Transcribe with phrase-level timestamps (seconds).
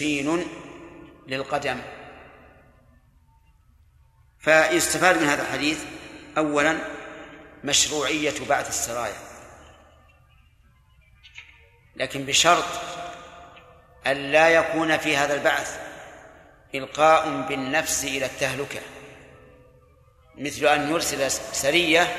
[0.00, 0.46] تسخين
[1.26, 1.80] للقدم.
[4.38, 5.84] فيستفاد من هذا الحديث
[6.38, 6.78] أولا
[7.64, 9.16] مشروعية بعث السرايا.
[11.96, 12.64] لكن بشرط
[14.06, 15.80] أن لا يكون في هذا البعث
[16.74, 18.80] إلقاء بالنفس إلى التهلكة.
[20.36, 22.16] مثل أن يرسل سرية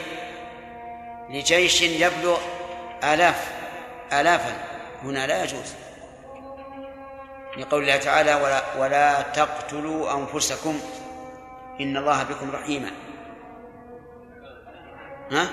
[1.29, 2.39] لجيش يبلغ
[3.03, 3.51] آلاف
[4.13, 4.63] آلافا.
[5.03, 5.73] هنا لا يجوز.
[7.57, 10.79] لقول الله تعالى ولا, ولا تقتلوا أنفسكم
[11.79, 12.91] إن الله بكم رحيما.
[15.31, 15.49] ها؟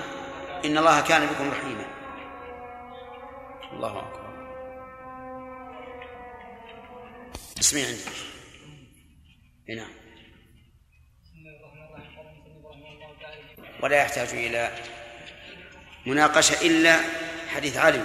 [0.65, 1.85] إن الله كان بكم رحيما.
[3.73, 4.29] الله أكبر.
[7.59, 8.01] اسمي عندي.
[9.75, 9.91] نعم.
[13.83, 14.71] ولا يحتاج إلى
[16.05, 16.99] مناقشة إلا
[17.55, 18.03] حديث علي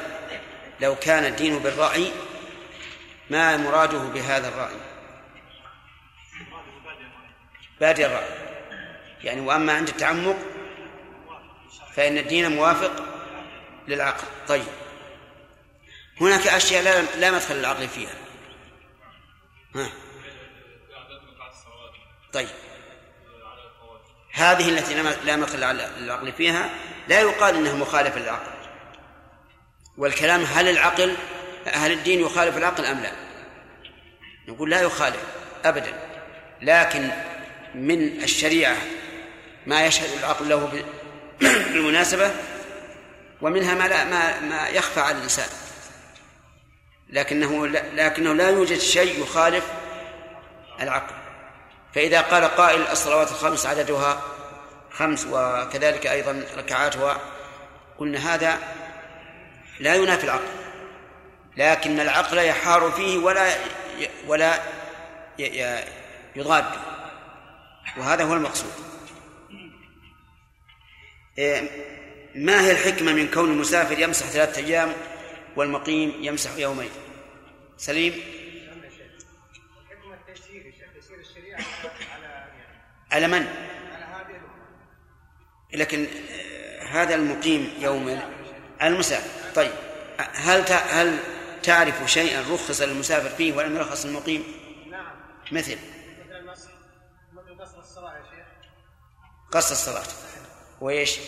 [0.81, 2.13] لو كان الدين بالرأي
[3.31, 4.77] ما مراده بهذا الرأي؟
[7.81, 8.29] بادئ الرأي.
[9.25, 10.37] يعني وأما عند التعمق
[11.95, 12.93] فإن الدين موافق
[13.89, 14.27] للعقل.
[14.49, 14.67] طيب.
[16.21, 18.15] هناك أشياء لا, لا مدخل للعقل فيها.
[19.75, 19.89] ها.
[22.33, 22.49] طيب.
[24.33, 24.95] هذه التي
[25.25, 26.71] لا مدخل للعقل فيها
[27.09, 28.53] لا يقال إنها مخالفة للعقل.
[29.99, 31.17] والكلام هل العقل
[31.73, 33.13] هل الدين يخالف العقل أم لا؟
[34.49, 35.21] نقول لا يخالف
[35.65, 35.93] ابدا.
[36.63, 37.11] لكن
[37.75, 38.77] من الشريعة
[39.67, 40.85] ما يشهد العقل له
[41.41, 42.31] بالمناسبة
[43.41, 45.49] ومنها ما لا ما ما يخفى على الإنسان.
[47.11, 49.65] لكنه لكنه لا يوجد شيء يخالف
[50.81, 51.15] العقل.
[51.95, 54.23] فإذا قال قائل الصلوات الخمس عددها
[54.91, 57.21] خمس وكذلك أيضا ركعاتها
[57.99, 58.59] قلنا هذا
[59.81, 60.64] لا ينافي العقل.
[61.57, 63.57] لكن العقل يحار فيه ولا
[64.27, 64.63] ولا
[66.37, 66.65] يضاد.
[67.97, 68.73] وهذا هو المقصود.
[71.39, 71.71] إيه،
[72.35, 74.93] ما هي الحكمة من كون المسافر يمسح ثلاثة أيام
[75.57, 76.91] والمقيم يمسح يومين؟
[77.77, 78.23] سليم؟
[83.13, 83.47] على من؟
[85.73, 86.07] لكن
[86.91, 88.21] هذا المقيم يوم
[88.83, 89.53] المسافر.
[89.55, 89.73] طيب
[90.19, 91.19] هل هل
[91.65, 94.45] تعرف شيئا رخص للمسافر فيه ولم يرخص للمقيم؟
[94.91, 95.17] نعم.
[95.53, 95.79] مثل.
[97.61, 98.47] قصر الصلاة يا شيخ.
[99.53, 100.07] قصر الصلاة.
[100.81, 101.19] وإيش؟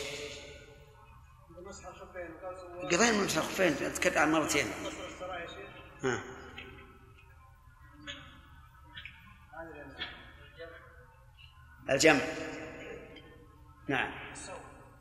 [2.84, 4.66] قضينا مسح الخفين تكلم عن مرتين.
[6.04, 6.22] ها.
[11.90, 12.20] الجمع.
[13.88, 14.12] نعم.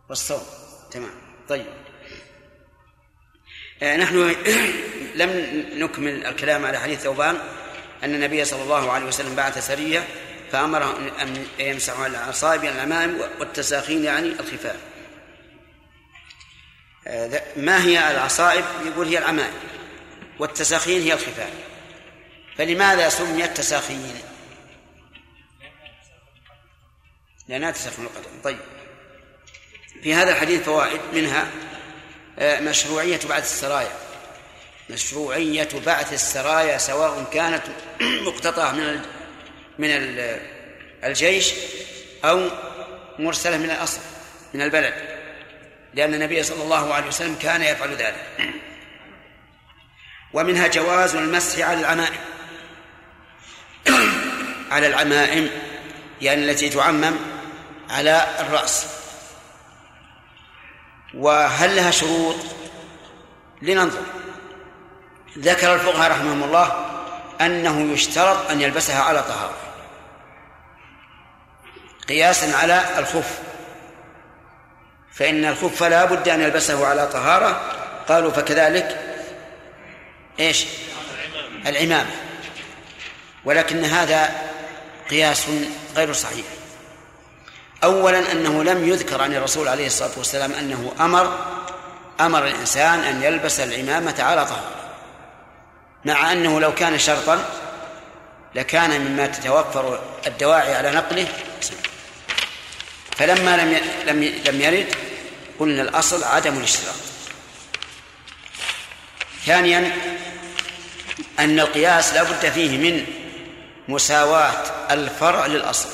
[0.09, 0.43] والصوم.
[0.91, 1.11] تمام.
[1.49, 1.65] طيب.
[3.83, 4.35] آه نحن
[5.15, 7.37] لم نكمل الكلام على حديث ثوبان
[8.03, 10.07] أن النبي صلى الله عليه وسلم بعث سرية
[10.51, 14.79] فأمرهم أن يمسحوا على العصائب الأمام والتساخين يعني الخفاف.
[17.07, 19.53] آه ما هي العصائب يقول هي العمائم
[20.39, 21.53] والتساخين هي الخفاف.
[22.57, 24.15] فلماذا سميت تساخين
[27.47, 28.41] لأنها تسخن القدم.
[28.43, 28.57] طيب.
[30.03, 31.47] في هذا الحديث فوائد منها
[32.39, 34.04] آه، مشروعية بعث السرايا.
[34.89, 37.63] مشروعية بعث السرايا سواء كانت
[38.27, 39.01] مقتطعة من
[39.79, 39.89] من
[41.03, 41.53] الجيش
[42.25, 42.49] أو
[43.19, 43.99] مرسلة من الأصل
[44.53, 44.93] من البلد.
[45.93, 48.25] لأن النبي صلى الله عليه وسلم كان يفعل ذلك.
[50.33, 52.19] ومنها جواز المسح على العمائم.
[54.71, 55.49] على العمائم
[56.21, 57.15] يعني التي تعمم
[57.89, 58.87] على الرأس.
[61.13, 62.35] وهل لها شروط؟
[63.61, 64.05] لننظر.
[65.37, 66.85] ذكر الفقهاء رحمهم الله
[67.41, 69.57] أنه يشترط أن يلبسها على طهارة.
[72.09, 73.39] قياسا على الخف.
[75.13, 77.61] فإن الخف لا بد أن يلبسه على طهارة.
[78.07, 79.15] قالوا فكذلك
[80.39, 80.65] إيش؟
[81.65, 82.11] العمامة.
[83.45, 84.29] ولكن هذا
[85.09, 85.47] قياس
[85.95, 86.45] غير صحيح.
[87.83, 91.39] أولا أنه لم يذكر عن الرسول عليه الصلاة والسلام أنه أمر
[92.19, 94.84] أمر الإنسان أن يلبس العمامة على طهارة.
[96.05, 97.45] مع أنه لو كان شرطا
[98.55, 101.27] لكان مما تتوفر الدواعي على نقله
[103.17, 104.95] فلما لم لم لم يرد
[105.59, 106.95] قلنا الأصل عدم الاشتراط.
[109.45, 109.91] ثانيا
[111.39, 113.05] أن القياس لا بد فيه من
[113.87, 115.89] مساواة الفرع للأصل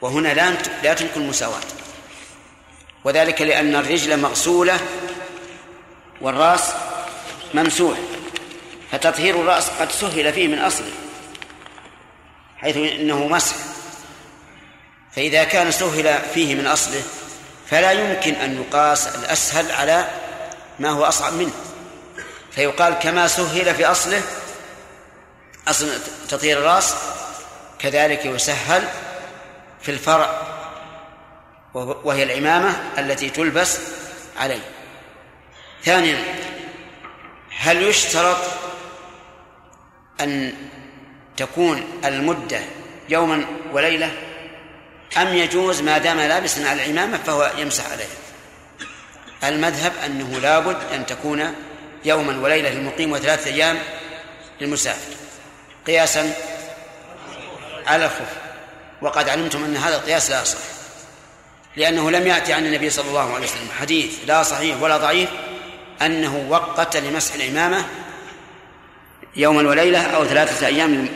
[0.00, 0.50] وهنا لا
[0.82, 1.60] لا تمكن المساواة.
[3.04, 4.80] وذلك لأن الرجل مغسولة
[6.20, 6.72] والرأس
[7.54, 7.98] ممسوح.
[8.92, 10.90] فتطهير الرأس قد سهل فيه من أصله
[12.56, 13.56] حيث إنه مسح.
[15.16, 17.02] فإذا كان سهل فيه من أصله
[17.70, 20.08] فلا يمكن أن يقاس الأسهل على
[20.78, 21.52] ما هو أصعب منه.
[22.50, 24.22] فيقال كما سهل في أصله
[25.68, 25.90] أصل
[26.28, 26.94] تطهير الرأس
[27.78, 28.88] كذلك يسهل
[29.82, 30.42] في الفرع
[31.74, 33.78] وهي العمامة التي تلبس
[34.38, 34.62] عليه.
[35.84, 36.24] ثانيا
[37.58, 38.38] هل يشترط
[40.20, 40.52] أن
[41.36, 42.60] تكون المدة
[43.08, 44.12] يوما وليلة
[45.16, 48.06] أم يجوز ما دام لابسا على العمامة فهو يمسح عليها.
[49.44, 51.54] المذهب أنه لابد أن تكون
[52.04, 53.78] يوما وليلة للمقيم وثلاثة أيام
[54.60, 55.14] للمسافر.
[55.86, 56.32] قياسا
[57.86, 58.42] على الخف.
[59.02, 60.58] وقد علمتم أن هذا القياس لا يصح
[61.76, 65.28] لأنه لم يأتي عن النبي صلى الله عليه وسلم حديث لا صحيح ولا ضعيف
[66.02, 67.84] أنه وقت لمسح العمامة
[69.36, 71.08] يوما وليلة أو ثلاثة أيام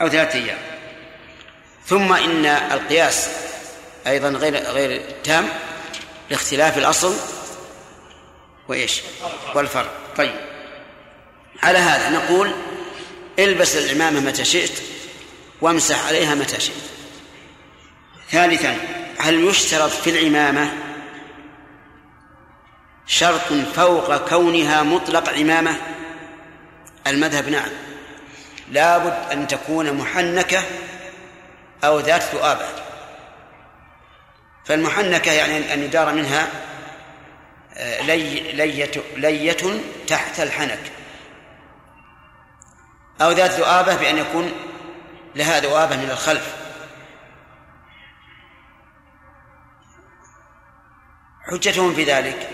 [0.00, 0.58] أو ثلاثة أيام.
[1.86, 3.28] ثم إن القياس
[4.06, 5.48] أيضا غير غير تام
[6.30, 7.14] لاختلاف الأصل
[8.68, 9.00] وإيش؟
[9.54, 9.92] والفرق.
[10.16, 10.34] طيب.
[11.62, 12.52] على هذا نقول
[13.38, 14.82] البس العمامة متى شئت
[15.60, 16.82] وامسح عليها متى شئت.
[18.30, 18.76] ثالثا
[19.18, 20.72] هل يشترط في العمامة
[23.06, 25.76] شرط فوق كونها مطلق عمامة؟
[27.06, 27.70] المذهب نعم.
[28.70, 30.62] لابد أن تكون محنكة
[31.84, 32.66] أو ذات ذؤابة
[34.64, 36.48] فالمحنكة يعني أن يدار منها
[37.74, 38.52] آه، لي
[39.16, 40.92] لية, تحت الحنك.
[43.20, 44.52] أو ذات ذؤابة بأن يكون
[45.34, 46.54] لها ذؤابة من الخلف.
[51.50, 52.48] حجتهم في ذلك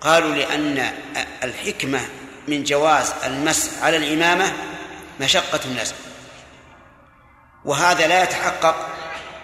[0.00, 0.92] قالوا لأن
[1.44, 2.00] الحكمة
[2.48, 4.52] من جواز المس على الإمامة
[5.20, 5.94] مشقة النزع
[7.64, 8.88] وهذا لا يتحقق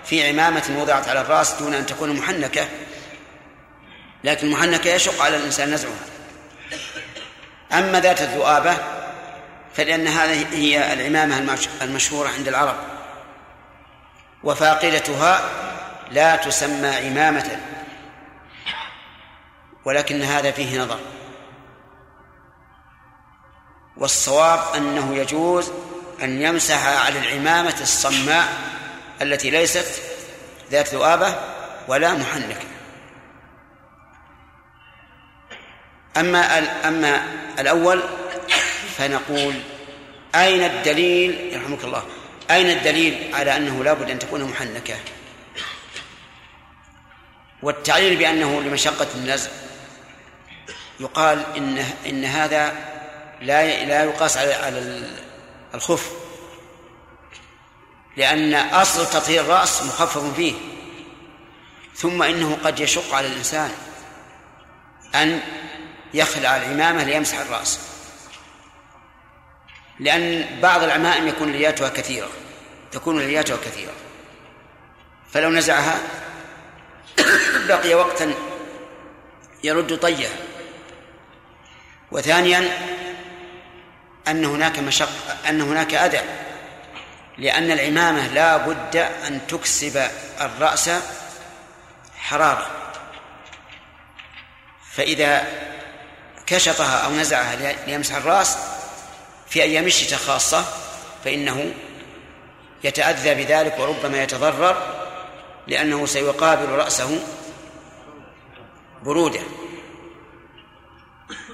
[0.05, 2.69] في عمامة وضعت على الرأس دون أن تكون محنكة
[4.25, 6.07] لكن المحنكة يشق على الإنسان نزعها.
[7.73, 8.77] أما ذات الذؤابة
[9.75, 12.77] فلأن هذه هي العمامة المشهورة عند العرب.
[14.45, 15.41] وفاقدتها
[16.11, 17.61] لا تسمى عمامة
[19.85, 20.99] ولكن هذا فيه نظر.
[23.97, 25.71] والصواب أنه يجوز
[26.23, 28.49] أن يمسح على العمامة الصماء
[29.23, 30.03] التي ليست
[30.71, 31.35] ذات ذؤابة
[31.89, 32.67] ولا محنكة.
[36.17, 36.59] أما
[36.89, 37.23] أما
[37.59, 38.03] الأول
[38.99, 39.55] فنقول
[40.35, 42.03] أين الدليل يرحمك الله
[42.51, 44.95] أين الدليل على أنه لابد أن تكون محنكة؟
[47.63, 49.51] والتعليل بأنه لمشقة النزع.
[51.01, 52.96] يقال إن إن هذا
[53.41, 55.03] لا لا يقاس على
[55.75, 56.13] الخف.
[58.17, 60.55] لأن أصل تطهير الرأس مخفف فيه.
[61.95, 63.71] ثم إنه قد يشق على الإنسان
[65.15, 65.41] أن
[66.15, 67.81] يخلع العمامة ليمسح الرأس.
[70.01, 72.29] لأن بعض العمائم يكون لياتها كثيرة.
[72.93, 73.93] تكون لياتها كثيرة.
[75.33, 75.99] فلو نزعها
[77.69, 78.35] بقي وقتا
[79.65, 80.33] يرد طيها
[82.13, 82.71] وثانيا
[84.29, 85.09] أن هناك مشق
[85.49, 86.21] أن هناك أذى
[87.39, 90.91] لأن العمامة لا بد أن تكسب الرأس
[92.19, 92.67] حرارة.
[94.93, 95.47] فإذا
[96.47, 97.57] كشطها أو نزعها
[97.87, 98.59] ليمسح الرأس
[99.49, 100.65] في أيام الشتاء خاصة
[101.25, 101.75] فإنه
[102.85, 105.07] يتأذى بذلك وربما يتضرر
[105.67, 107.21] لأنه سيقابل رأسه
[109.03, 109.41] برودة.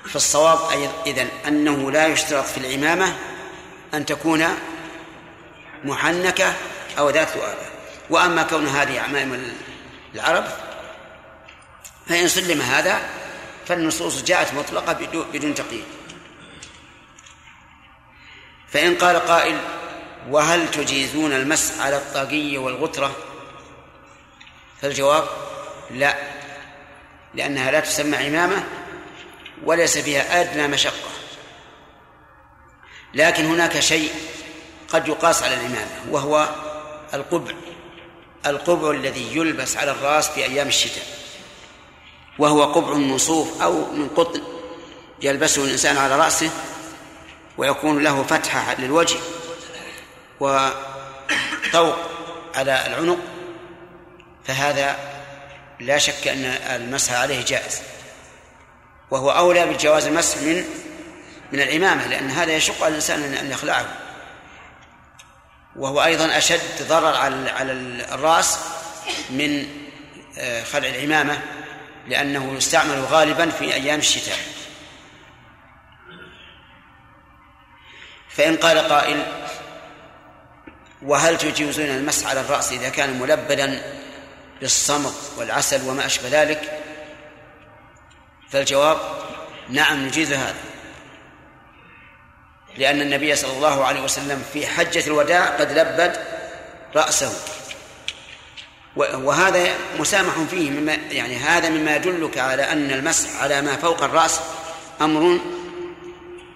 [0.04, 0.59] فالصواب
[1.06, 3.16] إذن أنه لا يشترط في العمامة
[3.94, 4.47] أن تكون
[5.85, 6.54] محنكة
[6.99, 7.66] أو ذات ذؤابة.
[8.11, 9.52] وأما كون هذه عمائم
[10.14, 10.44] العرب
[12.06, 13.00] فإن سلم هذا
[13.66, 14.92] فالنصوص جاءت مطلقة
[15.32, 15.85] بدون تقييد.
[18.73, 19.59] فإن قال قائل
[20.30, 23.16] وهل تجيزون المس على الطاقية والغترة
[24.82, 25.25] فالجواب
[25.90, 26.16] لا
[27.35, 28.64] لأنها لا تسمى عمامة
[29.64, 31.11] وليس فيها أدنى مشقة.
[33.14, 34.12] لكن هناك شيء
[34.88, 36.49] قد يقاس على العمامة وهو
[37.14, 37.54] القبع
[38.47, 41.04] القبع الذي يلبس على الرأس في أيام الشتاء
[42.38, 44.42] وهو قبع مصوف أو من قطن
[45.23, 46.50] يلبسه الإنسان على رأسه
[47.59, 49.19] ويكون له فتحة للوجه
[50.40, 51.97] وطوق
[52.54, 53.19] على العنق
[54.45, 54.97] فهذا
[55.81, 57.83] لا شك أن المسح عليه جائز.
[59.12, 60.64] وهو أولى بجواز المسح من
[61.52, 63.87] من العمامة لأن هذا يشق على الإنسان أن يخلعه.
[65.76, 67.73] وهو أيضا أشد ضرر على على
[68.14, 68.59] الرأس
[69.31, 69.66] من
[70.38, 71.42] آه، خلع العمامة
[72.09, 74.38] لأنه يستعمل غالبا في أيام الشتاء.
[78.28, 79.26] فإن قال قائل
[81.02, 83.83] وهل تجوزون المسح على الرأس إذا كان ملبدا
[84.61, 86.82] بالصمغ والعسل وما أشبه ذلك؟
[88.52, 88.99] فالجواب
[89.68, 90.54] نعم نجيز هذا.
[92.76, 96.16] لأن النبي صلى الله عليه وسلم في حجة الوداع قد لبد
[96.97, 97.32] رأسه.
[98.97, 104.40] وهذا مسامح فيه مما يعني هذا مما يدلك على أن المسح على ما فوق الرأس
[105.00, 105.40] أمر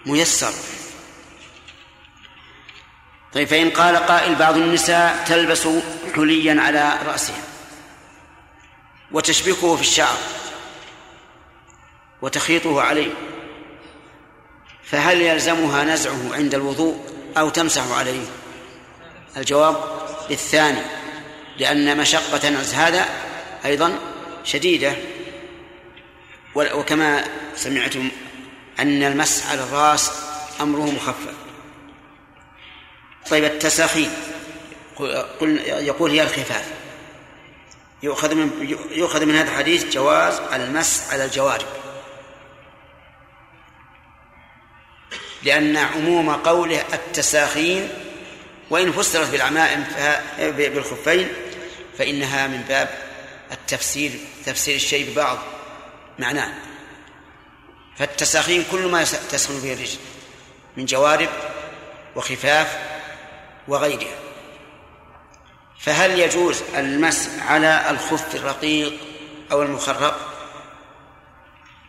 [0.05, 0.53] ميسر.
[3.33, 5.67] طيب فإن قال قائل بعض النساء تلبس
[6.15, 7.43] حليا على رأسها
[9.11, 10.17] وتشبكه في الشعر.
[12.21, 13.13] وتخيطه عليه.
[14.83, 16.99] فهل يلزمها نزعه عند الوضوء
[17.37, 18.25] أو تمسح عليه؟
[19.37, 19.75] الجواب
[20.29, 20.81] للثاني
[21.57, 22.87] لأن مشقة نزع.
[22.87, 23.05] هذا
[23.65, 23.99] أيضا
[24.43, 24.95] شديدة.
[26.55, 27.23] وكما
[27.55, 28.09] سمعتم
[28.79, 30.11] أن المسح على الرأس
[30.61, 31.33] أمره مخفف.
[33.29, 34.07] طيب التساخي.
[35.39, 36.65] قل يقول هي الخفاف.
[38.03, 41.67] يؤخذ من يؤخذ من هذا الحديث جواز المسح على الجوارب.
[45.43, 47.89] لأن عموم قوله التساخين
[48.69, 49.85] وإن فسرت بالعمائم
[50.39, 51.27] بالخفين
[51.97, 52.89] فإنها من باب
[53.51, 54.11] التفسير
[54.45, 55.37] تفسير الشيء ببعض
[56.19, 56.53] معناه.
[57.97, 59.97] فالتساخين كل ما تسخن به الرجل
[60.77, 61.29] من جوارب
[62.15, 62.77] وخفاف
[63.67, 64.15] وغيرها.
[65.79, 68.93] فهل يجوز المسح على الخف الرقيق
[69.51, 70.33] أو المخرق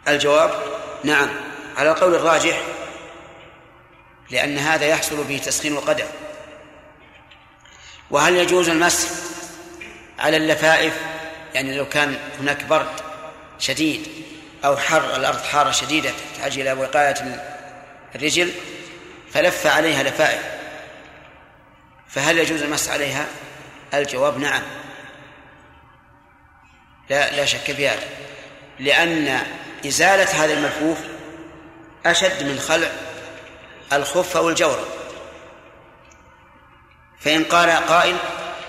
[0.09, 0.63] الجواب
[1.05, 1.29] نعم.
[1.77, 2.63] على القول الراجح
[4.31, 6.07] لأن هذا يحصل به تسخين القدم
[8.11, 9.09] وهل يجوز المسح
[10.19, 10.93] على اللفائف؟
[11.55, 13.01] يعني لو كان هناك برد
[13.59, 14.09] شديد
[14.65, 17.43] أو حر الأرض حارة شديدة تحتاج إلى وقاية
[18.15, 18.53] الرجل
[19.33, 20.43] فلف عليها لفائف.
[22.09, 23.27] فهل يجوز المسح عليها؟
[23.95, 24.63] الجواب نعم.
[27.11, 28.07] لا لا شك في هذا.
[28.79, 29.43] لأن
[29.87, 30.99] إزالة هذا الملفوف
[32.07, 32.89] أشد من خلع
[33.93, 34.87] الخف أو الجورب
[37.21, 38.17] فإن قال قائل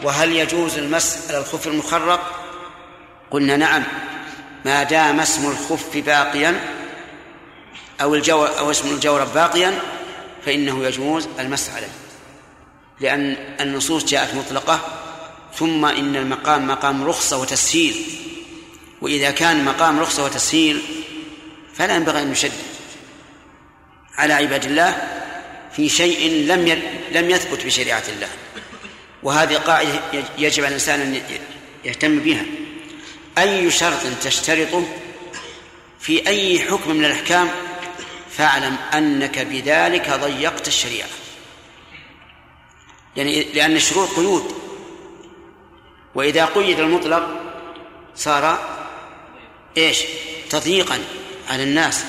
[0.03, 2.39] وهل يجوز المس على الخف المخرق؟
[3.31, 3.83] قلنا نعم.
[4.65, 6.61] ما دام اسم الخف باقيا
[8.01, 9.79] أو الجو أو اسم الجورب باقيا
[10.45, 11.91] فإنه يجوز المس عليه.
[12.99, 14.79] لأن النصوص جاءت مطلقة
[15.55, 18.05] ثم إن المقام مقام رخصة وتسهيل.
[19.01, 20.81] وإذا كان مقام رخصة وتسهيل
[21.73, 22.78] فلا ينبغي أن نشدد
[24.19, 25.07] على عباد الله
[25.75, 28.29] في شيء لم لم يثبت بشريعة الله.
[29.23, 29.89] وهذه قاعدة
[30.37, 31.21] يجب على الإنسان أن
[31.85, 32.45] يهتم بها.
[33.37, 34.85] أي شرط تشترطه
[35.99, 37.49] في أي حكم من الأحكام
[38.31, 41.07] فاعلم أنك بذلك ضيقت الشريعة.
[43.15, 44.55] يعني لأن الشروط قيود.
[46.15, 47.41] وإذا قيد المطلق
[48.15, 48.59] صار
[49.77, 49.97] إيش؟
[50.49, 50.99] تضييقا
[51.49, 52.05] على الناس.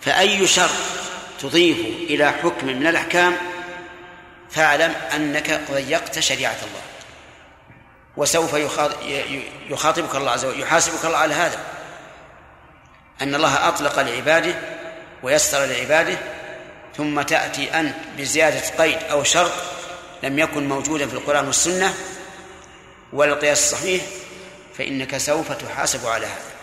[0.00, 0.95] فأي شرط
[1.40, 1.78] تضيف
[2.10, 3.36] إلى حكم من الأحكام
[4.50, 6.82] فاعلم أنك ضيقت شريعة الله.
[8.16, 8.54] وسوف
[9.70, 11.58] يخاطبك الله عز وجل يحاسبك الله على هذا.
[13.22, 14.54] أن الله أطلق لعباده
[15.22, 16.18] ويسر لعباده
[16.96, 19.52] ثم تأتي أنت بزيادة قيد أو شرط
[20.22, 21.94] لم يكن موجودا في القرآن والسنة
[23.12, 24.02] ولا القياس الصحيح
[24.78, 26.55] فإنك سوف تحاسب على هذا.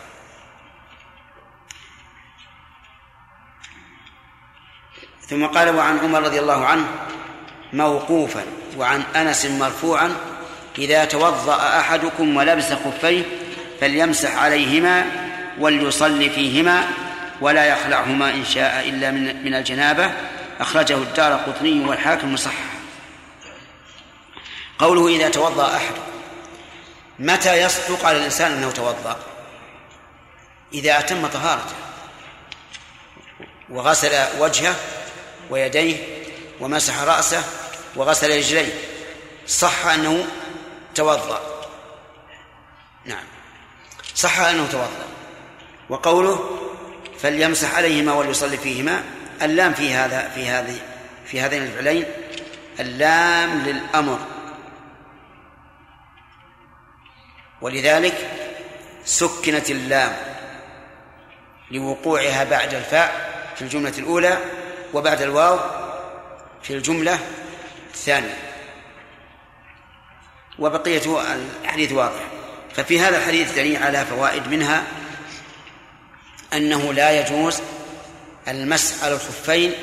[5.33, 6.85] ثم قال وعن عمر رضي الله عنه
[7.73, 8.43] موقوفا
[8.77, 10.15] وعن أنس مرفوعا
[10.77, 13.23] إذا توضأ أحدكم ولبس خفيه
[13.81, 15.05] فليمسح عليهما
[15.59, 16.83] وليصلي فيهما
[17.41, 20.11] ولا يخلعهما إن شاء إلا من من الجنابة.
[20.59, 22.65] أخرجه الدار قطني والحاكم مصحح
[24.79, 25.93] قوله إذا توضأ أحد
[27.19, 29.17] متى يصدق على الإنسان أنه توضأ؟
[30.73, 31.75] إذا أتم طهارته
[33.69, 34.75] وغسل وجهه
[35.49, 35.97] ويديه
[36.59, 37.43] ومسح رأسه
[37.95, 38.73] وغسل رجليه.
[39.47, 40.25] صح أنه
[40.95, 41.69] توضأ.
[43.05, 43.25] نعم.
[44.15, 45.05] صح أنه توضأ.
[45.89, 46.59] وقوله
[47.19, 49.03] فليمسح عليهما وليصلي فيهما.
[49.41, 50.79] اللام في هذا في هذه
[51.25, 52.05] في هذين الفعلين.
[52.79, 54.19] اللام للأمر.
[57.61, 58.29] ولذلك
[59.05, 60.15] سكنت اللام
[61.71, 64.37] لوقوعها بعد الفاء في الجملة الأولى
[64.93, 65.59] وبعد الواو
[66.63, 67.19] في الجملة
[67.93, 68.37] الثانية.
[70.59, 71.01] وبقية
[71.63, 72.21] الحديث واضح.
[72.75, 74.83] ففي هذا الحديث دليل على فوائد منها
[76.53, 77.61] أنه لا يجوز
[78.47, 79.73] المسح على الخفين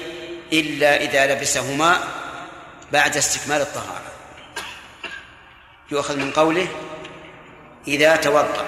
[0.52, 1.98] إلا إذا لبسهما
[2.92, 4.12] بعد استكمال الطهارة.
[5.90, 6.68] يؤخذ من قوله
[7.88, 8.66] إذا توضأ.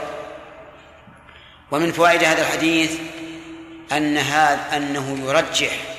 [1.70, 2.92] ومن فوائد هذا الحديث
[3.92, 5.91] أن هذا أنه يرجح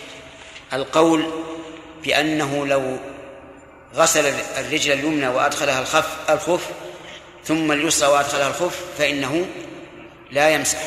[0.74, 1.25] القول
[2.03, 2.98] بأنه لو
[3.96, 4.25] غسل
[4.58, 6.70] الرجل اليمنى وأدخلها الخف الخف
[7.44, 9.48] ثم اليسرى وأدخلها الخف فإنه
[10.32, 10.80] لا يمسح.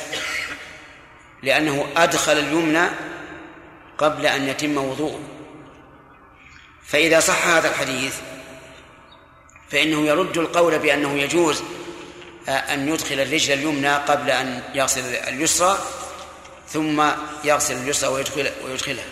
[1.43, 2.88] لأنه أدخل اليمنى
[3.99, 5.21] قبل أن يتم وضوءه.
[6.87, 8.14] فإذا صح هذا الحديث
[9.71, 11.62] فإنه يرد القول بأنه يجوز
[12.49, 15.78] أن يدخل الرجل اليمنى قبل أن يغسل اليسرى
[16.69, 17.05] ثم
[17.45, 19.05] يغسل اليسرى ويدخل ويدخلها.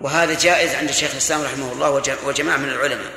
[0.00, 1.90] وهذا جائز عند الشيخ الإسلام رحمه الله
[2.24, 3.12] وجماعة من العلماء.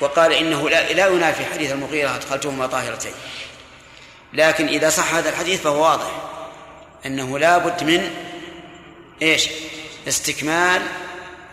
[0.00, 3.12] وقال إنه لا, لا ينافي حديث المغيرة أدخلتهما طاهرتين.
[4.32, 6.10] لكن إذا صح هذا الحديث فهو واضح.
[7.06, 8.10] أنه لا بد من
[9.22, 9.48] إيش؟
[10.08, 10.82] استكمال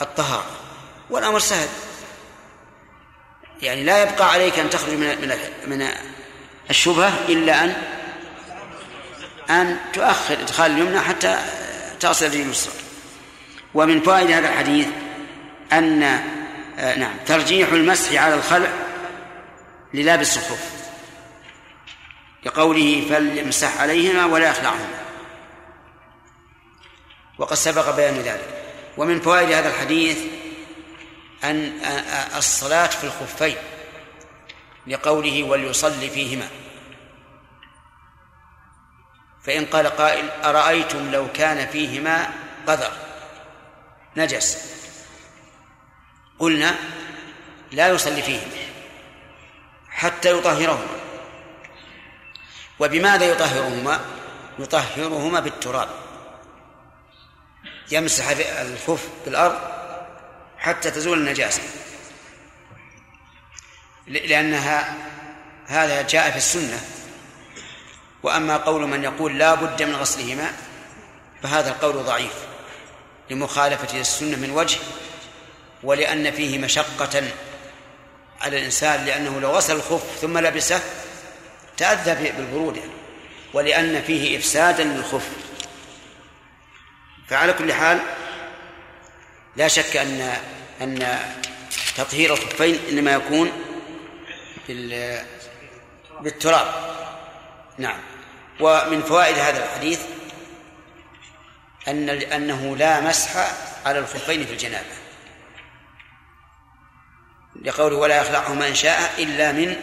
[0.02, 0.52] الطهارة.
[1.10, 1.68] والأمر سهل.
[3.62, 5.38] يعني لا يبقى عليك أن تخرج من من
[5.68, 5.90] من
[6.70, 7.76] الشبهة إلا أن
[9.50, 11.38] أن تؤخر إدخال اليمنى حتى
[12.00, 12.87] تصل اليسرى.
[13.77, 14.88] ومن فوائد هذا الحديث
[15.74, 18.69] أن آه، نعم ترجيح المسح على الخلع
[19.93, 20.72] للابس الخف
[22.46, 25.00] لقوله فليمسح عليهما ولا يخلعهما.
[27.38, 28.63] وقد سبق بيان ذلك.
[28.98, 30.17] ومن فوائد هذا الحديث
[31.43, 31.79] أن
[32.38, 33.57] الصلاة في الخفين
[34.88, 36.48] لقوله وليصلي فيهما.
[39.43, 42.29] فإن قال قائل أرأيتم لو كان فيهما
[42.67, 43.07] قذر؟
[44.17, 44.57] نجس.
[46.39, 46.75] قلنا
[47.71, 48.67] لا يصلي فيهما
[49.89, 50.97] حتى يطهرهما.
[52.80, 53.99] وبماذا يطهرهما؟
[54.60, 55.89] يطهرهما بالتراب.
[57.91, 58.30] يمسح
[58.62, 59.60] الخف بالأرض
[60.58, 61.62] حتى تزول النجاسة.
[64.08, 64.95] لأنها
[65.67, 66.82] هذا جاء في السنة.
[68.23, 70.51] وأما قول من يقول لا بد من غسلهما
[71.43, 72.57] فهذا القول ضعيف.
[73.30, 74.80] لمخالفة السنة من وجه
[75.84, 77.24] ولأن فيه مشقة
[78.42, 80.82] على الإنسان لأنه لو غسل الخف ثم لبسه
[81.78, 82.82] تأذى بالبرودة
[83.54, 85.30] ولأن فيه إفسادا للخف.
[87.28, 88.00] فعلى كل حال
[89.56, 90.38] لا شك أن
[90.82, 91.20] أن
[91.98, 93.52] تطهير الخفين إنما يكون
[96.22, 96.68] بالتراب.
[97.78, 98.00] نعم.
[98.60, 100.00] ومن فوائد هذا الحديث
[101.88, 103.52] أن أنه لا مسح
[103.86, 104.97] على الخفين في الجنابة.
[107.62, 109.76] لقوله ولا يخلعهما إن شاء إلا من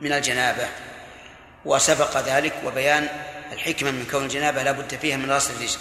[0.00, 0.68] من الجنابة.
[1.64, 3.08] وسبق ذلك وبيان
[3.52, 5.78] الحكمة من كون الجنابة لا بد فيها من راس الرجل.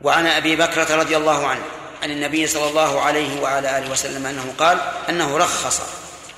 [0.00, 1.62] وعن أبي بكرة رضي الله عنه
[2.02, 4.78] عن النبي صلى الله عليه وعلى آله وسلم أنه قال
[5.08, 5.82] أنه رخص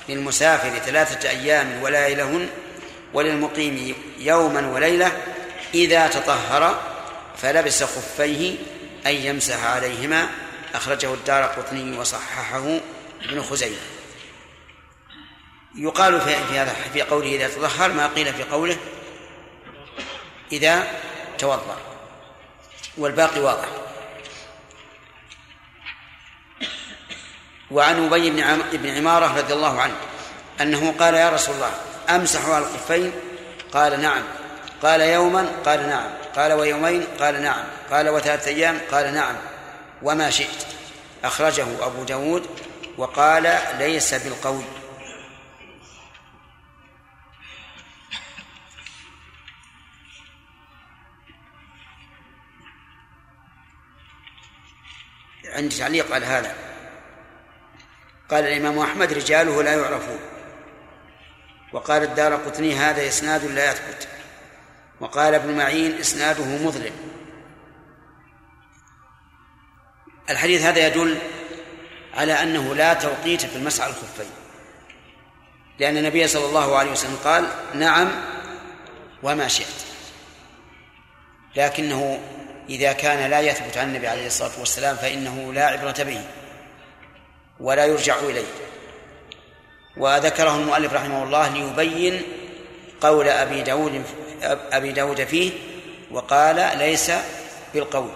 [0.09, 2.49] للمسافر ثلاثة أيام وليلهن
[3.13, 5.11] وللمقيم يوما وليلة
[5.73, 6.81] إذا تطهر
[7.37, 8.55] فلبس خفيه
[9.05, 10.27] أن يمسح عليهما.
[10.73, 12.79] أخرجه الدار قطني وصححه
[13.23, 13.77] ابن خزيمة.
[15.75, 18.77] يقال في هذا في قوله إذا تطهر ما قيل في قوله
[20.51, 20.87] إذا
[21.37, 21.77] توضأ.
[22.97, 23.67] والباقي واضح.
[27.71, 28.29] وعن أبي
[28.77, 29.95] بن عمارة رضي الله عنه
[30.61, 31.71] أنه قال يا رسول الله
[32.09, 33.11] أمسح على الخفين؟
[33.73, 34.23] قال نعم.
[34.81, 39.35] قال يوما قال نعم قال ويومين قال نعم قال وثلاثة أيام قال نعم
[40.01, 40.65] وما شئت.
[41.23, 42.49] أخرجه أبو داود
[42.97, 44.63] وقال ليس بالقوي
[55.45, 56.55] عندي تعليق على هذا.
[58.31, 60.19] قال الإمام أحمد رجاله لا يعرفون.
[61.73, 64.14] وقال الدار قطني هذا إسناد لا يثبت.
[64.99, 66.93] وقال ابن معين إسناده مظلم
[70.29, 71.17] الحديث هذا يدل
[72.13, 74.31] على أنه لا توقيت في المسعى الخفين.
[75.79, 78.11] لأن النبي صلى الله عليه وسلم قال نعم
[79.23, 79.85] وما شئت.
[81.55, 82.19] لكنه
[82.69, 86.21] إذا كان لا يثبت عن النبي عليه الصلاة والسلام فإنه لا عبرة به
[87.59, 88.47] ولا يرجع إليه.
[89.97, 92.21] وذكره المؤلف رحمه الله ليبين
[93.01, 94.03] قول أبي داود
[94.43, 95.51] أبي داود فيه
[96.11, 97.11] وقال ليس
[97.73, 98.11] بالقول.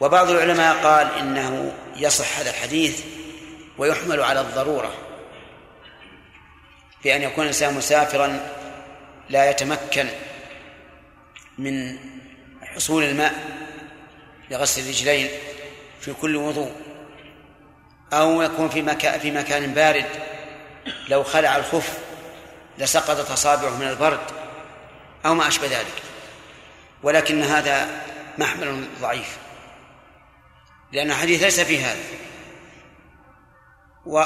[0.00, 3.02] وبعض العلماء قال إنه يصح هذا الحديث
[3.78, 4.94] ويحمل على الضرورة
[7.04, 8.40] بأن يكون الإنسان مسافرا
[9.30, 10.08] لا يتمكن
[11.58, 11.98] من
[12.62, 13.34] حصول الماء
[14.50, 15.28] لغسل الرجلين
[16.00, 16.72] في كل وضوء
[18.12, 20.06] أو يكون في مكان في مكان بارد.
[21.08, 21.98] لو خلع الخف
[22.78, 24.43] لسقطت أصابعه من البرد.
[25.26, 26.02] أو ما أشبه ذلك.
[27.02, 28.02] ولكن هذا
[28.38, 29.36] محمل ضعيف.
[30.92, 32.02] لأن الحديث ليس في هذا.
[34.06, 34.24] و...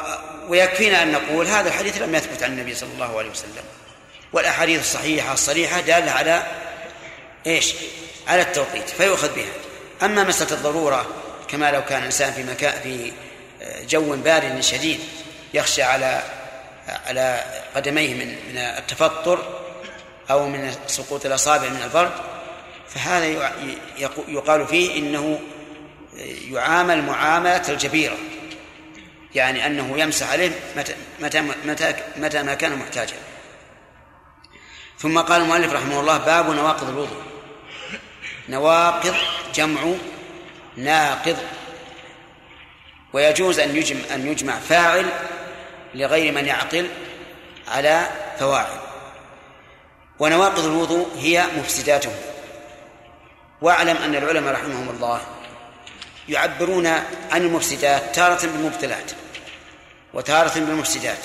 [0.48, 3.64] ويكفينا أن نقول هذا الحديث لم يثبت عن النبي صلى الله عليه وسلم.
[4.32, 6.46] والأحاديث الصحيحة الصريحة دالة على
[7.46, 7.74] إيش؟
[8.28, 9.52] على التوقيت فيؤخذ بها.
[10.02, 11.06] أما مسألة الضرورة
[11.48, 13.12] كما لو كان الإنسان في مكان في
[13.86, 15.00] جو بارد شديد
[15.54, 16.22] يخشى على
[17.06, 19.60] على قدميه من من التفطر
[20.30, 22.12] أو من سقوط الأصابع من البرد
[22.88, 23.26] فهذا
[24.28, 25.40] يقال فيه إنه
[26.50, 28.16] يعامل معاملة الجبيرة.
[29.34, 33.16] يعني أنه يمسح عليه متى متى متى, متى ما كان محتاجا.
[34.98, 37.22] ثم قال المؤلف رحمه الله باب نواقض الوضوء.
[38.48, 39.14] نواقض
[39.54, 39.80] جمع
[40.76, 41.36] ناقض.
[43.12, 45.06] ويجوز أن يجمع أن يجمع فاعل
[45.94, 46.88] لغير من يعقل
[47.68, 48.06] على
[48.38, 48.87] فواعل.
[50.18, 52.12] ونواقض الوضوء هي مفسداته
[53.62, 55.20] واعلم أن العلماء رحمهم الله
[56.28, 56.86] يعبرون
[57.30, 59.12] عن المفسدات تارة بالمبتلات
[60.14, 61.18] وتارة بالمفسدات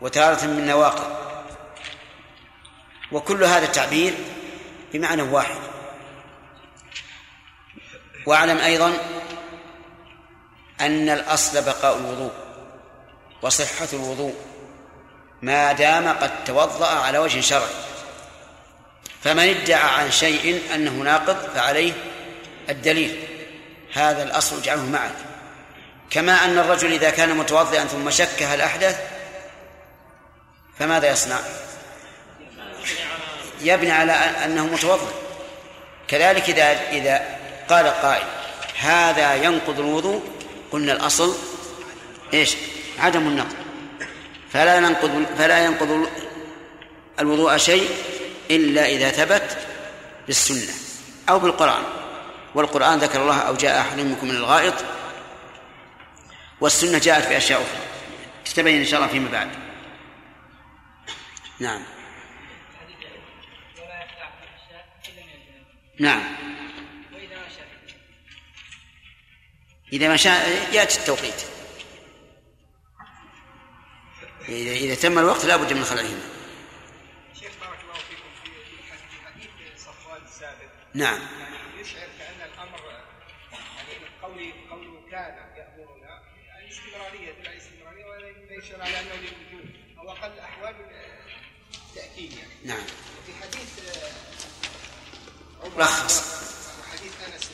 [0.00, 1.18] وتارة بالنواقض.
[3.12, 4.14] وكل هذا التعبير
[4.92, 5.58] بمعنى واحد.
[8.26, 8.92] واعلم أيضا
[10.80, 12.32] أن الأصل بقاء الوضوء
[13.42, 14.34] وصحة الوضوء
[15.42, 17.87] ما دام قد توضأ على وجه شرعي.
[19.28, 21.92] فمن ادعى عن شيء أنه ناقض فعليه
[22.70, 23.24] الدليل.
[23.92, 25.14] هذا الأصل اجعله معك.
[26.10, 29.00] كما أن الرجل إذا كان متوضئا ثم شك هل أحدث
[30.78, 31.38] فماذا يصنع؟
[33.60, 35.12] يبني على أنه متوضئ.
[36.08, 37.38] كذلك إذا إذا
[37.68, 38.26] قال قائل
[38.78, 40.22] هذا ينقض الوضوء
[40.72, 41.36] قلنا الأصل
[42.34, 42.56] إيش؟
[42.98, 43.56] عدم النقض.
[44.52, 46.08] فلا ينقض فلا ينقض
[47.20, 47.90] الوضوء شيء
[48.50, 49.66] إلا إذا ثبت
[50.26, 50.74] بالسنة
[51.28, 51.84] أو بالقرآن.
[52.54, 54.74] والقرآن ذكر الله أو جاء أحد منكم من الغائط.
[56.60, 57.80] والسنة جاءت في أشياء أخرى.
[58.44, 59.50] تتبين إن شاء الله فيما بعد.
[61.60, 61.82] نعم.
[66.00, 66.22] نعم.
[69.92, 71.42] إذا ما شاء يأتي التوقيت.
[74.48, 76.20] إذا تم الوقت لا بد من خلعهما
[77.40, 78.50] شيخ بارك الله فيكم في
[79.26, 81.20] حديث صفوان السابق نعم.
[81.40, 82.78] يعني يشعر كأن الأمر
[83.76, 86.22] يعني قولي قوله كان يأمرنا
[86.58, 90.74] الاستمرارية بلا استمرارية ولا يشعر على أنه للوجود أو أقل أحوال
[91.88, 92.52] التأكيد يعني.
[92.64, 92.82] نعم.
[93.18, 93.98] وفي حديث
[95.76, 96.38] رخص.
[96.92, 97.50] حديث أنس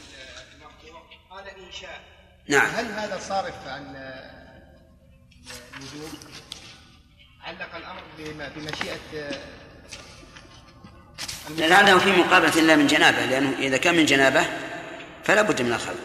[0.54, 2.02] المرفوع قال إن شاء.
[2.48, 2.66] نعم.
[2.66, 3.96] هل هذا صارف عن
[5.76, 6.10] الوجوب؟
[7.42, 8.02] علق الأمر
[8.56, 9.30] بمشيئة
[11.50, 14.46] لعله في مقابلة إلا من جنابة لأنه إذا كان من جنابة
[15.24, 15.96] فلا بد من الخلق.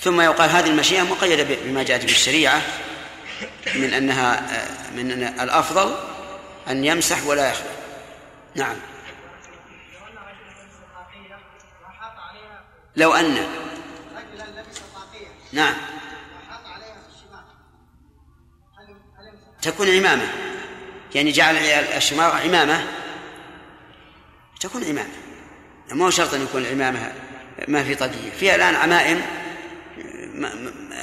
[0.00, 2.62] ثم يقال هذه المشيئة مقيدة بما جاءت في الشريعة
[3.74, 4.42] من أنها
[4.96, 5.94] من أن الأفضل
[6.70, 7.70] أن يمسح ولا يخلق.
[8.54, 8.76] نعم.
[12.96, 13.46] لو أن.
[15.52, 15.74] نعم.
[19.62, 20.28] تكون عمامة
[21.14, 21.56] يعني جعل
[21.96, 22.84] الشماغ عمامة
[24.60, 25.14] تكون عمامة.
[25.92, 27.12] ما هو شرط أن يكون العمامة
[27.68, 29.22] ما في طاقية فيها الآن عمائم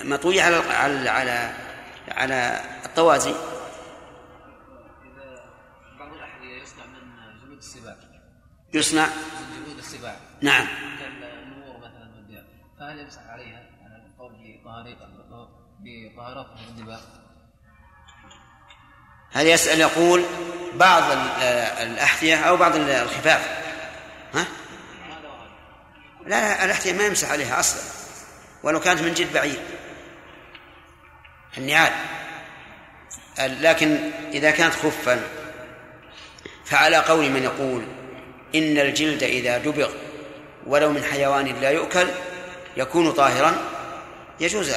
[0.04, 1.54] مطوية على على على
[2.08, 3.34] على الطوازي.
[6.00, 7.98] بعض الأحذية يصنع من جلود السباع
[8.74, 10.68] يصنع؟ من جلود السباع نعم.
[11.44, 12.08] النور مثلا
[12.80, 14.34] فهل يمسح عليها؟ على القول
[15.80, 17.02] بطهارته من الدباغ
[19.34, 20.24] هل يسأل يقول
[20.74, 21.04] بعض
[21.82, 23.42] الأحذية أو بعض الخفاف؟
[24.34, 24.46] ها؟
[26.26, 27.82] لا لا الأحذية ما يمسح عليها أصلا
[28.64, 29.60] ولو كانت من جلد بعيد.
[31.58, 31.94] النعال.
[33.40, 33.98] لكن
[34.34, 35.22] إذا كانت خفا
[36.66, 37.84] فعلى قول من يقول
[38.56, 39.90] إن الجلد إذا دبغ
[40.68, 42.08] ولو من حيوان لا يؤكل
[42.78, 43.56] يكون طاهرا
[44.40, 44.72] يجوز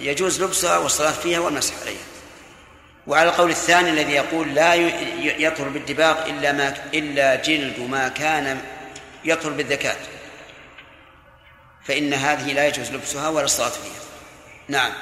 [0.00, 2.15] يجوز لبسها والصلاة فيها والمسح عليها
[3.06, 4.74] وعلى القول الثاني الذي يقول لا
[5.38, 8.62] يطهر بالدباغ إلا ما إلا جلد ما كان
[9.24, 9.96] يطلب بالذكاة
[11.84, 14.02] فإن هذه لا يجوز لبسها ولا الصلاة فيها.
[14.68, 14.92] نعم.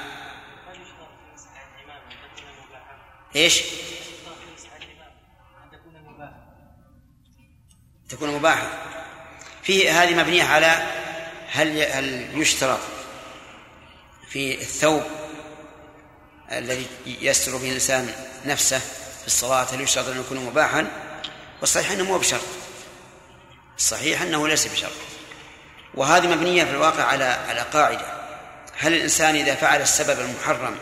[3.35, 3.63] إيش؟
[8.09, 8.67] تكون مباحة.
[9.63, 10.87] فيه هذه مبنية على
[11.51, 12.79] هل هل يشترط
[14.29, 15.03] في الثوب
[16.51, 18.13] الذي يستر به الإنسان
[18.45, 18.79] نفسه
[19.21, 20.87] في الصلاة هل يشترط أن يكون مباحا؟
[21.61, 22.41] والصحيح أنه مو بشرط.
[23.77, 24.91] الصحيح أنه ليس بشرط.
[25.93, 28.25] وهذه مبنية في الواقع على على قاعدة.
[28.77, 30.77] هل الإنسان إذا فعل السبب المحرم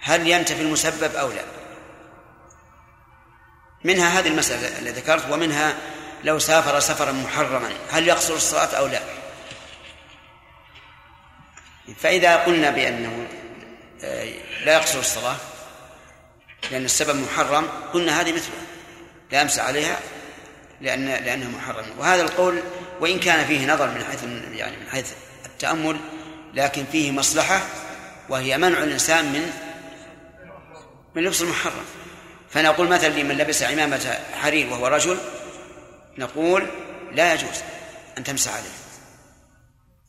[0.00, 1.44] هل ينتفي المسبب أو لا؟
[3.84, 5.74] منها هذه المسألة التي ذكرت ومنها
[6.24, 9.00] لو سافر سفرا محرما هل يقصر الصلاة أو لا؟
[11.96, 13.28] فإذا قلنا بأنه
[14.64, 15.36] لا يقصر الصلاة
[16.70, 17.68] لأن السبب محرم.
[17.94, 18.54] قلنا هذه مثله
[19.32, 20.00] لا يمسح عليها
[20.80, 21.84] لأن لأنها محرم.
[21.98, 22.62] وهذا القول
[23.00, 25.12] وإن كان فيه نظر من حيث يعني من حيث
[25.46, 26.00] التأمل
[26.54, 27.60] لكن فيه مصلحة
[28.28, 29.52] وهي منع الإنسان من
[31.14, 31.84] من لبس المحرم.
[32.50, 35.18] فنقول مثلا لمن لبس عمامة حرير وهو رجل
[36.18, 36.66] نقول
[37.12, 37.62] لا يجوز
[38.18, 38.68] أن تمسح عليه.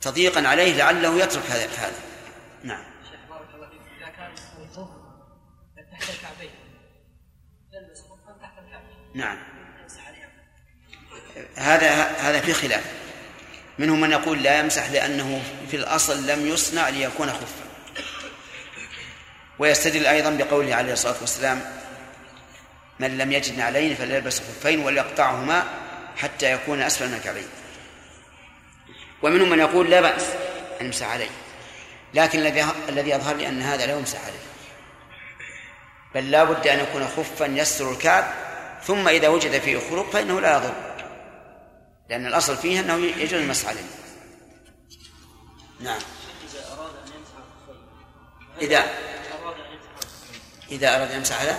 [0.02, 1.94] تضييقا عليه لعله يترك هذا.
[2.64, 2.84] نعم
[4.00, 4.32] إذا كان
[6.00, 6.50] تحت الكعبين
[9.14, 9.38] نعم.
[11.56, 12.84] هذا هذا في خلاف.
[13.80, 17.70] منهم من يقول لا يمسح لأنه في الأصل لم يصنع ليكون خفا.
[19.60, 21.62] ويستدل أيضا بقوله عليه الصلاة والسلام
[23.00, 25.64] من لم يجد نعلين فليلبس خفين وليقطعهما
[26.18, 27.48] حتى يكون أسفل من الكعبين
[29.22, 30.24] ومنهم من يقول لا بأس
[30.82, 31.30] أن يمسح عليه
[32.14, 34.40] لكن الذي الذي يظهر لي أن هذا لا يمسح عليه.
[36.16, 38.34] بل لا بد أن يكون خفا يستر الكعب
[38.84, 40.74] ثم إذا وجد فيه خلق فإنه لا يضر.
[42.10, 43.82] لأن الأصل فيه أنه يجوز المسح عليه.
[45.80, 46.00] نعم.
[48.62, 48.84] إذا
[50.72, 51.58] إذا أراد أن يمسح على؟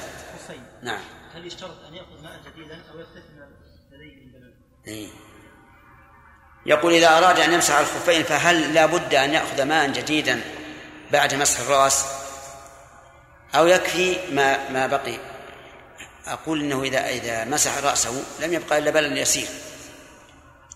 [0.82, 1.00] نعم.
[1.34, 3.20] هل يشترط أن يأخذ ماء جديدا أو يكتفي
[3.92, 4.52] لديه من
[4.86, 5.08] إيه.
[6.66, 10.40] يقول إذا أراد أن يمسح على الخفين فهل لا بد أن يأخذ ماء جديدا
[11.12, 12.19] بعد مسح الرأس؟
[13.54, 15.18] أو يكفي ما ما بقي.
[16.26, 19.48] أقول إنه إذا إذا مسح رأسه لم يبقى إلا بلل يسير.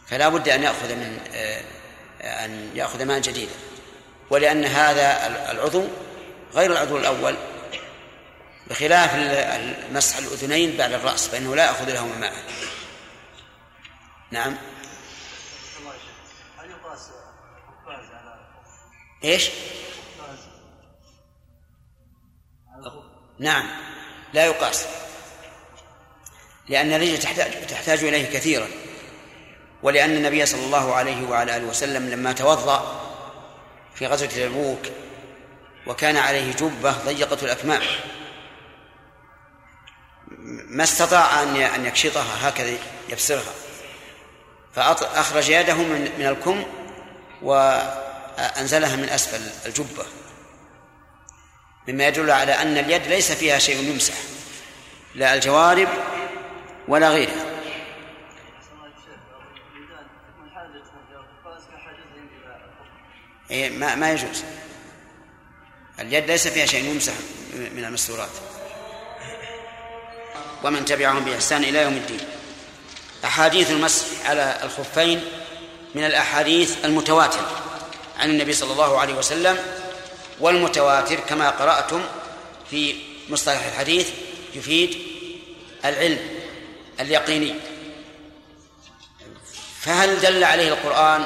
[0.07, 1.65] فلا بد أن يأخذ من آه،
[2.45, 3.53] أن يأخذ ماء جديدا
[4.31, 5.85] ولأن هذا العضو
[6.55, 7.37] غير العضو الأول.
[8.67, 9.15] بخلاف
[9.93, 12.33] مسح الأذنين بعد الرأس فإنه لا يأخذ لهما ماء.
[14.31, 14.57] نعم.
[19.25, 19.51] إيش؟
[23.39, 23.67] نعم.
[24.33, 24.87] لا يقاس.
[26.69, 28.69] لأن الرجل تحتاج تحتاج إليه كثيرا.
[29.83, 33.01] ولأن النبي صلى الله عليه وعلى آله وسلم لما توضأ
[33.95, 34.83] في غزوة تبوك
[35.87, 37.83] وكان عليه جبة ضيقة الأكمام
[40.69, 43.53] ما استطاع أن أن يكشطها هكذا يبصرها.
[44.75, 46.65] فأخرج يده من من الكم
[47.43, 50.05] وأنزلها من أسفل الجبة.
[51.89, 54.15] مما يدل على أن اليد ليس فيها شيء يمسح
[55.15, 55.89] لا الجوارب
[56.89, 57.45] ولا غيرها.
[63.51, 64.45] إيه ما ما يجوز.
[66.01, 67.13] اليد ليس فيها شيء يمسح
[67.55, 68.31] من المستورات.
[70.65, 72.21] ومن تبعهم بإحسان إلى يوم الدين.
[73.25, 75.25] أحاديث المسح على الخفين
[75.95, 77.51] من الأحاديث المتواترة
[78.19, 79.84] عن النبي صلى الله عليه وسلم
[80.41, 82.03] والمتواتر كما قرأتم
[82.71, 82.95] في
[83.29, 84.13] مصطلح الحديث
[84.55, 84.97] يفيد
[85.85, 86.19] العلم
[87.01, 87.55] اليقيني.
[89.81, 91.25] فهل دل عليه القرآن؟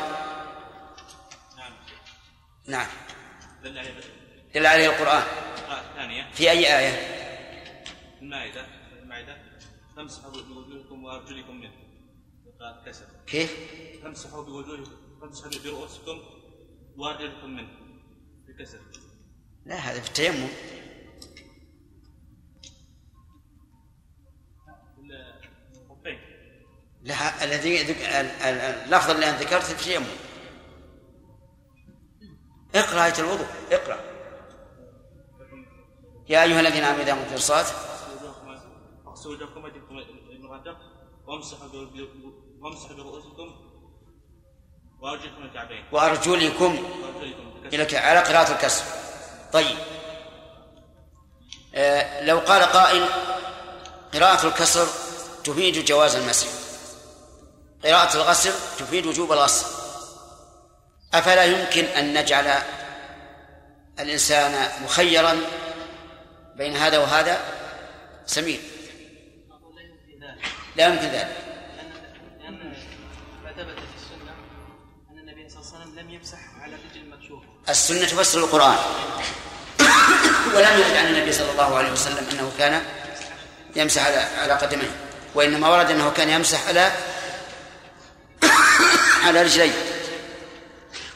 [1.57, 1.73] نعم.
[2.67, 2.87] نعم.
[4.55, 5.23] دل عليه القرآن.
[6.35, 7.19] في أي آية؟
[8.23, 8.67] المائدة.
[9.97, 11.73] تمسحوا بوجوهكم وأرجلكم منه
[12.87, 13.05] كسر.
[13.27, 13.57] كيف؟
[14.03, 14.93] تمسحوا بوجوهكم.
[15.21, 16.21] تمسحوا برؤوسكم
[16.97, 17.88] وأرجلكم منه
[19.67, 20.49] لا هذا في التيمم.
[27.03, 27.83] لا الذي
[28.85, 30.07] اللفظ اللي أنا ذكرته في التيمم.
[32.75, 33.99] اقرأ آية الوضوء اقرأ.
[36.29, 37.35] يا أيها الذين آمنوا إذا قمتم
[41.27, 41.69] وامسحوا
[42.61, 43.68] وامسحوا برؤوسكم
[45.01, 45.85] وأرجلكم الكعبين.
[45.93, 46.89] وأرجلكم
[47.73, 48.85] إلى على قراءة الكسر.
[49.53, 49.77] طيب.
[51.75, 53.07] آه لو قال قائل
[54.15, 54.87] قراءة الكسر
[55.45, 56.47] تفيد جواز المسح.
[57.85, 59.67] قراءة الغسل تفيد وجوب الغسل.
[61.15, 62.63] أفلا يمكن أن نجعل
[64.01, 65.41] الإنسان مخيرا
[66.57, 67.41] بين هذا وهذا؟
[68.27, 68.61] سمير.
[70.77, 71.48] لا يمكن ذلك.
[77.69, 78.77] السنة تفسر القرآن.
[80.55, 82.83] ولم يرد عن النبي صلى الله عليه وسلم أنه كان
[83.77, 84.91] يمسح على على قدميه
[85.35, 86.93] وإنما ورد أنه كان يمسح على
[89.25, 89.73] على رجليه.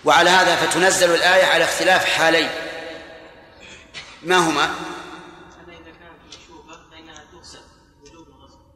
[0.04, 2.50] وعلى هذا فتنزل الآية على اختلاف حالين.
[4.22, 4.74] ما هما؟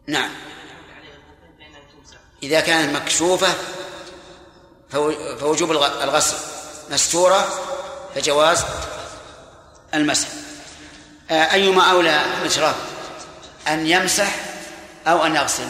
[0.06, 0.30] نعم.
[2.42, 3.54] إذا كانت مكشوفة
[4.90, 6.36] فو- فوجوب الغ- الغسل.
[6.90, 7.44] مستورة
[8.14, 8.64] فجواز
[9.94, 10.28] المسح.
[11.30, 12.74] آه، أيما أولى مشراب
[13.68, 14.34] أن يمسح
[15.06, 15.68] أو أن يغسل.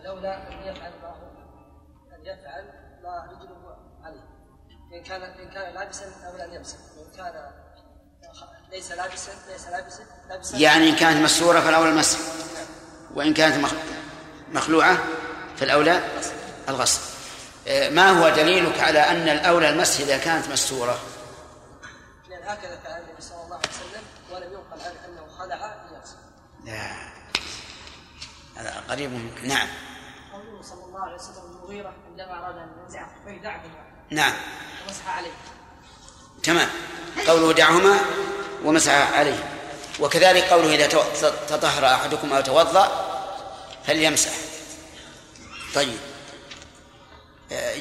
[0.00, 1.26] الأولى أن يفعل ما هو
[2.14, 2.64] أن يفعل
[3.02, 4.24] ما رجله عليه.
[4.98, 6.76] إن كان إن كان لابسا أولى أن يمسح.
[6.98, 7.50] وإن كان
[8.72, 10.56] ليس لابسا ليس لابسا لابسا.
[10.56, 12.18] يعني إن كانت مستورة فالأولى المسح.
[13.14, 13.74] وإن كانت مخ-
[14.52, 14.98] مخلوعة
[15.56, 16.00] فالأولى
[16.68, 17.00] الغسل.
[17.66, 20.98] ما هو دليلك على أن الأولى المسح إذا كانت مستورة؟
[22.28, 26.16] لأن هكذا فعل النبي صلى الله عليه وسلم ولم ينقل عنه أنه خلع ليغسل
[26.64, 27.14] لا.
[28.56, 29.44] هذا قريب منك.
[29.44, 29.68] نعم.
[30.32, 34.32] قوله صلى الله عليه وسلم المغيرة عندما أراد أن ينزع خفيه دعهما نعم.
[34.86, 35.32] ومسح عليه.
[36.42, 36.68] تمام.
[37.26, 37.98] قوله دعهما
[38.64, 39.44] ومسح عليه.
[40.00, 40.86] وكذلك قوله إذا
[41.48, 43.10] تطهر أحدكم أو توضأ
[43.86, 44.32] فليمسح.
[45.74, 45.98] طيب.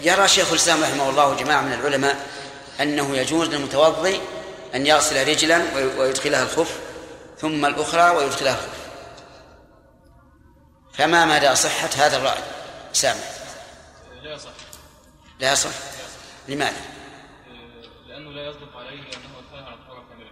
[0.03, 2.27] يرى شيخ الإسلام رحمه الله وجماعة من العلماء
[2.81, 4.19] أنه يجوز للمتوضئ
[4.75, 6.79] أن يغسل رجلا وي- ويدخلها الخف
[7.37, 8.83] ثم الأخرى ويدخلها الخف.
[10.93, 12.43] فما مدى صحة هذا الرأي؟
[12.93, 13.29] سامح.
[14.23, 14.49] لا يصح
[15.39, 15.69] لا يصح
[16.47, 16.81] لماذا؟
[18.07, 20.31] لأنه لا يصدق عليه أنه أدخلها على طهارة كاملة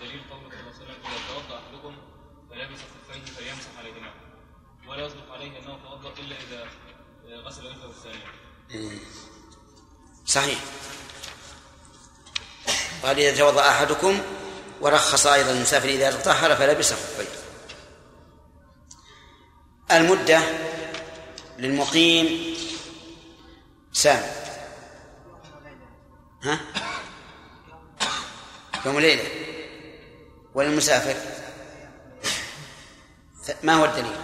[0.00, 1.96] دليل قوله صلى الله عليه وسلم إذا توضأ أحدكم
[2.50, 4.10] فلبس خفيه فليمسح عليهما
[4.88, 6.68] ولا يصدق عليه أنه توضأ إلا إذا
[7.46, 7.70] غسل
[10.26, 10.58] صحيح.
[13.02, 14.22] قال إذا توضأ أحدكم
[14.80, 17.28] ورخص أيضا المسافر إذا تطهر فلبس خفيه
[19.90, 20.40] المدة
[21.58, 22.56] للمقيم
[23.92, 24.22] سام.
[26.42, 26.60] ها؟
[28.86, 29.28] يوم وليلة
[30.54, 31.16] وللمسافر
[33.62, 34.16] ما هو الدليل؟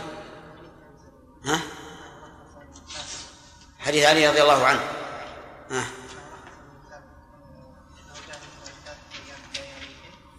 [1.44, 1.60] ها؟
[3.86, 4.80] حديث علي رضي الله عنه.
[5.70, 5.84] ها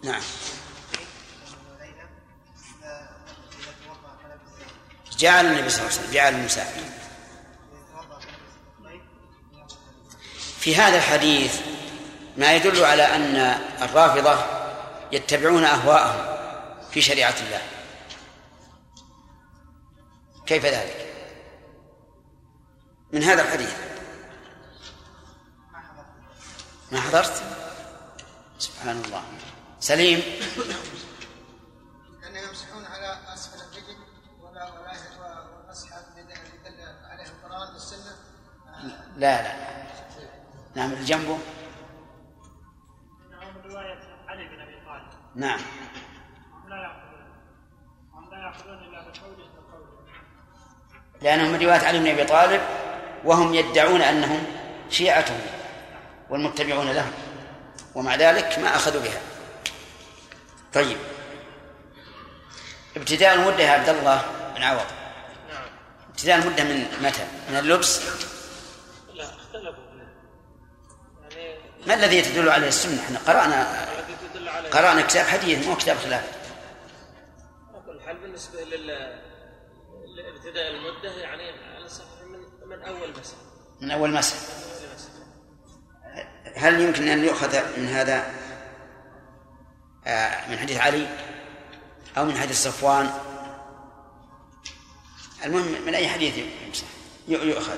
[0.02, 0.22] نعم.
[5.18, 6.80] جعل النبي صلى الله عليه وسلم جعل المسافر
[10.60, 11.60] في هذا الحديث
[12.36, 13.36] ما يدل على أن
[13.82, 14.38] الرافضة
[15.12, 16.38] يتبعون أهواءهم
[16.90, 17.62] في شريعة الله.
[20.46, 21.07] كيف ذلك؟
[23.12, 23.76] من هذا الحديث.
[26.92, 27.42] ما حضرت؟
[28.58, 29.22] سبحان الله
[29.80, 30.22] سليم.
[32.26, 33.96] أن يمسحون على أسفل الرجل
[34.40, 34.92] ولا ولا
[35.56, 36.24] والمسح الذي
[36.64, 38.16] دل عليه القرآن والسنة.
[39.16, 39.86] لا لا
[40.74, 41.38] نعم اللي جنبه.
[43.26, 45.12] إنه من رواية علي بن أبي طالب.
[45.34, 45.60] نعم.
[46.52, 47.28] هم لا يأخذون.
[48.12, 49.98] هم لا يأخذون إلا بقوله وقوله
[51.22, 52.87] لأنهم من رواية علي بن أبي طالب.
[53.24, 54.46] وهم يدعون أنهم
[54.90, 55.40] شيعته
[56.30, 57.12] والمتبعون له
[57.94, 59.20] ومع ذلك ما أخذوا بها.
[60.74, 60.96] طيب.
[62.96, 64.22] ابتداء المدة يا عبد الله
[64.56, 64.86] بن عوض.
[65.50, 65.62] نعم
[66.10, 68.02] ابتداء المدة من متى؟ من اللبس؟
[69.14, 69.84] لا اختلفوا
[71.22, 73.88] يعني ما الذي تدل عليه السنة؟ إحنا قرأنا
[74.72, 76.24] قرأنا كتاب حديث مو كتاب خلاف.
[77.74, 78.86] على كل حال بالنسبة لل
[80.16, 81.50] لابتداء المدة يعني
[82.68, 83.34] من أول مسح
[83.80, 84.36] من أول مسح
[86.56, 88.34] هل يمكن أن يؤخذ من هذا
[90.06, 91.06] آه، من حديث علي
[92.18, 93.10] أو من حديث صفوان؟
[95.44, 96.86] المهم من أي حديث يمسح
[97.28, 97.76] يؤ- يؤخذ؟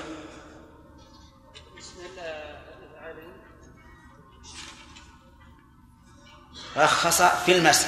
[6.77, 7.87] رخص في المسح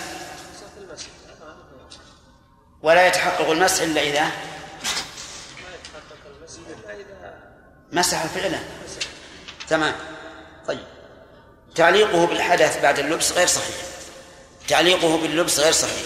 [2.81, 4.29] ولا يتحقق المسح إلا إذا ما
[5.75, 7.39] يتحقق المسح إلا إذا
[7.93, 8.59] مسح فعلا
[9.69, 9.95] تمام.
[10.67, 10.83] طيب.
[11.75, 13.75] تعليقه بالحدث بعد اللبس غير صحيح.
[14.67, 16.03] تعليقه باللبس غير صحيح.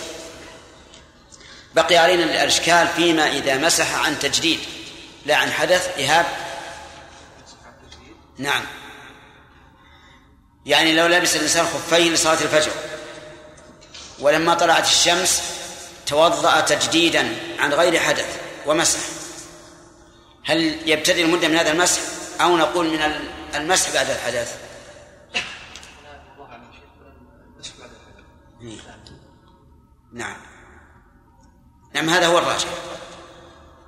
[1.76, 4.60] بقي علينا الإشكال فيما إذا مسح عن تجديد
[5.26, 6.26] لا عن حدث إيهاب.
[8.38, 8.66] نعم.
[10.66, 12.72] يعني لو لبس الإنسان خفين لصلاة الفجر
[14.20, 15.42] ولما طلعت الشمس
[16.06, 19.00] توضأ تجديدا عن غير حدث ومسح.
[20.48, 22.02] هل يبتدئ المدة من هذا المسح
[22.42, 24.68] أو نقول من المسح بعد الحدث
[30.14, 30.38] نعم.
[31.94, 32.68] نعم هذا هو الراجح.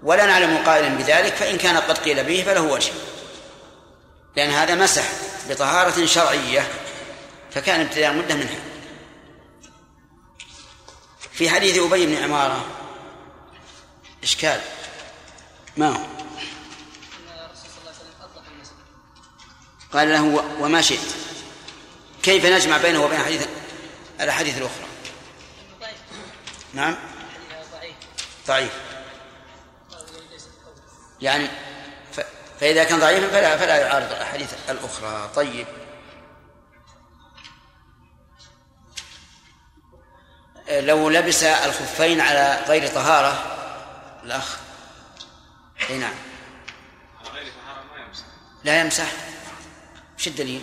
[0.03, 2.91] ولا نعلم قائلا بذلك فإن كان قد قيل به فله وجه.
[4.35, 5.03] لأن هذا مسح
[5.49, 6.67] بطهارة شرعية
[7.51, 8.59] فكان ابتداء مدة منها.
[11.31, 12.65] في حديث أبي بن عمارة
[14.23, 14.61] إشكال.
[15.77, 16.08] ما هو؟
[19.93, 20.23] قال له
[20.59, 21.15] وما شئت.
[22.23, 23.47] كيف نجمع بينه وبين حديث
[24.21, 24.85] الأحاديث الأخرى؟
[26.73, 26.95] نعم.
[28.47, 28.71] ضعيف.
[31.21, 31.47] يعني
[32.11, 32.19] ف...
[32.59, 35.29] فإذا كان ضعيفا فلا فلا يعارض الأحاديث الأخرى.
[35.35, 35.67] طيب.
[40.69, 43.57] لو لبس الخفين على غير طهارة
[44.23, 44.57] الأخ.
[45.89, 46.15] أي نعم.
[48.63, 49.28] لا يمسح.
[50.19, 50.61] وش الدليل؟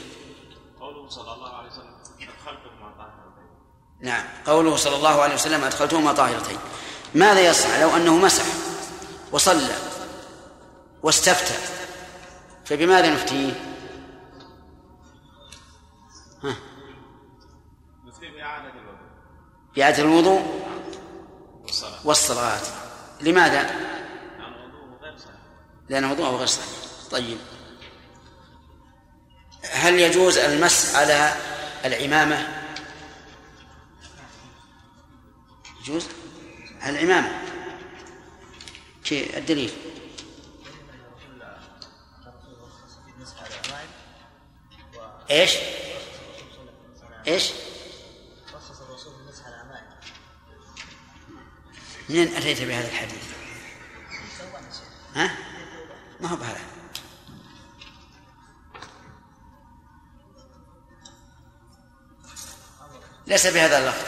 [0.81, 3.49] قوله صلى الله عليه وسلم أدخلتهما طاهرتين
[4.01, 6.59] نعم قوله صلى الله عليه وسلم أدخلتهما طاهرتين
[7.15, 8.45] ماذا يصنع؟ لو أنه مسح
[9.33, 9.77] وصلى
[11.03, 11.55] واستفتى
[12.65, 13.53] فبماذا نفتيه؟
[16.43, 16.57] ها؟
[18.07, 19.09] نفتي بإعادة الوضوء.
[19.77, 20.43] بإعادة الوضوء؟
[21.63, 22.07] والصلاة.
[22.07, 22.61] والصلاة.
[23.21, 25.37] لماذا؟ لأن وضوءه غير صحيح.
[25.89, 26.69] لأن وضوءه غير صحيح.
[27.11, 27.39] طيب.
[29.71, 31.37] هل يجوز المس على
[31.85, 32.63] العمامة؟
[35.83, 36.07] يجوز؟
[36.87, 37.43] العمامة
[39.13, 39.73] الدليل
[45.31, 45.57] إيش؟
[47.29, 47.51] إيش؟
[52.09, 53.25] منين أتيت بهذا الحديث؟
[55.15, 55.46] ها؟
[63.27, 64.07] ليس بهذا اللفظ.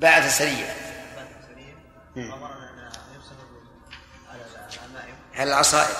[0.00, 0.76] بعد السرية
[2.16, 2.40] يمسح
[5.34, 5.96] على العصائب.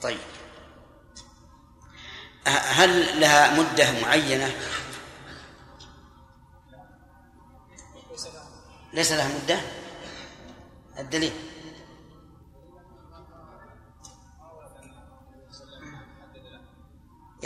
[0.00, 0.18] طيب.
[2.46, 4.52] هل لها مدة معينة؟
[8.92, 9.60] ليس لها مدة؟
[10.98, 11.45] الدليل.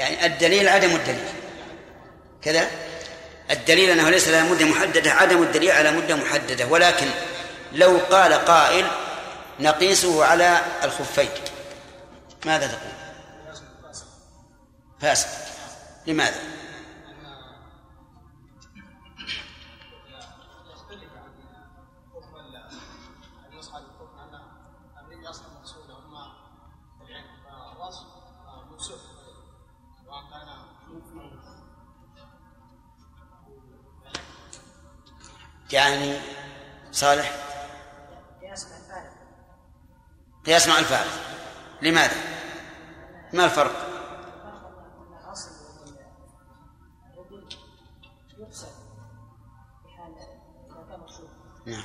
[0.00, 1.28] يعني الدليل عدم الدليل.
[2.42, 2.70] كذا؟
[3.50, 6.66] الدليل أنه ليس لها مدة محددة عدم الدليل على مدة محددة.
[6.66, 7.06] ولكن
[7.72, 8.86] لو قال قائل
[9.60, 11.28] نقيسه على الخفين.
[12.46, 12.92] ماذا تقول؟
[15.00, 15.28] فاسد.
[16.06, 16.40] لماذا؟
[35.72, 36.20] يعني
[36.92, 37.32] صالح؟
[38.42, 39.12] قياس مع الفارق.
[40.46, 41.10] قياس مع الفارق.
[41.82, 42.16] لماذا؟
[43.32, 43.90] ما الفرق؟
[51.66, 51.84] نعم.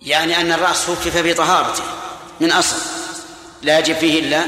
[0.00, 1.84] يعني أن الرأس خفف بطهارته
[2.40, 2.76] من أصل.
[3.62, 4.44] لا يجب فيه إلا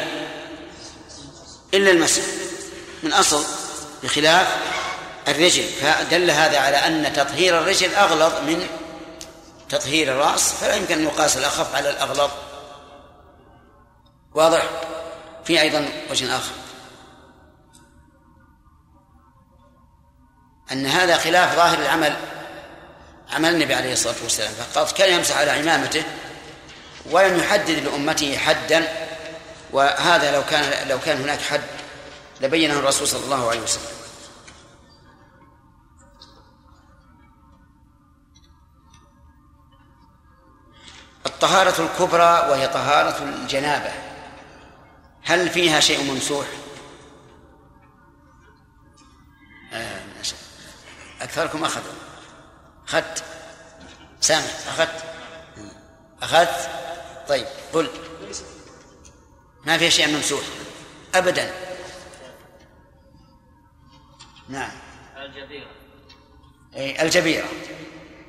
[1.75, 2.23] إلا المسح.
[3.03, 3.45] من أصل.
[4.03, 4.78] بخلاف
[5.29, 5.65] الرجل.
[5.65, 8.67] فدل هذا على أن تطهير الرجل أغلظ من
[9.69, 12.31] تطهير الرأس فلا يمكن أن يقاس الأخف على الأغلظ.
[14.35, 14.63] واضح؟
[15.45, 16.53] في أيضا وجه آخر.
[20.73, 22.17] أن هذا خلاف ظاهر العمل.
[23.33, 24.53] عمل النبي عليه الصلاة والسلام.
[24.75, 26.03] فقد كان يمسح على عمامته
[27.11, 29.09] ولم يحدد لأمته حدا
[29.73, 31.61] وهذا لو كان لو كان هناك حد
[32.41, 33.98] لبينه الرسول صلى الله عليه وسلم.
[41.39, 43.93] الطهارة الكبرى وهي طهارة الجنابة.
[45.25, 46.47] هل فيها شيء ممسوح؟
[49.73, 50.01] آه
[51.21, 51.93] أكثركم أخذوا
[52.89, 53.25] أخذت.
[54.21, 55.05] سامع أخذت.
[56.23, 56.71] أخذت؟
[57.29, 57.91] طيب قل.
[59.67, 60.43] ما فيها شيء ممسوح؟
[61.15, 61.51] أبدا.
[64.49, 64.71] نعم.
[65.17, 65.71] الجبيرة.
[66.77, 67.49] أي الجبيرة.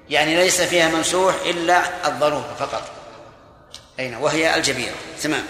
[0.09, 2.98] يعني ليس فيها ممسوح إلا الضرورة فقط.
[3.99, 5.45] أين؟ وهي الجبيرة تمام.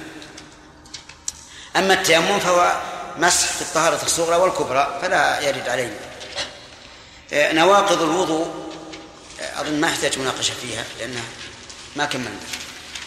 [1.75, 2.81] أما التيمم فهو
[3.17, 5.99] مسح في الطهارة الصغرى والكبرى فلا يرد عليه.
[7.33, 8.69] آه، نواقض الوضوء
[9.41, 11.23] آه، أظن ما يحتاج مناقشة فيها لأنها
[11.95, 12.39] ما كملنا.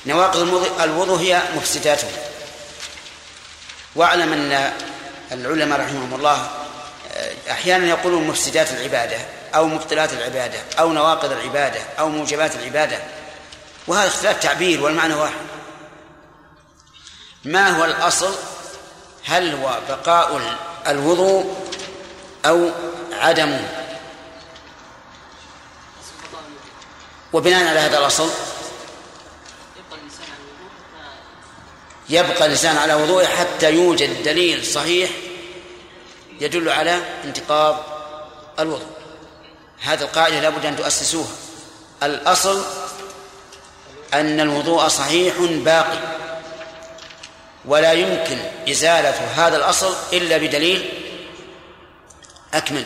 [0.07, 2.09] نواقض الوضوء- الوضوء هي مفسداته.
[3.97, 4.73] واعلم أن
[5.33, 6.51] العلماء رحمهم الله
[7.15, 9.19] آه، أحيانا يقولون مفسدات العبادة
[9.55, 12.99] أو مبطلات العبادة أو نواقض العبادة أو موجبات العبادة.
[13.87, 15.47] وهذا اختلاف تعبير والمعنى واحد.
[17.45, 18.35] ما هو الأصل؟
[19.25, 20.57] هل هو بقاء
[20.87, 21.57] الوضوء
[22.47, 22.71] أو
[23.13, 23.69] عدمه؟
[27.33, 28.31] وبناء على هذا الأصل
[32.09, 35.11] يبقى الإنسان على وضوءه حتى يوجد دليل صحيح
[36.41, 37.85] يدل على انتقاض
[38.59, 38.87] الوضوء.
[39.81, 41.31] هذه القاعدة لابد أن تؤسسوها.
[42.03, 42.65] الأصل
[44.15, 45.99] أن الوضوء صحيح باقي.
[47.65, 48.39] ولا يمكن
[48.71, 50.89] إزالة هذا الأصل إلا بدليل
[52.55, 52.85] أكمل.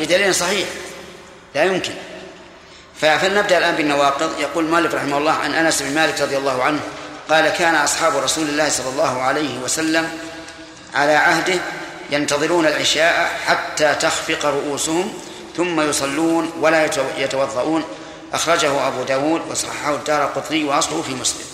[0.00, 0.68] بدليل صحيح.
[1.54, 1.92] لا يمكن.
[3.00, 4.40] فلنبدأ الآن بالنواقض.
[4.40, 6.80] يقول مالك رحمه الله عن أنس بن مالك رضي الله عنه
[7.30, 10.18] قال كان أصحاب رسول الله صلى الله عليه وسلم
[10.94, 11.58] على عهده
[12.10, 15.12] ينتظرون العشاء حتى تخفق رؤوسهم
[15.56, 17.84] ثم يصلون ولا يتو- يتوضؤون
[18.34, 21.46] أخرجه أبو داود وصححه الدار قطني وأصله في مسلم.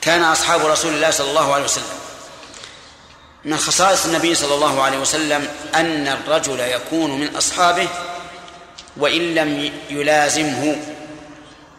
[0.00, 1.98] كان أصحاب رسول الله صلى الله عليه وسلم.
[3.44, 7.88] من خصائص النبي صلى الله عليه وسلم أن الرجل يكون من أصحابه
[8.96, 10.76] وإن لم يلازمه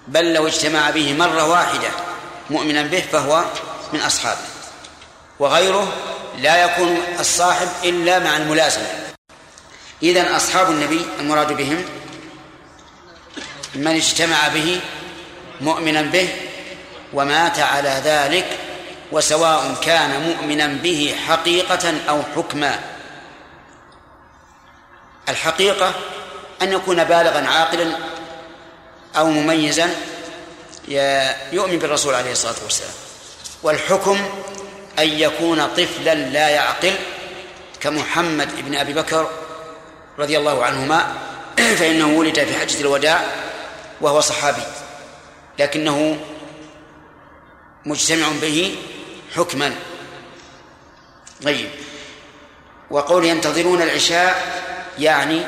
[0.07, 1.89] بل لو اجتمع به مرة واحدة
[2.49, 3.43] مؤمنا به فهو
[3.93, 4.41] من أصحابه.
[5.39, 5.93] وغيره
[6.37, 8.87] لا يكون الصاحب إلا مع الملازمة.
[10.03, 11.85] إذن أصحاب النبي المراد بهم
[13.75, 14.79] من اجتمع به
[15.61, 16.29] مؤمنا به
[17.13, 18.45] ومات على ذلك
[19.11, 22.79] وسواء كان مؤمنا به حقيقة أو حكما.
[25.29, 25.93] الحقيقة
[26.61, 27.91] أن يكون بالغا عاقلا
[29.17, 29.89] أو مميزا
[31.51, 32.93] يؤمن بالرسول عليه الصلاة والسلام.
[33.63, 34.25] والحكم
[34.99, 36.93] أن يكون طفلا لا يعقل
[37.79, 39.29] كمحمد بن أبي بكر
[40.19, 41.13] رضي الله عنهما
[41.57, 43.25] فإنه ولد في حجة الوداع
[44.01, 44.63] وهو صحابي
[45.59, 46.17] لكنه
[47.85, 48.75] مجتمع به
[49.35, 49.75] حكما.
[51.43, 51.69] طيب
[52.91, 54.61] وقول ينتظرون العشاء
[54.99, 55.45] يعني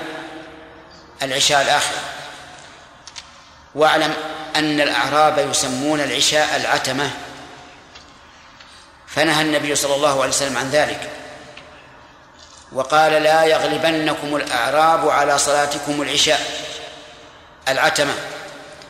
[1.22, 2.00] العشاء الآخرة
[3.76, 4.14] واعلم
[4.56, 7.12] أن الأعراب يسمون العشاء العتمة.
[9.08, 11.10] فنهى النبي صلى الله عليه وسلم عن ذلك.
[12.72, 16.41] وقال لا يغلبنكم الأعراب على صلاتكم العشاء
[17.68, 18.14] العتمة.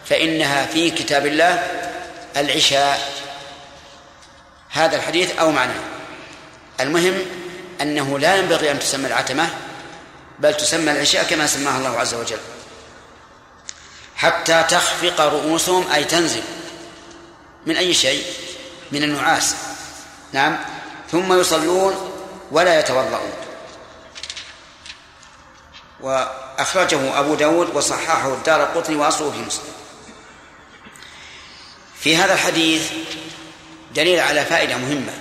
[0.10, 1.54] فإنها في كتاب الله
[2.38, 3.12] العشاء.
[4.70, 5.84] هذا الحديث أو معناه
[6.80, 7.26] المهم
[7.82, 9.50] أنه لا ينبغي أن تسمى العتمة
[10.40, 12.40] بل تسمى العشاء كما سماها الله عز وجل.
[14.16, 16.44] حتى تخفق رؤوسهم أي تنزل
[17.66, 18.24] من أي شيء؟
[18.92, 19.56] من النعاس.
[20.34, 20.58] نعم.
[21.12, 22.12] ثم يصلون
[22.52, 23.34] ولا يتوضؤون.
[26.02, 29.74] وأخرجه أبو داود وصححه الدار قطني وأصله في مسلم.
[32.00, 32.92] في هذا الحديث
[33.96, 35.14] دليل على فائدة مهمة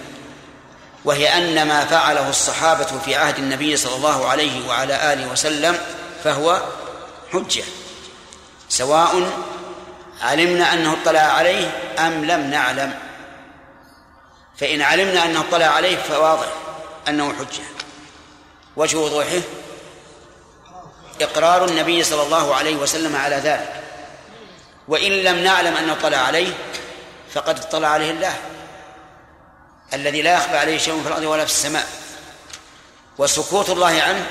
[1.05, 5.79] وهي أن ما فعله الصحابة في عهد النبي صلى الله عليه وعلى آله وسلم
[6.24, 6.62] فهو
[7.33, 7.64] حجة
[8.68, 9.31] سواء
[10.20, 12.95] علمنا أنه اطلع عليه أم لم نعلم.
[14.57, 16.49] فإن علمنا أنه اطلع عليه فواضح
[17.09, 17.64] أنه حجة.
[18.77, 19.41] وجه وضوحه
[21.20, 23.83] إقرار النبي صلى الله عليه وسلم على ذلك.
[24.89, 26.53] وإن لم نعلم أنه اطلع عليه
[27.34, 28.34] فقد اطلع عليه الله.
[29.93, 31.87] الذي لا يخفى عليه شيء في الأرض ولا في السماء.
[33.18, 34.26] وسكوت الله عنه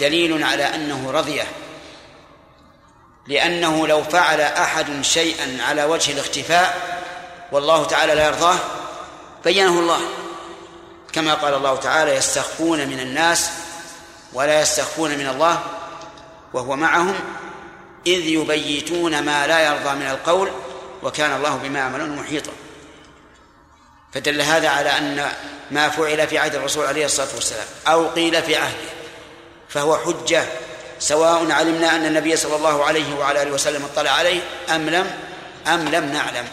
[0.00, 1.46] دليل على أنه رضيه
[3.26, 6.98] لأنه لو فعل أحد شيئا على وجه الاختفاء
[7.52, 8.56] والله تعالى لا يرضاه
[9.44, 10.00] بينه الله.
[11.12, 13.50] كما قال الله تعالى يستخفون من الناس
[14.32, 15.62] ولا يستخفون من الله
[16.52, 17.14] وهو معهم.
[18.06, 20.50] إذ يبيتون ما لا يرضى من القول
[21.02, 22.52] وكان الله بما يعملون محيطا.
[24.12, 25.32] فدل هذا على أن
[25.70, 28.94] ما فعل في عهد الرسول عليه الصلاة والسلام أو قيل في عهده
[29.68, 30.44] فهو حجة
[30.98, 34.40] سواء علمنا أن النبي صلى الله عليه وعلى آله وسلم اطلع عليه
[34.70, 35.10] أم لم
[35.66, 36.48] أم لم نعلم.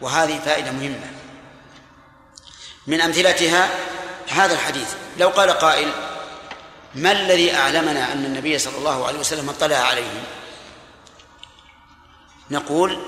[0.00, 1.10] وهذه فائدة مهمة.
[2.86, 3.68] من أمثلتها
[4.28, 4.88] هذا الحديث.
[5.18, 5.92] لو قال قائل
[6.94, 10.24] ما الذي أعلمنا أن النبي صلى الله عليه وسلم اطلع عليهم؟
[12.50, 12.98] نقول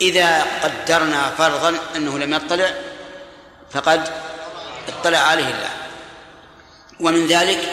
[0.00, 2.74] إذا قدرنا فرضا أنه لم يطلع
[3.70, 4.08] فقد
[4.88, 5.70] اطلع عليه الله.
[7.00, 7.72] ومن ذلك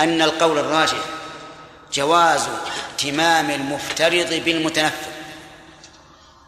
[0.00, 0.98] أن القول الراجح
[1.92, 2.48] جواز
[2.90, 5.10] ائتمام المفترض بالمتنفل.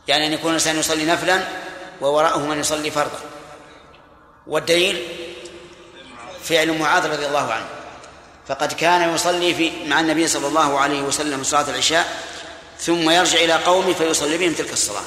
[0.09, 1.43] يعني أن يكون الإنسان يصلي نفلا
[2.01, 3.21] ووراءه من يصلي فرضا.
[4.47, 5.09] والدليل
[6.45, 7.67] فعل معاذ رضي الله عنه.
[8.49, 12.32] فقد كان يصلي في مع النبي صلى الله عليه وسلم صلاة العشاء
[12.81, 15.03] ثم يرجع إلى قومه فيصلي بهم تلك الصلاة.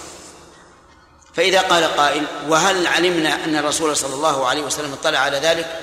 [1.34, 5.80] فإذا قال قائل وهل علمنا أن الرسول صلى الله عليه وسلم اطلع على ذلك؟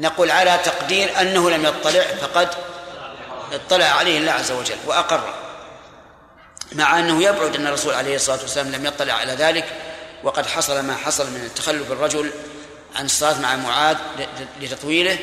[0.00, 2.48] نقول على تقدير أنه لم يطلع فقد
[3.52, 5.34] اطلع عليه الله عز وجل وأقر.
[6.72, 9.64] مع أنه يبعد أن الرسول عليه الصلاة والسلام لم يطلع على ذلك
[10.24, 12.30] وقد حصل ما حصل من تخلف الرجل
[12.96, 13.96] عن الصلاة مع معاذ
[14.60, 15.18] لتطويله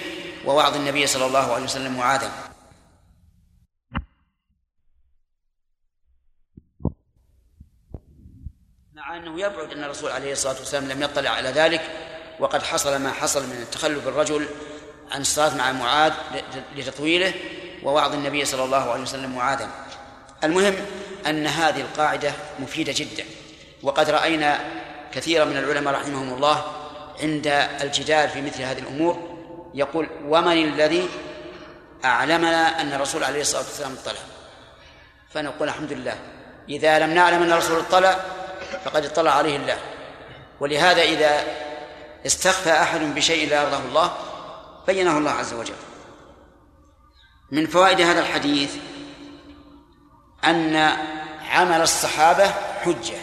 [0.46, 2.32] ووعظ النبي صلى الله عليه وسلم معاذا.
[9.14, 11.82] أنه يبعد أن الرسول عليه الصلاة والسلام لم يطلع على ذلك
[12.40, 14.48] وقد حصل ما حصل من تخلف الرجل
[15.12, 16.14] عن الصلاة مع معاذ
[16.76, 17.34] لتطويله
[17.84, 19.70] ووعظ النبي صلى الله عليه وسلم معاذا.
[20.44, 20.76] المهم
[21.28, 23.26] أن هذه القاعدة مفيدة جدا
[23.84, 24.60] وقد رأينا
[25.12, 26.64] كثيرا من العلماء رحمهم الله
[27.22, 27.48] عند
[27.82, 29.38] الجدال في مثل هذه الأمور
[29.74, 31.10] يقول ومن الذي
[32.06, 34.20] أعلمنا أن الرسول عليه الصلاة والسلام اطلع؟
[35.34, 36.16] فنقول الحمد لله.
[36.70, 38.20] إذا لم نعلم أن الرسول اطلع
[38.86, 39.78] فقد اطلع عليه الله.
[40.60, 41.44] ولهذا إذا
[42.26, 44.14] استخفى أحد بشيء لا يرضاه الله
[44.88, 45.76] بينه الله عز وجل.
[47.52, 48.76] من فوائد هذا الحديث
[50.46, 50.76] أن
[51.50, 52.48] عمل الصحابة
[52.86, 53.18] حجة.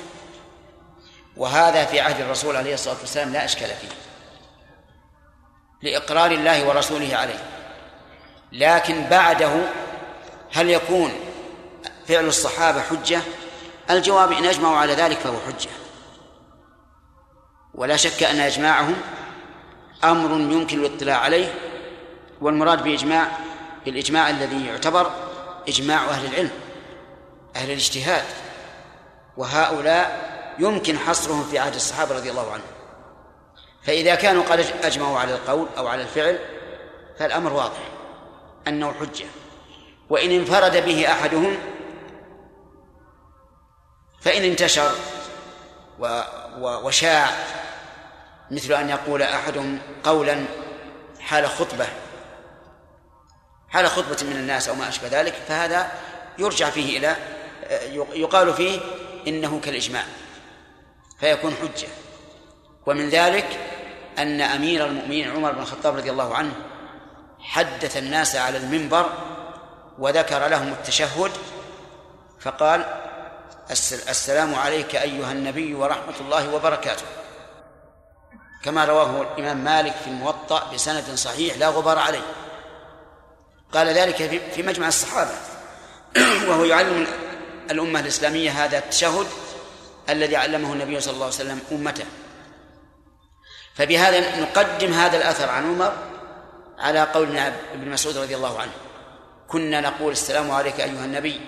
[1.37, 3.89] وهذا في عهد الرسول عليه الصلاة والسلام لا إشكال فيه.
[5.83, 7.45] لإقرار الله ورسوله عليه.
[8.53, 9.51] لكن بعده
[10.53, 11.13] هل يكون
[12.09, 13.21] فعل الصحابة حجة؟
[13.93, 15.71] الجواب إن أجمعوا على ذلك فهو حجة.
[17.75, 18.97] ولا شك أن إجماعهم
[20.05, 21.55] أمر يمكن الاطلاع عليه
[22.41, 23.29] والمراد بإجماع
[23.85, 25.11] بالإجماع الذي يعتبر
[25.69, 26.51] إجماع أهل العلم
[27.57, 28.25] أهل الاجتهاد.
[29.37, 32.71] وهؤلاء يمكن حصرهم في عهد الصحابة رضي الله عنهم.
[33.83, 36.39] فإذا كانوا قد أجمعوا على القول أو على الفعل
[37.19, 37.89] فالأمر واضح
[38.69, 39.27] أنه حجة.
[40.11, 41.57] وإن انفرد به أحدهم
[44.21, 44.91] فإن انتشر
[46.61, 47.31] وشاع
[48.51, 50.45] مثل أن يقول أحدهم قولا
[51.21, 51.87] حال خطبة
[53.69, 55.93] حال خطبة من الناس أو ما أشبه ذلك فهذا
[56.39, 57.17] يرجع فيه إلى
[58.13, 58.81] يقال فيه
[59.27, 60.05] إنه كالإجماع
[61.21, 61.89] فيكون حجة.
[62.87, 63.47] ومن ذلك
[64.19, 66.53] أن أمير المؤمنين عمر بن الخطاب رضي الله عنه
[67.41, 69.11] حدث الناس على المنبر
[69.99, 71.31] وذكر لهم التشهد
[72.41, 72.85] فقال
[73.71, 77.05] السلام عليك أيها النبي ورحمة الله وبركاته.
[78.65, 82.23] كما رواه الإمام مالك في الموطأ بسند صحيح لا غبار عليه.
[83.73, 85.31] قال ذلك في مجمع الصحابة.
[86.49, 87.07] وهو يعلم
[87.71, 89.27] الأمة الإسلامية هذا التشهد
[90.09, 92.05] الذي علمه النبي صلى الله عليه وسلم أمته.
[93.75, 95.93] فبهذا نقدم هذا الأثر عن عمر
[96.79, 98.73] على قول ابن مسعود رضي الله عنه.
[99.49, 101.41] كنا نقول السلام عليك أيها النبي.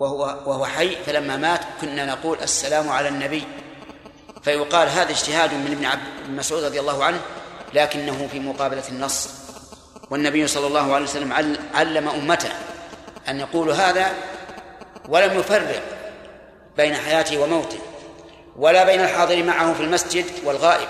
[0.00, 3.44] وهو وهو حي فلما مات كنا نقول السلام على النبي.
[4.42, 7.20] فيقال هذا اجتهاد من ابن عبد مسعود رضي الله عنه
[7.74, 9.28] لكنه في مقابلة النص.
[10.10, 12.50] والنبي صلى الله عليه وسلم علم أمته
[13.28, 14.12] أن يقولوا هذا
[15.08, 15.82] ولم يفرق
[16.76, 17.78] بين حياته وموته
[18.56, 20.88] ولا بين الحاضر معه في المسجد والغائب.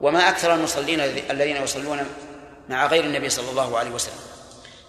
[0.00, 2.06] وما أكثر المصلين الذين يصلون
[2.68, 4.20] مع غير النبي صلى الله عليه وسلم.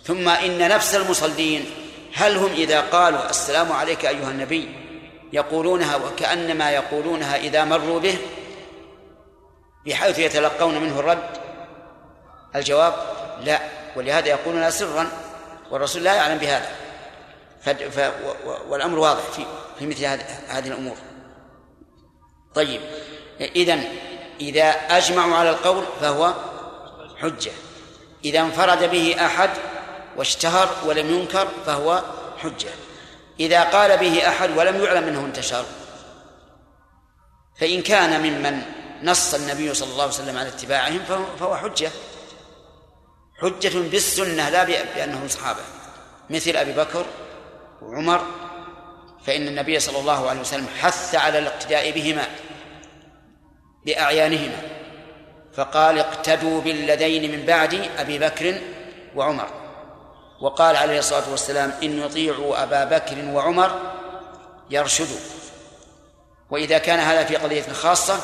[0.04, 1.66] ثم إن نفس المصلين
[2.14, 4.76] هل هم إذا قالوا السلام عليك أيها النبي
[5.34, 8.18] يقولونها وكأنما يقولونها إذا مروا به
[9.86, 11.30] بحيث يتلقون منه الرد؟
[12.56, 12.94] الجواب
[13.44, 13.60] لا
[13.96, 15.08] ولهذا يقولونها سرا
[15.72, 16.70] والرسول لا يعلم بهذا.
[18.68, 19.46] والأمر واضح في
[19.80, 20.06] في مثل
[20.48, 20.96] هذه الأمور.
[22.56, 22.82] طيب
[23.42, 23.80] إذا
[24.40, 26.34] إذا أجمعوا على القول فهو
[27.18, 27.52] حجة.
[28.26, 29.50] إذا انفرد به أحد
[30.18, 32.04] واشتهر ولم ينكر فهو
[32.38, 32.70] حجة.
[33.40, 35.66] إذا قال به أحد ولم يعلم أنه انتشر
[37.60, 38.62] فإن كان ممن
[39.04, 41.00] نص النبي صلى الله عليه وسلم على اتباعهم
[41.40, 41.92] فهو حجة.
[43.42, 45.62] حجة بالسنة لا بأنهم صحابة.
[46.30, 47.06] مثل أبي بكر
[47.82, 48.26] وعمر
[49.26, 52.28] فإن النبي صلى الله عليه وسلم حث على الاقتداء بهما
[53.86, 54.62] بأعيانهما
[55.54, 58.62] فقال اقتدوا بالذين من بعد أبي بكر
[59.16, 59.50] وعمر.
[60.42, 63.82] وقال عليه الصلاة والسلام إن يطيعوا أبا بكر وعمر
[64.70, 65.20] يرشدوا.
[66.50, 68.20] وإذا كان هذا في قضية خاصة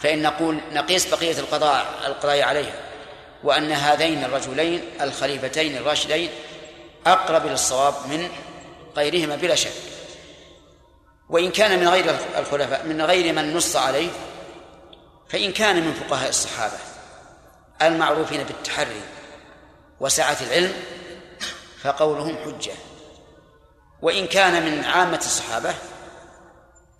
[0.00, 2.80] فإن نقول نقيس بقية القضاء القضاء عليها
[3.44, 6.30] وأن هذين الرجلين الخليفتين الراشدين
[7.06, 8.28] أقرب للصواب من
[8.96, 9.72] غيرهما بلا شك.
[11.28, 14.10] وإن كان من غير الخلفاء من غير من نص عليه
[15.28, 16.78] فإن كان من فقهاء الصحابة
[17.82, 19.00] المعروفين بالتحري
[20.00, 20.72] وسعة العلم
[21.82, 22.72] فقولهم حجة.
[24.02, 25.74] وإن كان من عامة الصحابة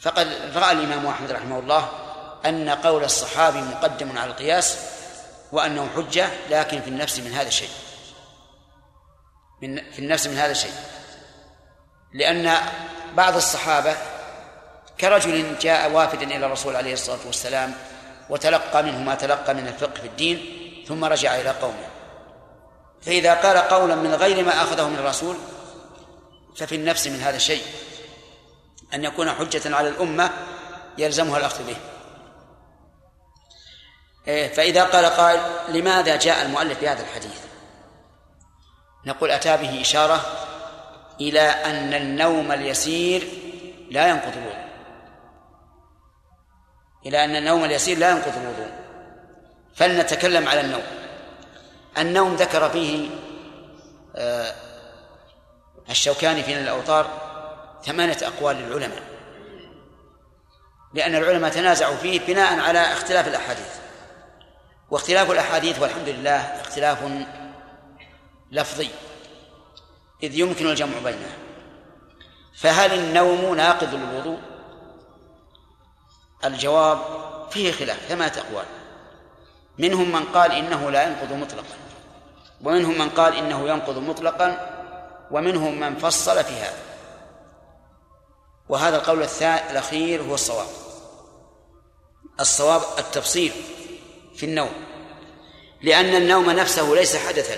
[0.00, 1.88] فقد رأى الإمام أحمد رحمه الله
[2.46, 4.78] أن قول الصحابي مقدم على القياس
[5.52, 7.70] وأنه حجة لكن في النفس من هذا الشيء
[9.62, 10.72] من في النفس من هذا الشيء
[12.14, 12.56] لأن
[13.14, 13.96] بعض الصحابة
[15.00, 17.74] كرجل جاء وافدا إلى الرسول عليه الصلاة والسلام
[18.30, 20.54] وتلقى منه ما تلقى من الفقه في الدين
[20.88, 21.87] ثم رجع إلى قومه.
[23.02, 25.36] فإذا قال قولا من غير ما أخذه من الرسول
[26.56, 27.62] ففي النفس من هذا الشيء
[28.94, 30.30] أن يكون حجة على الأمة
[30.98, 31.76] يلزمها الأخذ به.
[34.28, 37.40] إيه، فإذا قال قائل لماذا جاء المؤلف بهذا الحديث؟
[39.06, 40.26] نقول أتى به إشارة
[41.20, 43.28] إلى أن النوم اليسير
[43.90, 44.68] لا ينقض الوضوء.
[47.06, 48.70] إلى أن النوم اليسير لا ينقض الوضوء.
[49.74, 50.82] فلنتكلم على النوم.
[51.98, 53.08] النوم ذكر فيه
[54.16, 54.54] آه،
[55.90, 57.10] الشوكاني في الأوطار
[57.84, 59.02] ثمانية أقوال للعلماء
[60.94, 63.78] لأن العلماء تنازعوا فيه بناء على اختلاف الأحاديث.
[64.90, 66.98] واختلاف الأحاديث والحمد لله اختلاف
[68.52, 68.88] لفظي
[70.22, 71.38] إذ يمكن الجمع بينه
[72.58, 74.38] فهل النوم ناقض للوضوء؟
[76.44, 76.98] الجواب
[77.50, 78.66] فيه خلاف ثمانية أقوال.
[79.78, 81.87] منهم من قال إنه لا ينقض مطلقا.
[82.64, 84.74] ومنهم من قال إنه ينقض مطلقا
[85.30, 86.78] ومنهم من فصل في هذا.
[88.68, 89.22] وهذا القول
[89.70, 90.66] الأخير هو الصواب.
[92.40, 93.52] الصواب التفصيل
[94.36, 94.72] في النوم.
[95.82, 97.56] لأن النوم نفسه ليس حدثا.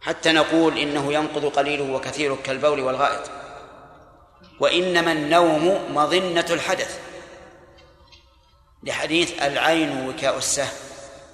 [0.00, 3.30] حتى نقول إنه ينقض قليله وكثيره كالبول والغائط.
[4.60, 7.00] وإنما النوم مظنة الحدث.
[8.82, 10.76] لحديث العين وكاء السهم.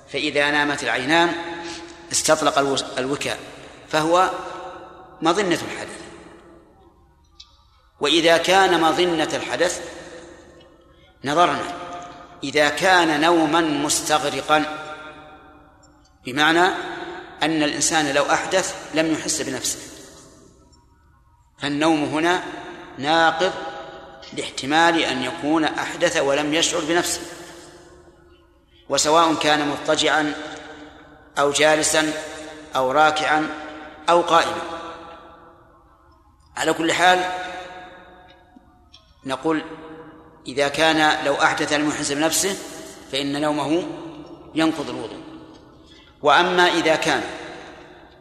[0.08, 1.53] فإذا نامت العينان
[2.14, 2.58] استطلق
[2.98, 3.38] الوكاء
[3.88, 4.30] فهو
[5.22, 6.00] مظنة الحدث.
[8.00, 9.80] وإذا كان مظنة الحدث
[11.24, 11.62] نظرنا
[12.44, 14.64] إذا كان نوما مستغرقا
[16.24, 16.66] بمعنى
[17.42, 19.78] أن الإنسان لو أحدث لم يحس بنفسه.
[21.58, 22.42] فالنوم هنا
[22.98, 23.52] ناقض
[24.32, 27.20] لاحتمال أن يكون أحدث ولم يشعر بنفسه.
[28.88, 30.34] وسواء كان مضطجعا
[31.38, 32.12] أو جالسا
[32.76, 33.48] أو راكعا
[34.08, 34.62] أو قائما.
[36.56, 37.24] على كل حال
[39.24, 39.62] نقول
[40.46, 42.56] إذا كان لو أحدث لم يحس بنفسه
[43.12, 43.88] فإن نومه
[44.54, 45.22] ينقض الوضوء.
[46.22, 47.22] وأما إذا كان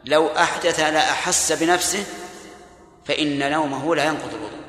[0.04, 2.04] لو أحدث لا أحس بنفسه
[3.04, 4.64] فإن نومه لا ينقض الوضوء.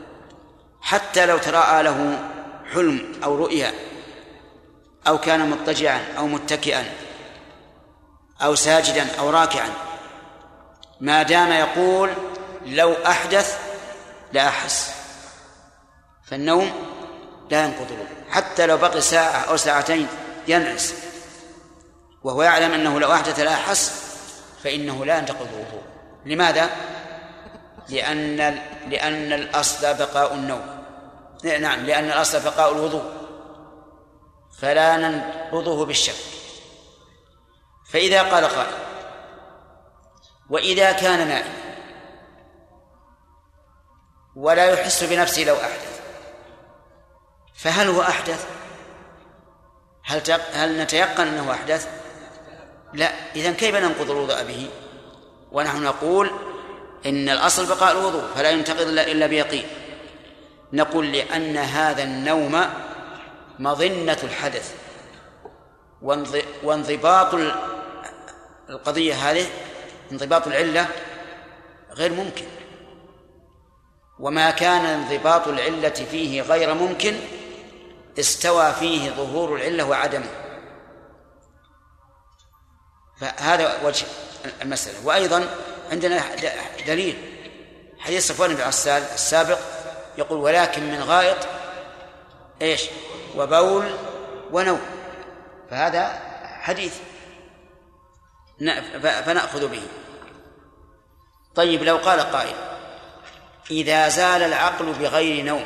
[0.81, 2.29] حتى لو تراءى له
[2.73, 3.73] حلم أو رؤيا
[5.07, 7.05] أو كان مضطجعا أو متكئا
[8.41, 9.69] أو ساجدا أو راكعا.
[11.01, 12.13] ما دام يقول
[12.65, 13.59] لو أحدث
[14.33, 14.91] لا أحس.
[16.25, 16.71] فالنوم
[17.49, 17.88] لا ينقض
[18.29, 20.07] حتى لو بقي ساعة أو ساعتين
[20.47, 20.93] ينعس.
[22.23, 23.91] وهو يعلم أنه لو أحدث لا أحس
[24.63, 25.81] فإنه لا ينتقض الوضوء
[26.25, 26.69] لماذا؟
[27.89, 28.38] لأن
[28.89, 30.83] لأن الأصل بقاء النوم.
[31.59, 33.03] نعم لأن الأصل بقاء الوضوء.
[34.59, 36.34] فلا ننقضه بالشك.
[37.95, 38.77] فإذا قال قائل
[40.49, 41.53] وإذا كان نائم
[44.35, 46.01] ولا يحس بنفسه لو أحدث
[47.55, 48.47] فهل هو أحدث؟
[50.03, 50.21] هل
[50.53, 51.87] هل نتيقن أنه أحدث؟
[52.93, 54.69] لا إذا كيف ننقض الوضوء به؟
[55.51, 56.31] ونحن نقول
[57.05, 59.67] إن الأصل بقاء الوضوء فلا ينتقض إلا بيقين
[60.73, 62.61] نقول لأن هذا النوم
[63.59, 64.75] مظنة الحدث
[66.63, 67.35] وانضباط
[68.70, 69.45] القضية هذه
[70.11, 70.88] انضباط العلة
[71.91, 72.45] غير ممكن.
[74.20, 77.16] وما كان انضباط العلة فيه غير ممكن
[78.20, 80.30] استوى فيه ظهور العلة وعدمه.
[83.22, 84.05] فهذا وجه
[84.61, 85.05] المسألة.
[85.07, 85.47] وأيضا
[85.91, 86.24] عندنا
[86.88, 87.32] دليل.
[87.99, 89.59] حديث صفوان بن عسال السابق
[90.18, 91.38] يقول ولكن من غائط
[92.61, 92.84] إيش؟
[93.38, 93.86] وبول
[94.51, 94.82] ونوم.
[95.70, 96.20] فهذا
[96.61, 96.93] حديث.
[99.26, 99.82] فنأخذ به.
[101.56, 102.56] طيب لو قال قائل
[103.72, 105.66] إذا زال العقل بغير نوم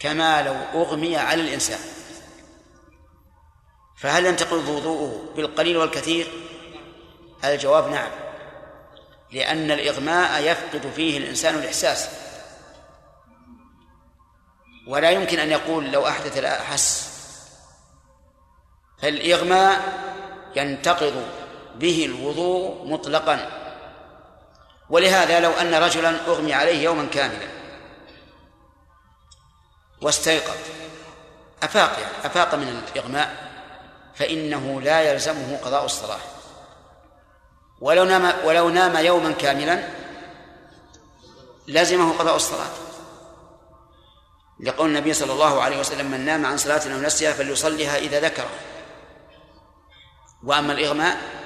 [0.00, 1.78] كما لو أغمي على الإنسان
[3.96, 6.32] فهل ينتقض وضوءه بالقليل والكثير؟
[7.44, 8.10] الجواب نعم
[9.32, 12.08] لأن الإغماء يفقد فيه الإنسان الإحساس.
[14.86, 17.14] ولا يمكن أن يقول لو أحدث لا أحس
[19.02, 20.04] فالإغماء
[20.56, 21.43] ينتقض
[21.74, 23.50] به الوضوء مطلقا.
[24.90, 27.48] ولهذا لو أن رجلا أغمي عليه يوما كاملا.
[30.02, 30.56] واستيقظ.
[31.62, 33.52] أفاق يعني أفاق من الإغماء
[34.14, 36.20] فإنه لا يلزمه قضاء الصلاة.
[37.80, 39.88] ولو نام ولو نام يوما كاملا
[41.68, 42.70] لزمه قضاء الصلاة.
[44.60, 48.46] لقول النبي صلى الله عليه وسلم من نام عن صلاة أو نسيها فليصليها إذا ذكر
[50.44, 51.43] وأما الإغماء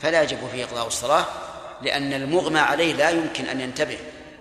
[0.00, 1.26] فلا يجب فيه قضاء الصلاة
[1.82, 3.98] لأن المغمى عليه لا يمكن أن ينتبه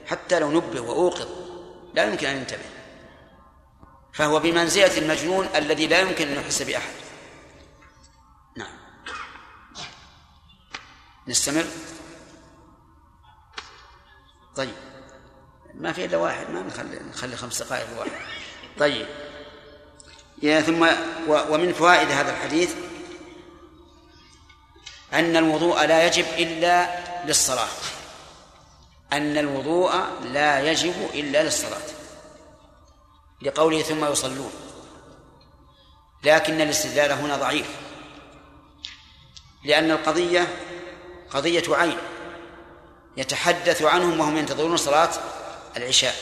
[0.08, 1.28] حتى لو نبه وأوقظ
[1.94, 2.66] لا يمكن أن ينتبه.
[4.14, 6.94] فهو بمنزلة المجنون الذي لا يمكن أن يحس بأحد.
[8.58, 8.78] نعم.
[11.28, 11.66] نستمر؟
[14.56, 14.74] طيب.
[15.74, 18.12] ما في إلا واحد ما نخلي نخلي خمس دقائق واحد.
[18.80, 19.08] طيب.
[20.42, 20.88] يا ثم
[21.28, 22.76] ومن فوائد هذا الحديث
[25.14, 27.68] أن الوضوء لا يجب إلا للصلاة.
[29.14, 29.92] أن الوضوء
[30.24, 31.82] لا يجب إلا للصلاة.
[33.42, 34.52] لقوله ثم يصلون.
[36.24, 37.68] لكن الاستدلال هنا ضعيف.
[39.66, 40.48] لأن القضية
[41.30, 41.98] قضية عين.
[43.18, 45.10] يتحدث عنهم وهم ينتظرون صلاة
[45.78, 46.16] العشاء.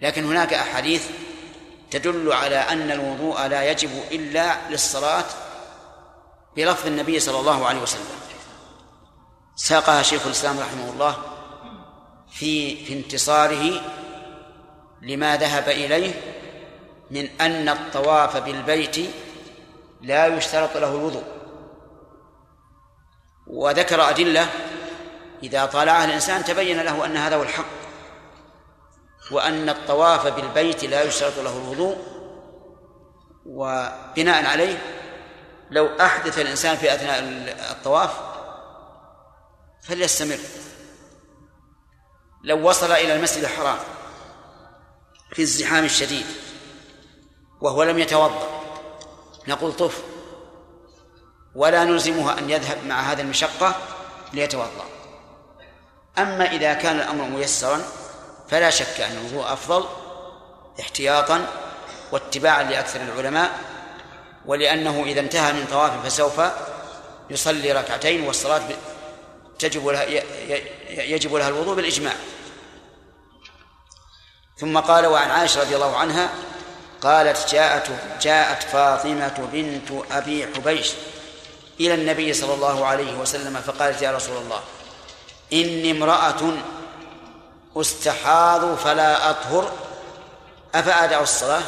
[0.00, 1.06] لكن هناك أحاديث
[1.90, 5.24] تدل على أن الوضوء لا يجب إلا للصلاة
[6.56, 8.06] بلفظ النبي صلى الله عليه وسلم.
[9.56, 11.16] ساقها شيخ الإسلام رحمه الله
[12.30, 13.80] في في انتصاره
[15.02, 16.14] لما ذهب إليه
[17.10, 18.96] من أن الطواف بالبيت
[20.00, 21.24] لا يشترط له الوضوء.
[23.46, 24.48] وذكر أدلة
[25.42, 27.64] إذا طالعها الإنسان تبين له أن هذا هو الحق
[29.30, 31.96] وأن الطواف بالبيت لا يشترط له الوضوء.
[33.46, 35.01] وبناء عليه
[35.72, 37.18] لو أحدث الإنسان في أثناء
[37.70, 38.10] الطواف
[39.82, 40.38] فليستمر.
[42.44, 43.78] لو وصل إلى المسجد الحرام
[45.32, 46.26] في الزحام الشديد
[47.60, 48.48] وهو لم يتوضأ
[49.48, 50.02] نقول طف
[51.54, 53.74] ولا نلزمه أن يذهب مع هذه المشقة
[54.32, 54.84] ليتوضأ.
[56.18, 57.80] أما إذا كان الأمر ميسرا
[58.48, 59.88] فلا شك أن الوضوء أفضل
[60.80, 61.46] احتياطا
[62.12, 63.71] واتباعا لأكثر العلماء
[64.46, 66.40] ولأنه إذا انتهى من طواف فسوف
[67.30, 68.62] يصلي ركعتين والصلاة
[69.58, 70.04] تجب لها
[70.88, 72.14] يجب لها الوضوء بالإجماع.
[74.58, 76.30] ثم قال وعن عائشة رضي الله عنها
[77.00, 77.90] قالت جاءت
[78.22, 80.92] جاءت فاطمة بنت أبي حبيش
[81.80, 84.60] إلى النبي صلى الله عليه وسلم فقالت يا رسول الله
[85.52, 86.52] إني امرأة
[87.76, 89.72] أستحاض فلا أطهر
[90.74, 91.62] أفأدع الصلاة؟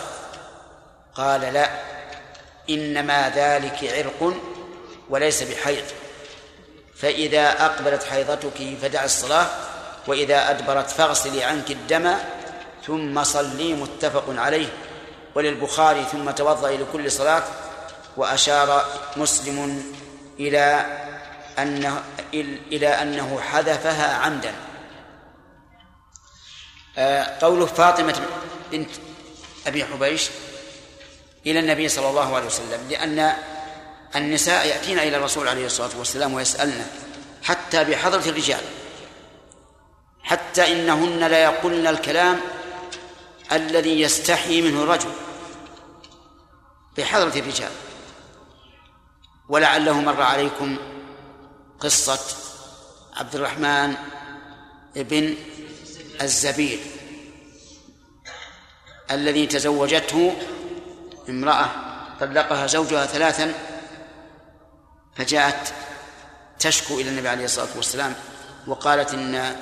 [1.15, 1.94] قال لا.
[2.71, 4.35] إنما ذلك عرق
[5.11, 5.85] وليس بحيض.
[6.97, 9.47] فإذا أقبلت حيضتك فدع الصلاة
[10.07, 12.15] وإذا أدبرت فاغسلي عنك الدم
[12.87, 14.69] ثم صلي متفق عليه.
[15.35, 17.43] وللبخاري ثم توضئي لكل صلاة.
[18.17, 18.85] وأشار
[19.17, 19.85] مسلم
[20.41, 20.87] إلى
[21.59, 22.03] أنه
[22.73, 24.55] إلى أنه حذفها عمدا.
[26.99, 28.21] آه، قوله فاطمة
[28.73, 28.91] بنت
[29.67, 30.31] أبي حبيش
[31.47, 33.37] إلى النبي صلى الله عليه وسلم لأن
[34.17, 36.87] النساء يأتين إلى الرسول عليه الصلاة والسلام ويسألن
[37.43, 38.63] حتى بحضرة الرجال
[40.23, 42.41] حتى إنهن لا يقولن الكلام
[43.53, 45.11] الذي يستحي منه الرجل
[46.99, 47.71] بحضرة الرجال.
[49.49, 50.77] ولعله مر عليكم
[51.81, 52.21] قصة
[53.17, 53.95] عبد الرحمن
[54.97, 55.35] بن
[56.23, 56.79] الزبير
[59.11, 60.37] الذي تزوجته
[61.29, 61.67] امرأة
[62.21, 63.53] طلقها زوجها ثلاثا
[65.17, 65.75] فجاءت
[66.59, 68.15] تشكو إلى النبي عليه الصلاة والسلام
[68.67, 69.57] وقالت إن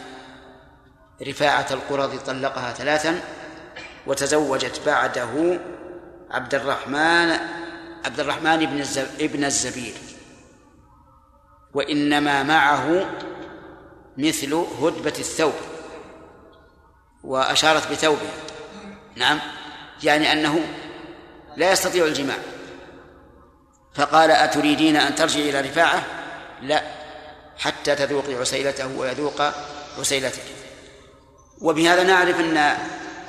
[1.28, 3.20] رفاعة القرظ طلقها ثلاثا
[4.06, 5.60] وتزوجت بعده
[6.30, 7.36] عبد الرحمن
[8.04, 8.84] عبد الرحمن بن
[9.20, 9.94] ابن الزبير
[11.74, 13.06] وإنما معه
[14.18, 15.54] مثل هدبة الثوب
[17.24, 18.28] وأشارت بثوبه.
[19.16, 19.40] نعم
[20.02, 20.60] يعني أنه
[21.56, 22.36] لا يستطيع الجماع.
[23.94, 26.04] فقال أتريدين أن ترجعي إلى رفاعة؟
[26.62, 26.82] لا
[27.58, 29.42] حتى تذوقي عسيلته ويذوق
[29.98, 30.42] عسيلتك.
[31.60, 32.76] وبهذا نعرف أن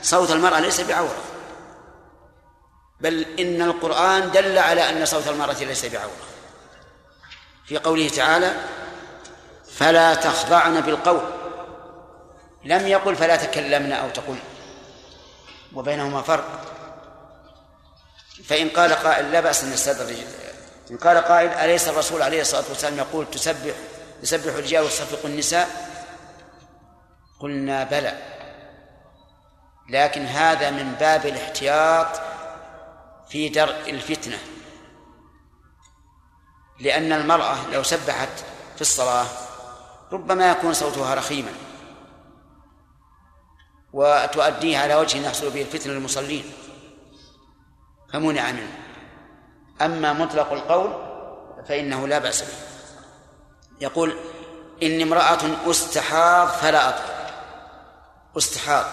[0.01, 1.24] صوت المرأة ليس بعورة
[3.01, 6.24] بل إن القرآن دل على أن صوت المرأة ليس بعورة.
[7.65, 8.55] في قوله تعالى
[9.71, 11.21] فلا تخضعن بالقول.
[12.65, 14.38] لم يقل فلا تكلمن أو تقول
[15.74, 16.72] وبينهما فرق.
[18.41, 20.15] فإن قال قائل لا بأس أن يستدرج
[20.91, 23.73] إن قال قائل أليس الرسول عليه الصلاة والسلام يقول تسبح
[24.23, 25.93] يسبح الرجال وتصفق النساء؟
[27.39, 28.17] قلنا بلى.
[29.89, 32.21] لكن هذا من باب الاحتياط
[33.29, 34.39] في درء الفتنة.
[36.79, 38.29] لأن المرأة لو سبحت
[38.75, 39.25] في الصلاة
[40.11, 41.51] ربما يكون صوتها رخيما.
[43.93, 46.53] وتؤديه على وجه يحصل به الفتنة للمصلين.
[48.14, 48.78] فمنع منه.
[49.82, 50.93] أما مطلق القول
[51.68, 52.53] فإنه لا بأس به.
[53.82, 54.18] يقول
[54.84, 55.39] إن امرأة
[55.72, 57.32] استحاض فلا أطهر
[58.38, 58.86] استحاض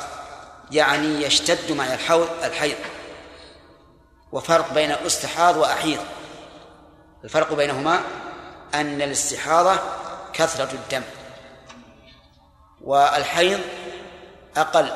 [0.71, 2.77] يعني يشتد معي الحوض الحيض.
[4.33, 6.01] وفرق بين استحاض وأحيض.
[7.25, 8.01] الفرق بينهما
[8.75, 9.77] أن الاستحاضة
[10.33, 11.03] كثرة الدم.
[12.81, 13.61] والحيض
[14.57, 14.91] أقل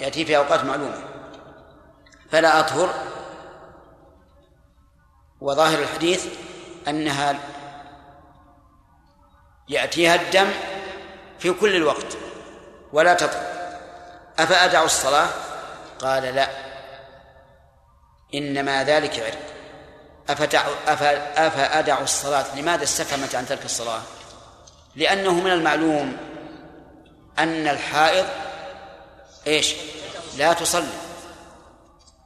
[0.00, 1.04] يأتي في أوقات معلومة.
[2.30, 2.94] فلا أطهر
[5.40, 6.26] وظاهر الحديث
[6.88, 7.38] أنها
[9.68, 10.50] يأتيها الدم
[11.38, 12.16] في كل الوقت
[12.92, 13.50] ولا تطهر
[14.38, 15.28] أفأدع الصلاة؟
[15.98, 16.48] قال لا.
[18.34, 19.38] إنما ذلك عرق.
[20.28, 20.66] أفتع
[21.36, 24.00] أفأدع الصلاة؟ لماذا استفهمت عن ترك الصلاة؟
[24.96, 26.16] لأنه من المعلوم
[27.38, 28.26] أن الحائض
[29.46, 29.74] إيش؟
[30.36, 30.92] لا تصلي.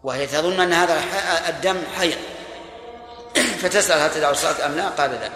[0.03, 1.01] وهي تظن أن هذا
[1.49, 2.19] الدم حيض.
[3.65, 5.31] فتسأل هل تدع الصلاة أم لا؟ قال لا.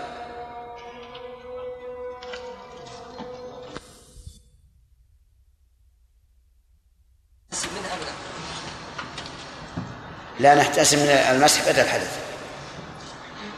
[10.41, 12.19] لا نحتسب من المسح بدل الحدث.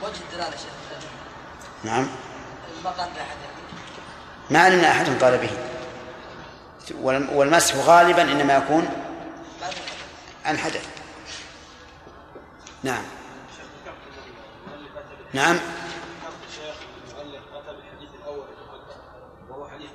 [0.02, 1.00] وجه الدلالة شيخ.
[1.84, 2.08] نعم.
[2.84, 3.36] ما قال أحد
[4.50, 5.50] ما علمنا احد قال به.
[7.32, 8.88] والمسح غالبا إنما يكون
[9.60, 9.74] بعد
[10.44, 10.86] عن حدث.
[12.82, 13.19] نعم.
[15.32, 15.58] نعم.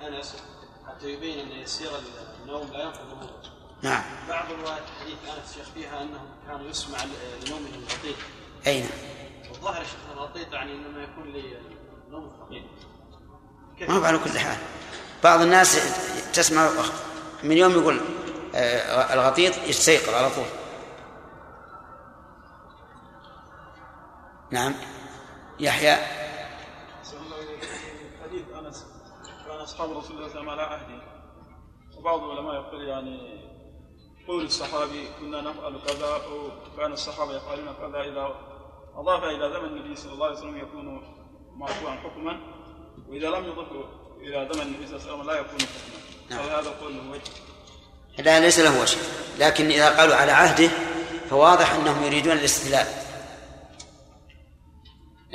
[0.08, 0.36] انس
[0.88, 1.92] حتى يبين ان يسير
[2.44, 3.30] النوم لا ينقض
[3.82, 4.04] نعم.
[4.30, 6.98] بعض روايات حديث انس شيخ فيها انه كان يسمع
[7.46, 8.16] لنومه الغطيط
[8.68, 8.90] اين
[9.52, 11.34] والظاهر يا شيخ الغطيط يعني انما يكون
[12.08, 12.68] لنوم الثقيل
[13.90, 14.58] ما هو على كل حال.
[15.24, 15.80] بعض الناس
[16.34, 16.70] تسمع
[17.44, 18.02] من يوم يقول
[18.56, 20.46] آه، الغطيط يستيقظ على طول.
[24.52, 24.74] نعم.
[25.60, 25.96] يحيى.
[28.24, 28.86] حديث أنس.
[29.48, 31.02] كان أصحاب رسول الله صلى الله عليه وسلم على عهده.
[31.98, 33.46] وبعض العلماء يقول يعني
[34.28, 36.22] قول الصحابي كنا نفعل كذا
[36.76, 38.36] وكان الصحابة يفعلون كذا إذا
[38.96, 41.02] أضاف إلى زمن النبي صلى الله عليه وسلم يكون
[41.56, 42.40] مرفوعا حكما
[43.10, 43.68] وإذا لم يضف
[44.22, 45.96] إلى زمن النبي صلى الله عليه وسلم لا يكون حكما.
[46.30, 46.40] نعم.
[46.40, 47.32] فهذا قول له وجه؟
[48.24, 48.98] لا ليس له وجه.
[49.40, 50.70] لكن إذا قالوا على عهده
[51.30, 53.05] فواضح أنهم يريدون الاستدلال.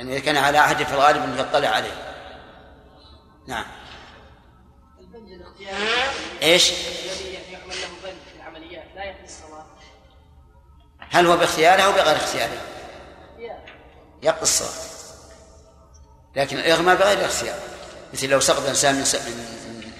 [0.01, 2.17] يعني إذا كان على عهده في الغالب أن يطلع عليه.
[3.47, 3.65] نعم.
[4.99, 5.77] البنج الاختياري
[9.23, 9.65] الصلاه
[11.09, 12.57] هل هو باختياره أو بغير اختياره؟
[13.31, 13.59] اختيار
[14.23, 14.87] يقضي الصلاة.
[16.35, 17.59] لكن الإغماء بغير اختيار.
[18.13, 19.91] مثل لو سقط إنسان من من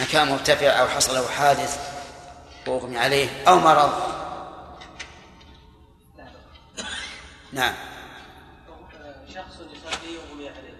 [0.00, 1.78] مكان مرتفع أو حصل له حادث
[2.66, 4.18] وأغمي عليه أو مرض.
[7.52, 7.74] نعم
[9.34, 10.74] شخص يصلي يغمي عليه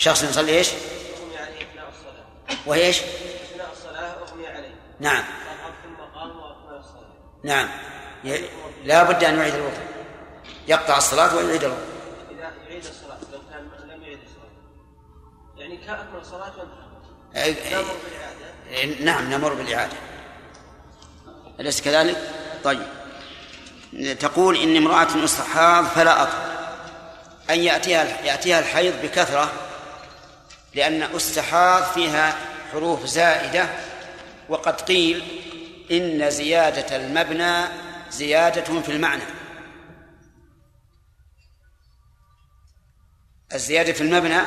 [0.00, 2.58] شخص يصلي إيش؟ يغمي عليه إثناء الصلاة.
[2.66, 4.74] وهي إيش؟ إثناء الصلاة أغمي عليه.
[5.00, 5.24] نعم.
[5.24, 7.12] صعد ثم قام واثناء الصلاة.
[7.44, 7.68] نعم.
[8.24, 8.48] ي-
[8.84, 9.80] لا بد أن يعيد الوضوء
[10.68, 11.84] يقطع الصلاة ويعيد الوضوء
[12.30, 14.50] إذا يعيد الصلاة لو كان لم يعيد الصلاة.
[15.56, 18.96] يعني كأكمل الصلاة وانتهى بالإعادة.
[18.98, 19.96] أي- نعم نمر بالإعادة.
[21.60, 22.30] أليس كذلك؟
[22.64, 22.86] طيب.
[24.20, 26.50] تقول إن امرأة استحاض فلا أطهر
[27.50, 29.52] أن يأتيها يأتيها الحيض بكثرة
[30.74, 32.36] لأن استحاض فيها
[32.72, 33.68] حروف زائدة
[34.48, 35.24] وقد قيل
[35.90, 37.64] إن زيادة المبنى
[38.10, 39.22] زيادة في المعنى.
[43.54, 44.40] الزيادة في المبنى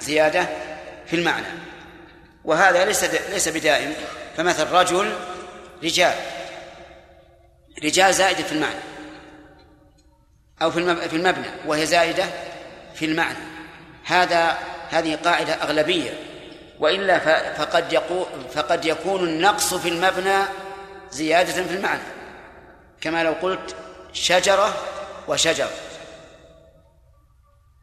[0.00, 0.48] زيادة
[1.06, 1.46] في المعنى.
[2.44, 3.94] وهذا ليس ليس بدائم
[4.36, 5.12] فمثل رجل
[5.82, 6.14] رجال
[7.84, 8.80] رجال زائدة في المعنى
[10.62, 12.24] أو في المب- في المبنى وهي زائدة
[12.94, 13.38] في المعنى.
[14.04, 14.58] هذا
[14.90, 16.10] هذه قاعدة أغلبية.
[16.80, 17.18] وإلا
[17.54, 18.24] فقد يقو
[18.54, 20.38] فقد يكون النقص في المبنى
[21.10, 22.02] زيادة في المعنى.
[23.00, 23.76] كما لو قلت
[24.12, 24.74] شجرة
[25.28, 25.68] وشجر.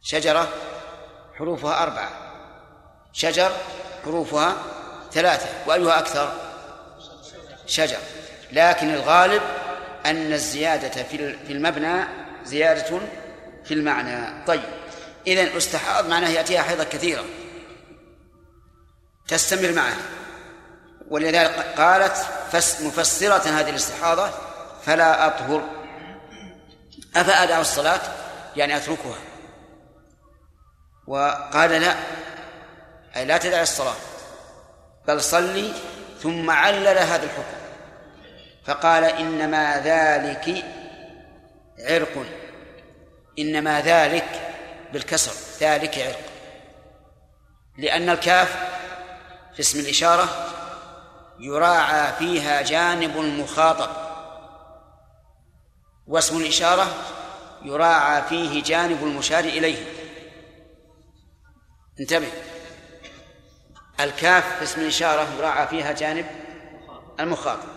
[0.04, 0.48] شجرة
[1.38, 2.10] حروفها أربعة.
[3.14, 3.52] شجر
[4.06, 4.56] حروفها
[5.12, 5.50] ثلاثة.
[5.68, 6.34] وأيها أكثر؟
[7.68, 7.98] شجر.
[8.52, 9.42] لكن الغالب
[10.06, 12.04] أن الزيادة في ال- في المبنى
[12.44, 13.00] زيادة
[13.64, 14.46] في المعنى.
[14.48, 14.62] طيب.
[15.28, 17.26] إذا استحاض معناه يأتيها حيضة كثيرة.
[19.28, 19.96] تستمر معه.
[21.10, 22.18] ولذلك قالت
[22.52, 24.30] فس مفسرة هذه الاستحاضة
[24.86, 25.70] فلا أطهر.
[27.16, 28.02] أفأدع الصلاة؟
[28.56, 29.18] يعني أتركها.
[31.08, 31.96] وقال لا.
[33.16, 33.96] أي لا تدع الصلاة.
[35.08, 35.74] بل صلي
[36.22, 37.58] ثم علل هذا الحكم.
[38.66, 40.66] فقال إنما ذلك
[41.80, 42.26] عرق.
[43.40, 44.55] إنما ذلك
[44.96, 46.20] بالكسر ذلك عرق.
[47.78, 48.56] لأن الكاف
[49.54, 50.30] في اسم الإشارة
[51.40, 53.90] يراعى فيها جانب المخاطب.
[56.08, 56.88] واسم الإشارة
[57.62, 59.86] يراعى فيه جانب المشار إليه.
[62.00, 62.32] انتبه.
[64.00, 66.26] الكاف في اسم الإشارة يراعى فيها جانب
[67.20, 67.70] المخاطب.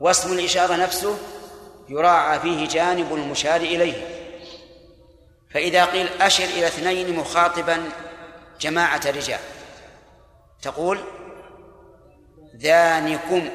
[0.00, 1.18] واسم الإشارة نفسه
[1.88, 4.13] يراعى فيه جانب المشار إليه.
[5.54, 7.88] فإذا قيل أشر إلى اثنين مخاطبا
[8.60, 9.40] جماعة رجال
[10.62, 11.00] تقول
[12.56, 13.48] ذانكم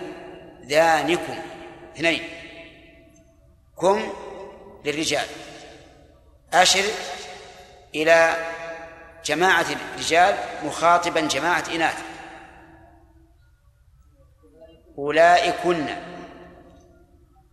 [0.66, 1.40] ذانكم
[1.96, 2.30] اثنين
[3.82, 4.14] كم
[4.86, 5.26] للرجال؟
[6.54, 6.84] أشر
[7.96, 8.46] إلى
[9.26, 11.98] جماعة الرجال مخاطبا جماعة إناث.
[14.98, 15.86] أولئكن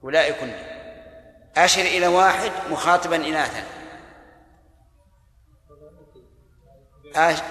[0.04, 0.52] أولئكن.
[1.56, 3.75] أشر إلى واحد مخاطبا إناثا.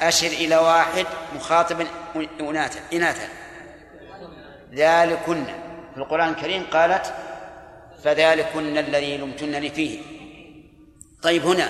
[0.02, 1.06] أشر إلى واحد
[1.36, 1.88] مخاطبا
[2.40, 3.28] إناثا إناثا.
[4.74, 5.46] ذلكن.
[5.94, 7.14] في القرآن الكريم قالت
[8.04, 10.00] فذلكن الذي لمتنني فيه.
[11.22, 11.70] طيب هنا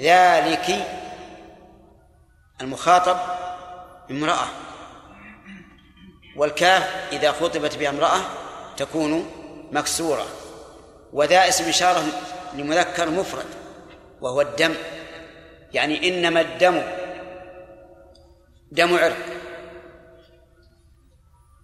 [0.00, 0.86] ذلك
[2.60, 3.16] المخاطب
[4.10, 4.46] امرأة
[6.36, 8.20] والكاف إذا خطبت بها امرأة
[8.76, 9.30] تكون
[9.72, 10.26] مكسورة.
[11.12, 12.04] وذا اسم إشارة
[12.54, 13.46] لمذكر مفرد
[14.20, 14.74] وهو الدم.
[15.72, 16.82] يعني إنما الدم
[18.72, 19.16] دم عرق.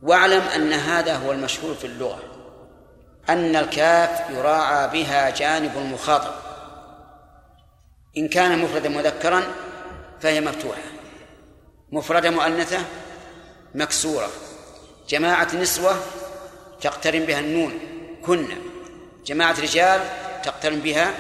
[0.03, 2.23] واعلم أن هذا هو المشهور في اللغة
[3.29, 6.35] أن الكاف يراعى بها جانب المخاطب.
[8.17, 9.43] إن كان مفردا مذكرا
[10.21, 10.83] فهي مفتوحة.
[11.93, 12.85] مفردة مؤنثة
[13.75, 14.29] مكسورة.
[15.09, 15.97] جماعة نسوة
[16.81, 17.73] تقترن بها النون
[18.25, 18.49] كن.
[19.27, 20.01] جماعة رجال
[20.45, 21.15] تقترن بها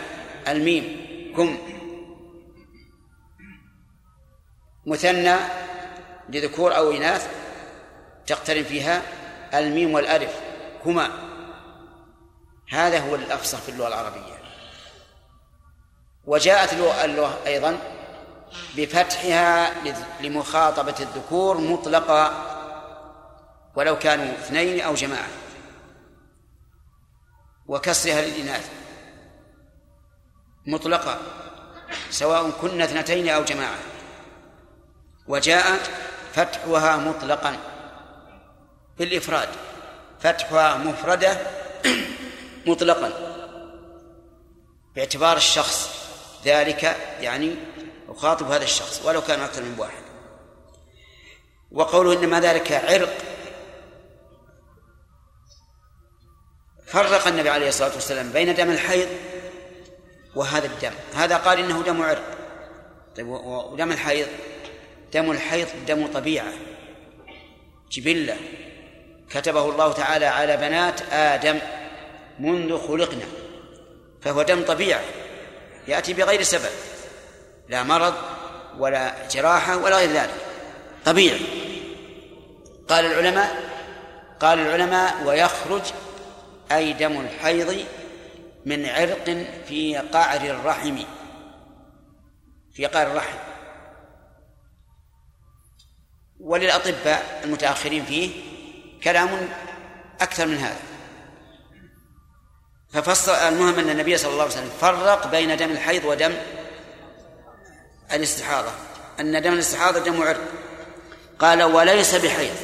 [0.48, 1.58] الميم كم
[4.86, 5.36] مثنى
[6.28, 7.28] لذكور أو إناث
[8.26, 9.02] تقترن فيها
[9.54, 10.40] الميم والألف
[10.84, 11.10] كما
[12.70, 14.38] هذا هو الأفصح في اللغة العربية.
[16.24, 16.72] وجاءت
[17.04, 17.78] اللغة أيضا
[18.76, 19.74] بفتحها
[20.20, 22.44] لمخاطبة الذكور مطلقة
[23.74, 25.28] ولو كانوا اثنين أو جماعة.
[27.66, 28.70] وكسرها للإناث
[30.66, 31.18] مطلقة
[32.10, 33.78] سواء كن اثنتين أو جماعة.
[35.28, 35.78] وجاء
[36.34, 37.56] فتحها مطلقا.
[38.98, 39.48] بالإفراد.
[40.20, 41.38] فتحها مفردة
[42.66, 43.12] مطلقا.
[44.96, 45.98] باعتبار الشخص.
[46.44, 47.54] ذلك يعني
[48.08, 50.02] أخاطب هذا الشخص ولو كان أكثر من واحد.
[51.72, 53.16] وقوله إنما ذلك عرق.
[56.86, 59.08] فرق النبي عليه الصلاة والسلام بين دم الحيض
[60.34, 60.92] وهذا الدم.
[61.14, 62.38] هذا قال إنه دم عرق.
[63.16, 64.26] طيب ودم الحيض
[65.12, 66.52] دم الحيض دم طبيعة.
[67.92, 68.36] جبلة.
[69.30, 71.58] كتبه الله تعالى على بنات آدم
[72.38, 73.24] منذ خلقنا
[74.22, 75.00] فهو دم طبيعة
[75.88, 76.70] يأتي بغير سبب
[77.68, 78.14] لا مرض
[78.78, 80.34] ولا جراحة ولا غير ذلك
[81.04, 81.40] طبيعي.
[82.88, 83.70] قال العلماء
[84.40, 85.82] قال العلماء ويخرج
[86.72, 87.84] أي دم الحيض
[88.66, 90.98] من عرق في قعر الرحم
[92.72, 93.38] في قعر الرحم.
[96.40, 98.30] وللأطباء المتأخرين فيه
[99.04, 99.48] كلام
[100.20, 100.78] أكثر من هذا.
[102.92, 106.34] ففصل المهم أن النبي صلى الله عليه وسلم فرق بين دم الحيض ودم
[108.12, 108.70] الاستحاضة.
[109.20, 110.40] أن دم الاستحاضة دم عرق
[111.38, 112.56] قال وليس بحيض.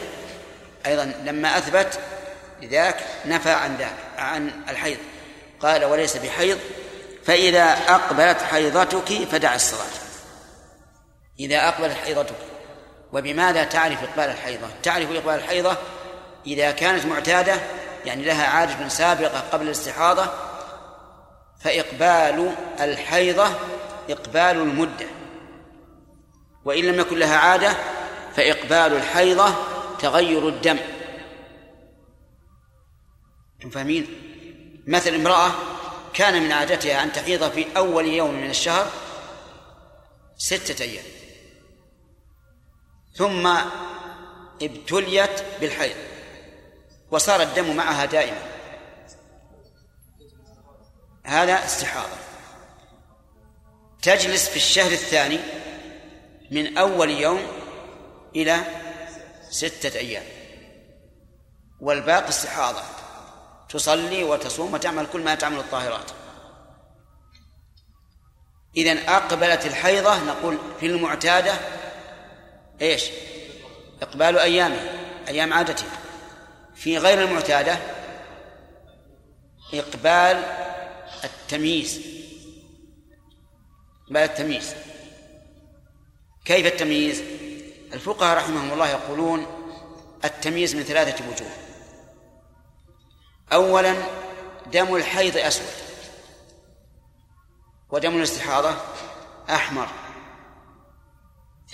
[0.87, 1.99] أيضا لما أثبت
[2.63, 2.97] لذاك
[3.27, 4.99] نفى عن ذاك عن الحيض.
[5.61, 6.59] قال وليس بحيض.
[7.25, 9.91] فإذا أقبلت حيضتك فدع الصلاة.
[11.41, 12.54] إذا أقبلت حيضتك.
[13.15, 15.77] وبماذا تعرف إقبال الحيضة؟ تعرف إقبال الحيضة
[16.47, 17.61] إذا كانت معتادة
[18.05, 20.27] يعني لها عادة سابقة قبل الاستحاضة
[21.61, 23.49] فإقبال الحيضة
[24.11, 25.07] إقبال المدة.
[26.65, 27.77] وإن لم يكن لها عادة
[28.37, 29.55] فإقبال الحيضة
[29.99, 30.79] تغير الدم.
[33.55, 34.07] أنتم فاهمين؟
[34.87, 35.51] مثل امرأة
[36.15, 38.87] كان من عادتها أن تحيض في أول يوم من الشهر
[40.37, 41.14] ستة أيام.
[43.17, 43.47] ثم
[44.63, 45.97] ابتليت بالحيض
[47.11, 48.43] وصار الدم معها دائما.
[51.25, 52.17] هذا استحاضة.
[54.03, 55.39] تجلس في الشهر الثاني
[56.51, 57.43] من أول يوم
[58.37, 58.61] إلى
[59.51, 60.25] ستة أيام.
[61.81, 62.83] والباقي استحاضة.
[63.69, 66.11] تصلي وتصوم وتعمل كل ما تعمل الطاهرات.
[68.77, 71.55] إذا أقبلت الحيضة نقول في المعتادة
[72.81, 73.05] إيش؟
[74.03, 74.81] إقبال أيامه
[75.29, 75.99] أيام عادتها
[76.75, 77.79] في غير المعتادة
[79.75, 80.43] إقبال
[81.25, 82.01] التمييز.
[84.05, 84.75] إقبال التمييز.
[86.45, 87.23] كيف التمييز؟
[87.93, 89.47] الفقهاء رحمهم الله يقولون
[90.25, 91.51] التمييز من ثلاثة وجوه.
[93.53, 93.95] أولا
[94.73, 95.67] دم الحيض أسود.
[97.91, 98.75] ودم الاستحاضة
[99.51, 100.04] أحمر.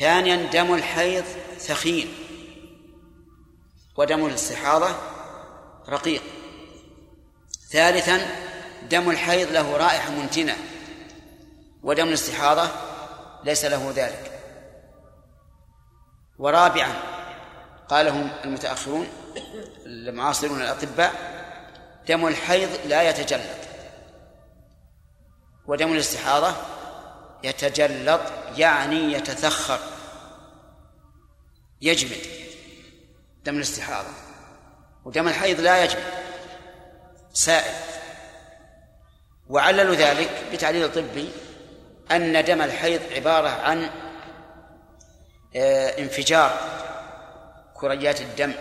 [0.01, 1.25] ثانيا دم الحيض
[1.59, 2.15] ثخين
[3.97, 4.89] ودم الاستحاضة
[5.89, 6.23] رقيق.
[7.71, 8.21] ثالثا
[8.91, 10.57] دم الحيض له رائحة منتنة
[11.83, 12.69] ودم الاستحاضة
[13.45, 14.41] ليس له ذلك.
[16.39, 16.93] ورابعا
[17.89, 19.07] قالهم المتأخرون
[19.87, 21.13] المعاصرون الأطباء
[22.09, 23.61] دم الحيض لا يتجلط
[25.67, 26.55] ودم الاستحاضة
[27.45, 28.21] يتجلط
[28.57, 29.79] يعني يتثخر.
[31.81, 32.27] يجمد.
[33.45, 34.09] دم الاستحاضة.
[35.05, 36.12] ودم الحيض لا يجمد.
[37.33, 37.75] سائل.
[39.49, 41.31] وعللوا ذلك بتعليل طبي
[42.11, 43.91] أن دم الحيض عبارة عن
[45.57, 46.61] آه، انفجار
[47.75, 48.55] كريات الدم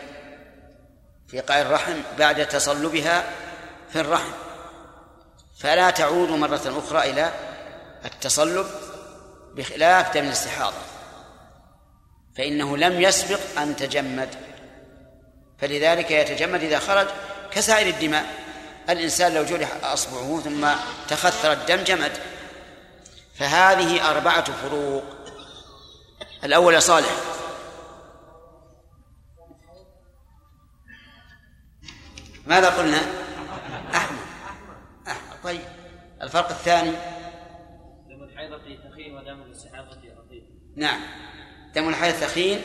[1.27, 3.23] في قاع الرحم بعد تصلبها
[3.89, 4.31] في الرحم.
[5.59, 7.48] فلا تعود مرة أخرى إلى
[8.05, 8.67] التصلب
[9.55, 10.77] بخلاف دم الاستحاضة
[12.37, 14.29] فإنه لم يسبق أن تجمد
[15.59, 17.07] فلذلك يتجمد إذا خرج
[17.51, 18.25] كسائر الدماء.
[18.89, 20.67] الإنسان لو جرح أصبعه ثم
[21.09, 22.11] تخثر الدم جمد.
[23.35, 25.03] فهذه أربعة فروق.
[26.43, 27.11] الأول يا صالح.
[32.45, 33.01] ماذا قلنا؟
[33.95, 34.19] أحمر
[35.07, 35.61] أحمر طيب.
[36.21, 37.18] الفرق الثاني؟
[38.39, 40.43] الحيضة ثخين ودم الاستحاضة رقيق
[40.75, 41.01] نعم.
[41.75, 42.61] دم الحيض ثخين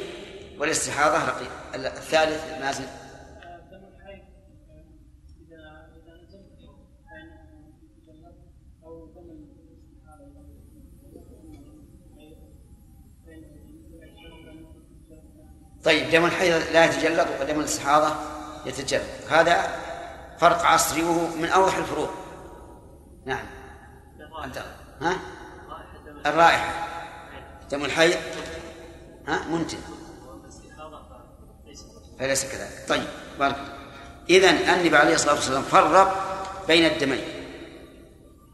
[0.58, 2.84] والاستحاضة رقيق الثالث مازن
[3.70, 4.24] دم الحيض
[5.40, 5.90] إذا
[8.06, 8.32] إذا
[8.84, 9.44] أو دم
[15.84, 18.14] طيب دم الحيض لا يتجلط ودم الاستحاضة
[18.66, 19.62] يتجلط هذا
[20.38, 22.10] فرق عصري وهو من أوضح الفروق.
[23.26, 23.46] نعم.
[24.44, 24.64] أنت.
[25.00, 25.43] ها؟
[26.26, 26.88] الرائحة.
[27.70, 28.16] دم الحيض
[29.28, 29.78] ها؟ منتن
[32.18, 33.06] فليس كذلك؟ طيب
[33.38, 33.56] بارك
[34.30, 36.24] إذا النبي عليه الصلاة والسلام فرق
[36.66, 37.24] بين الدمين.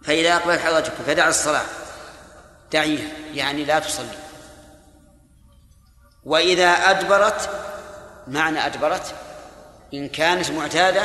[0.05, 1.65] فإذا أقبلت حضرتك فدع الصلاة.
[2.73, 4.19] دعيها يعني لا تصلي.
[6.25, 7.51] وإذا أدبرت
[8.27, 9.15] معنى أدبرت
[9.95, 11.03] إن كانت معتادة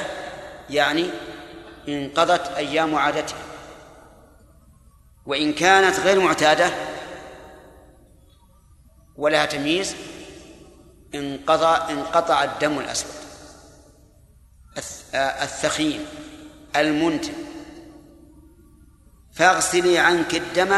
[0.69, 1.09] يعني
[1.87, 3.44] انقضت أيام عادتها.
[5.25, 6.71] وإن كانت غير معتادة
[9.15, 9.95] ولها تمييز
[11.15, 13.15] انقضى انقطع الدم الأسود
[15.15, 16.05] الثخين
[16.75, 17.33] المنتن.
[19.33, 20.77] فاغسلي عنك الدم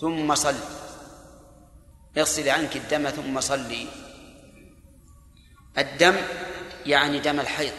[0.00, 0.68] ثم صلي.
[2.18, 3.86] اغسلي عنك الدم ثم صلي.
[5.78, 6.16] الدم
[6.86, 7.72] يعني دم الحيض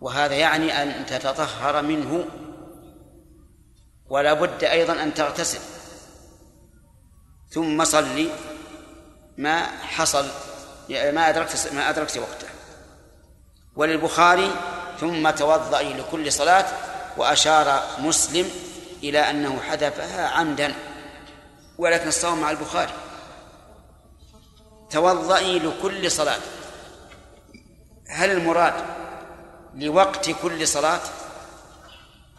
[0.00, 2.24] وهذا يعني أن تتطهر منه
[4.10, 5.60] ولا بد أيضا أن تغتسل.
[7.50, 8.30] ثم صلي
[9.38, 10.26] ما حصل
[10.90, 12.48] ما أدركت ما أدركت وقته.
[13.76, 14.50] وللبخاري
[15.00, 16.66] ثم توضئي لكل صلاة
[17.16, 18.50] وأشار مسلم
[19.02, 20.74] إلى أنه حذفها عمدا
[21.78, 22.92] ولكن الصوم مع البخاري.
[24.90, 26.40] توضئي لكل صلاة.
[28.08, 28.74] هل المراد
[29.74, 31.00] لوقت كل صلاة؟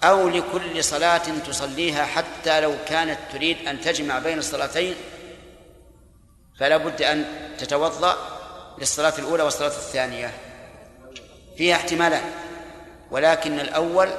[0.03, 4.95] أو لكل صلاة تصليها حتى لو كانت تريد أن تجمع بين الصلاتين
[6.60, 7.26] فلا بد أن
[7.57, 8.18] تتوضأ
[8.80, 10.34] للصلاة الأولى والصلاة الثانية.
[11.57, 12.32] فيها احتمالان
[13.11, 14.10] ولكن الأول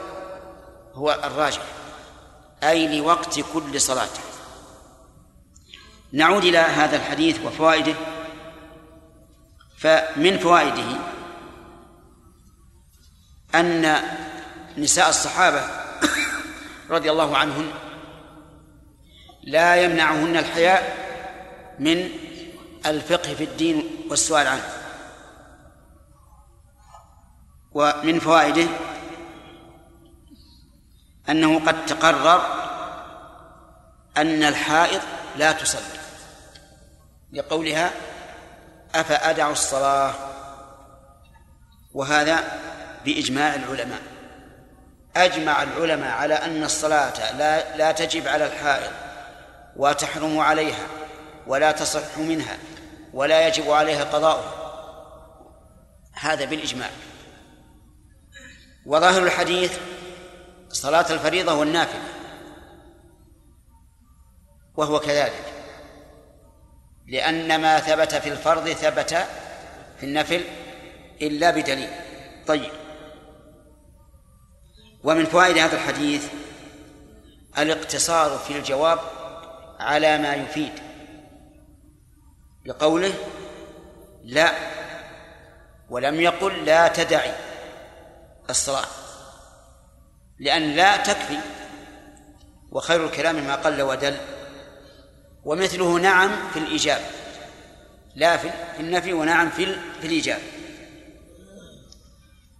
[0.94, 1.62] هو الراجح
[2.62, 4.08] أي لوقت كل صلاة.
[6.12, 7.94] نعود إلى هذا الحديث وفوائده.
[9.78, 10.98] فمن فوائده
[13.54, 14.02] أن
[14.78, 15.64] نساء الصحابة
[16.90, 17.72] رضي الله عنهن
[19.42, 21.02] لا يمنعهن الحياء
[21.78, 22.10] من
[22.86, 24.68] الفقه في الدين والسؤال عنه.
[27.72, 28.66] ومن فوائده
[31.28, 32.62] أنه قد تقرر
[34.16, 35.00] أن الحائض
[35.36, 36.00] لا تصلي.
[37.32, 37.90] لقولها
[38.94, 40.14] أفأدع الصلاة؟
[41.94, 42.60] وهذا
[43.04, 44.11] بإجماع العلماء.
[45.16, 48.92] أجمع العلماء على أن الصلاة لا لا تجب على الحائض
[49.76, 50.86] وتحرم عليها
[51.46, 52.58] ولا تصح منها
[53.12, 54.62] ولا يجب عليها قضاؤها.
[56.12, 56.90] هذا بالإجماع.
[58.86, 59.78] وظاهر الحديث
[60.68, 62.02] صلاة الفريضة والنافلة
[64.76, 65.44] وهو كذلك.
[67.06, 69.26] لأن ما ثبت في الفرض ثبت
[70.00, 70.44] في النفل
[71.22, 71.90] إلا بدليل.
[72.46, 72.81] طيب.
[75.04, 76.28] ومن فوائد هذا الحديث
[77.58, 78.98] الاقتصار في الجواب
[79.80, 80.72] على ما يفيد
[82.64, 83.14] بقوله
[84.24, 84.52] لا
[85.90, 87.32] ولم يقل لا تدعي
[88.50, 88.86] الصلاة
[90.38, 91.38] لأن لا تكفي
[92.70, 94.16] وخير الكلام ما قل ودل
[95.44, 97.00] ومثله نعم في الإيجاب
[98.14, 98.50] لا في
[98.80, 99.66] النفي ونعم في
[100.00, 100.38] في الإيجاب.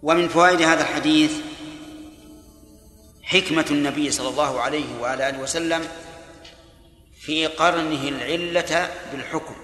[0.03, 1.33] ومن فوائد هذا الحديث
[3.33, 5.89] حكمة النبي صلى الله عليه وعلى آله وسلم
[7.21, 9.55] في قرنه العلة بالحكم.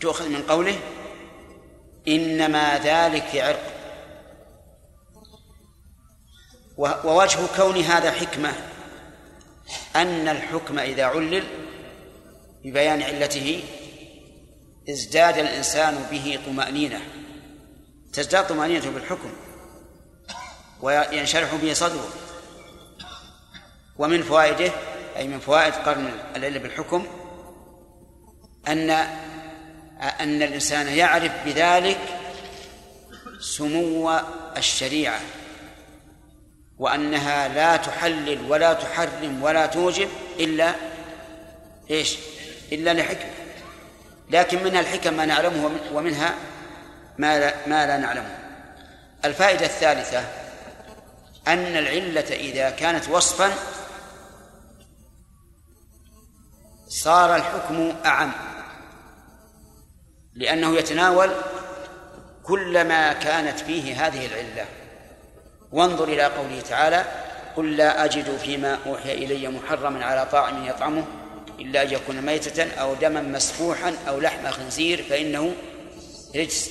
[0.00, 0.78] تؤخذ من قوله
[2.08, 3.80] إنما ذلك عرق.
[7.04, 8.52] ووجه كون هذا حكمة
[9.96, 11.44] أن الحكم إذا علل
[12.64, 13.62] ببيان علته
[14.90, 17.00] ازداد الإنسان به طمأنينة.
[18.12, 19.32] تزداد طمأنينة بالحكم.
[20.82, 22.08] وينشرح به صدره.
[23.98, 24.72] ومن فوائده
[25.16, 27.06] أي من فوائد قرن العلة بالحكم
[28.68, 28.90] أن
[30.00, 31.98] أن الإنسان يعرف بذلك
[33.40, 34.20] سمو
[34.56, 35.20] الشريعة
[36.78, 40.08] وأنها لا تحلل ولا تحرم ولا توجب
[40.38, 40.74] إلا
[41.90, 42.16] إيش؟
[42.72, 43.30] إلا لحكمة.
[44.30, 46.34] لكن منها الحكم ما نعلمه ومنها
[47.18, 48.38] ما لا, ما لا نعلمه.
[49.24, 50.24] الفائدة الثالثة
[51.48, 53.52] أن العلة إذا كانت وصفا
[56.88, 58.32] صار الحكم أعم
[60.34, 61.30] لأنه يتناول
[62.42, 64.66] كل ما كانت فيه هذه العلة.
[65.72, 67.04] وانظر إلى قوله تعالى
[67.56, 71.04] قل لا أجد فيما أوحي إلي محرما على طاعم يطعمه
[71.58, 75.54] إلا أن يكون ميتة أو دما مسفوحا أو لحم خنزير فإنه
[76.36, 76.70] رجس.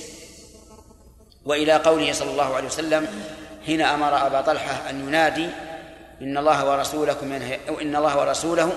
[1.44, 3.08] وإلى قوله صلى الله عليه وسلم
[3.66, 5.48] حين أمر أبا طلحة أن ينادي
[6.22, 8.72] إن الله ورسولكم ينهي أو إن الله ورسوله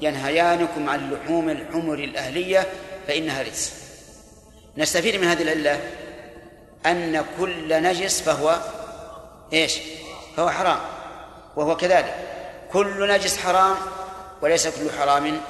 [0.00, 2.66] ينهيانكم عن لحوم الحمر الأهلية
[3.06, 3.72] فإنها رجس.
[4.76, 5.80] نستفيد من هذه العلة
[6.86, 8.58] أن كل نجس فهو
[9.52, 9.78] إيش؟
[10.36, 10.78] فهو حرام
[11.56, 12.14] وهو كذلك.
[12.72, 13.76] كل نجس حرام
[14.42, 15.40] وليس كل حرام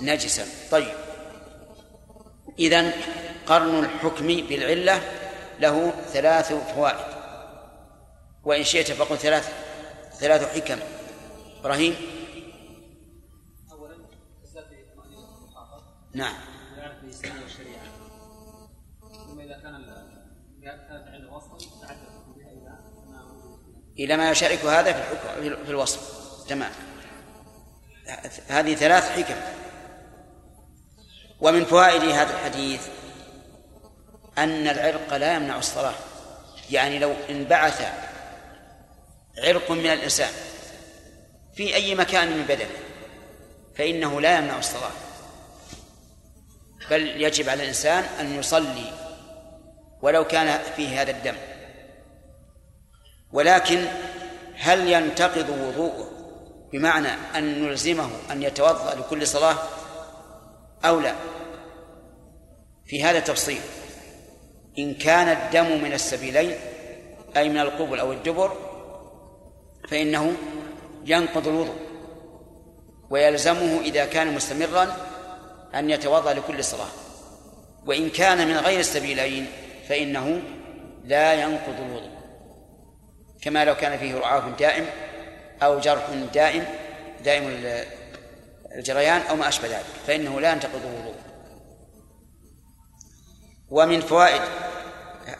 [0.00, 0.44] نجسا.
[0.70, 0.94] طيب.
[2.58, 2.92] إذن
[3.46, 5.00] قرن الحكم بالعلة
[5.60, 7.15] له ثلاث فوائد.
[8.46, 9.52] وإن شئت فقل ثلاث
[10.18, 10.78] ثلاث حكم.
[11.60, 11.96] إبراهيم؟
[15.12, 15.82] المخاطب
[16.14, 16.34] نعم.
[19.26, 19.86] ثم اذا كان.
[23.98, 26.00] إلى ما يشارك هذا في الحكم في الوصف.
[26.48, 26.72] تمام.
[28.48, 29.36] هذه ثلاث حكم.
[31.40, 32.88] ومن فوائد هذا الحديث
[34.38, 35.94] أن العرق لا يمنع الصلاة.
[36.70, 38.05] يعني لو انبعث
[39.38, 40.30] عرق من الإنسان
[41.54, 42.70] في أي مكان من بدنه
[43.74, 44.90] فإنه لا يمنع الصلاة.
[46.90, 48.92] بل يجب على الإنسان أن يصلي
[50.02, 51.36] ولو كان فيه هذا الدم.
[53.32, 53.84] ولكن
[54.54, 56.10] هل ينتقض وضوءه
[56.72, 59.56] بمعنى أن نلزمه أن يتوضأ لكل صلاة
[60.84, 61.14] أو لا؟
[62.86, 63.60] في هذا تفصيل.
[64.78, 66.58] إن كان الدم من السبيلين
[67.36, 68.65] أي من القبل أو الدبر
[69.88, 70.32] فإنه
[71.04, 71.76] ينقض الوضوء
[73.10, 74.96] ويلزمه إذا كان مستمرا
[75.74, 76.88] أن يتوضأ لكل صلاة.
[77.86, 79.46] وإن كان من غير السبيلين
[79.88, 80.42] فإنه
[81.04, 82.16] لا ينقض الوضوء.
[83.42, 84.86] كما لو كان فيه رعاف دائم
[85.62, 86.64] أو جرح دائم
[87.24, 87.74] دائم
[88.76, 91.14] الجريان أو ما أشبه ذلك فإنه لا ينتقض الوضوء.
[93.70, 94.42] ومن فوائد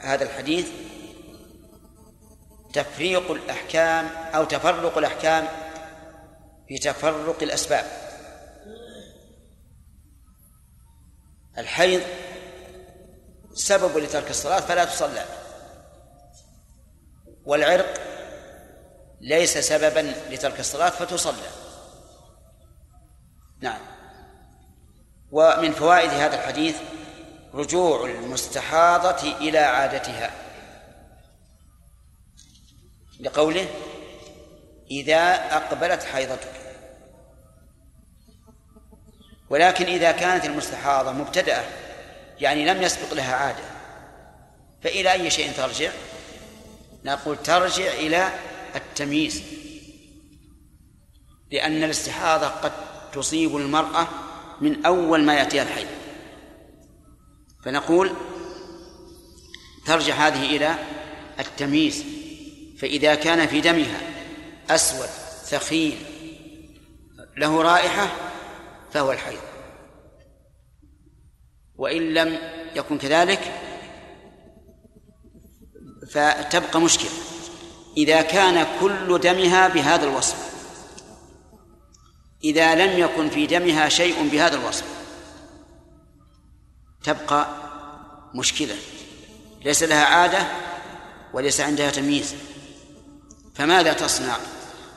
[0.01, 0.68] هذا الحديث
[2.77, 5.48] تفريق الأحكام أو تفرق الأحكام
[6.69, 7.85] في تفرق الأسباب.
[11.59, 12.03] الحيض
[13.55, 15.24] سبب لترك الصلاة فلا تصلى
[17.44, 17.94] والعرق
[19.20, 21.48] ليس سببا لترك الصلاة فتصلى.
[23.61, 23.81] نعم.
[25.31, 26.77] ومن فوائد هذا الحديث
[27.55, 30.45] رجوع المستحاضة إلى عادتها.
[33.21, 33.69] لقوله
[34.91, 36.53] إذا أقبلت حيضتك.
[39.51, 41.65] ولكن إذا كانت المستحاضة مبتدأة
[42.41, 43.65] يعني لم يسبق لها عادة
[44.83, 45.91] فإلى أي شيء ترجع؟
[47.05, 48.33] نقول ترجع إلى
[48.75, 49.43] التمييز.
[51.53, 52.73] لأن الاستحاضة قد
[53.13, 54.09] تصيب المرأة
[54.61, 55.89] من أول ما يأتيها الحيض.
[57.65, 58.13] فنقول
[59.87, 60.75] ترجع هذه إلى
[61.41, 62.16] التمييز.
[62.78, 64.01] فإذا كان في دمها
[64.70, 65.09] أسود
[65.44, 65.98] ثخين
[67.36, 68.09] له رائحة
[68.93, 69.40] فهو الحيض.
[71.77, 72.39] وإن لم
[72.74, 73.53] يكن كذلك
[76.11, 77.11] فتبقى مشكلة.
[77.97, 80.57] إذا كان كل دمها بهذا الوصف.
[82.44, 84.86] إذا لم يكن في دمها شيء بهذا الوصف
[87.05, 87.48] تبقى
[88.35, 88.77] مشكلة.
[89.65, 90.47] ليس لها عادة
[91.35, 92.35] وليس عندها تمييز.
[93.59, 94.37] فماذا تصنع؟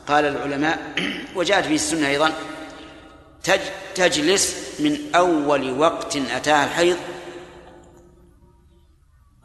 [0.08, 0.94] قال العلماء
[1.36, 2.34] وجاءت في السنة أيضا
[3.96, 6.98] تجلس من أول وقت أتاها الحيض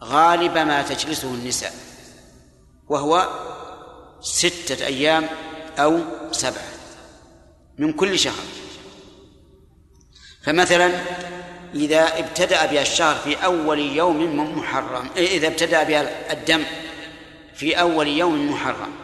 [0.05, 1.73] غالب ما تجلسه النساء
[2.89, 3.29] وهو
[4.21, 5.27] ستة أيام
[5.79, 6.01] أو
[6.33, 6.69] سبعة
[7.79, 8.45] من كل شهر.
[10.43, 10.91] فمثلا
[11.75, 16.65] إذا ابتدأ بها الشهر في أول يوم من محرم إذا ابتدأ بها الدم
[17.55, 19.04] في أول يوم محرم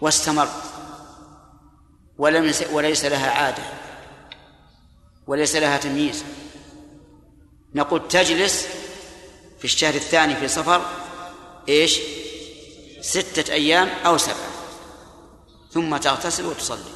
[0.00, 0.48] واستمر.
[2.18, 3.62] ولم وليس لها عادة.
[5.26, 6.24] وليس لها تمييز.
[7.74, 8.66] نقول تجلس
[9.58, 10.82] في الشهر الثاني في صفر
[11.68, 12.00] إيش؟
[13.00, 14.50] ستة أيام أو سبعة.
[15.72, 16.92] ثم تغتسل وتصلي.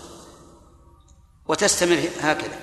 [1.49, 2.61] وتستمر هكذا.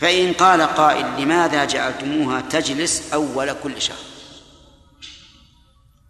[0.00, 4.15] فإن قال قائل لماذا جعلتموها تجلس أول كل شهر؟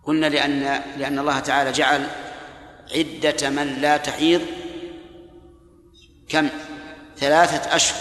[0.06, 2.06] قلنا لأن لأن الله تعالى جعل
[2.94, 4.42] عدة من لا تحيض
[6.28, 6.48] كم؟
[7.18, 7.98] ثلاثة أشهر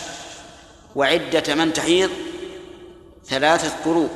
[0.96, 2.10] وعدة من تحيض
[3.26, 4.10] ثلاثة قروء.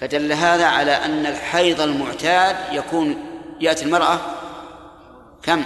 [0.00, 3.24] فدل هذا على أن الحيض المعتاد يكون
[3.60, 4.20] يأتي المرأة
[5.42, 5.64] كم؟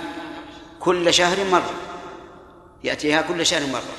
[0.80, 1.74] كل شهر مرة.
[2.84, 3.96] يأتيها كل شهر مرة.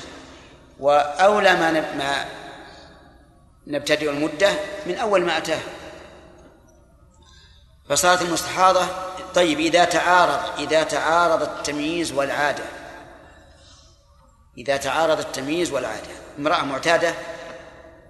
[0.80, 2.24] وأولى ما ما
[3.66, 4.50] نبتدئ المدة
[4.86, 5.60] من أول ما أتاه
[7.90, 8.86] فصارت المستحاضة
[9.34, 12.64] طيب إذا تعارض إذا تعارض التمييز والعادة.
[14.58, 16.08] إذا تعارض التمييز والعادة.
[16.38, 17.14] امرأة معتادة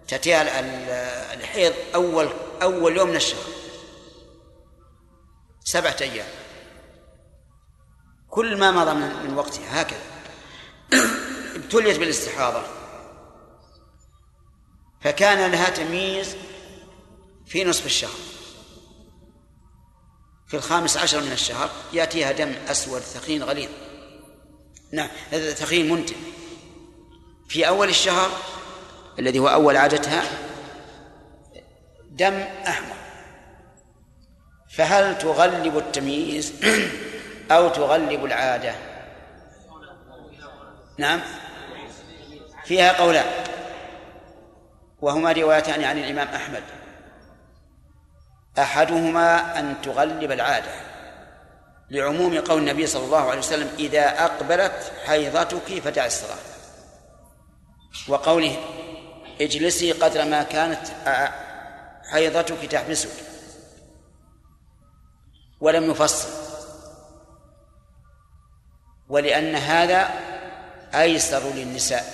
[0.09, 0.61] تأتيها
[1.35, 2.29] الحيض أول
[2.63, 3.45] أول يوم من الشهر.
[5.65, 6.29] سبعة أيام.
[8.29, 10.03] كل ما مضى من وقتها هكذا.
[11.57, 12.63] ابتليت بالاستحاضة.
[15.01, 16.37] فكان لها تمييز
[17.47, 18.40] في نصف الشهر.
[20.51, 23.69] في الخامس عشر من الشهر يأتيها دم أسود ثخين غليظ.
[24.93, 26.15] نعم ثخين منتن
[27.49, 28.31] في أول الشهر
[29.19, 30.23] الذي هو أول عادتها
[32.11, 32.97] دم أحمر.
[34.71, 36.53] فهل تغلب التمييز
[37.51, 38.75] أو تغلب العادة؟
[40.99, 41.21] نعم.
[42.65, 43.45] فيها قولان.
[45.01, 46.63] وهما روايتان عن الإمام أحمد.
[48.59, 50.73] أحدهما أن تغلب العادة
[51.91, 56.39] لعموم قول النبي صلى الله عليه وسلم إذا أقبلت حيضتك فدع الصلاة
[58.09, 58.57] وقوله
[59.41, 60.87] اجلسي قدر ما كانت
[62.11, 63.11] حيضتك تحبسك.
[65.61, 66.29] ولم يفصل.
[69.09, 70.09] ولأن هذا
[70.95, 72.05] أيسر للنساء.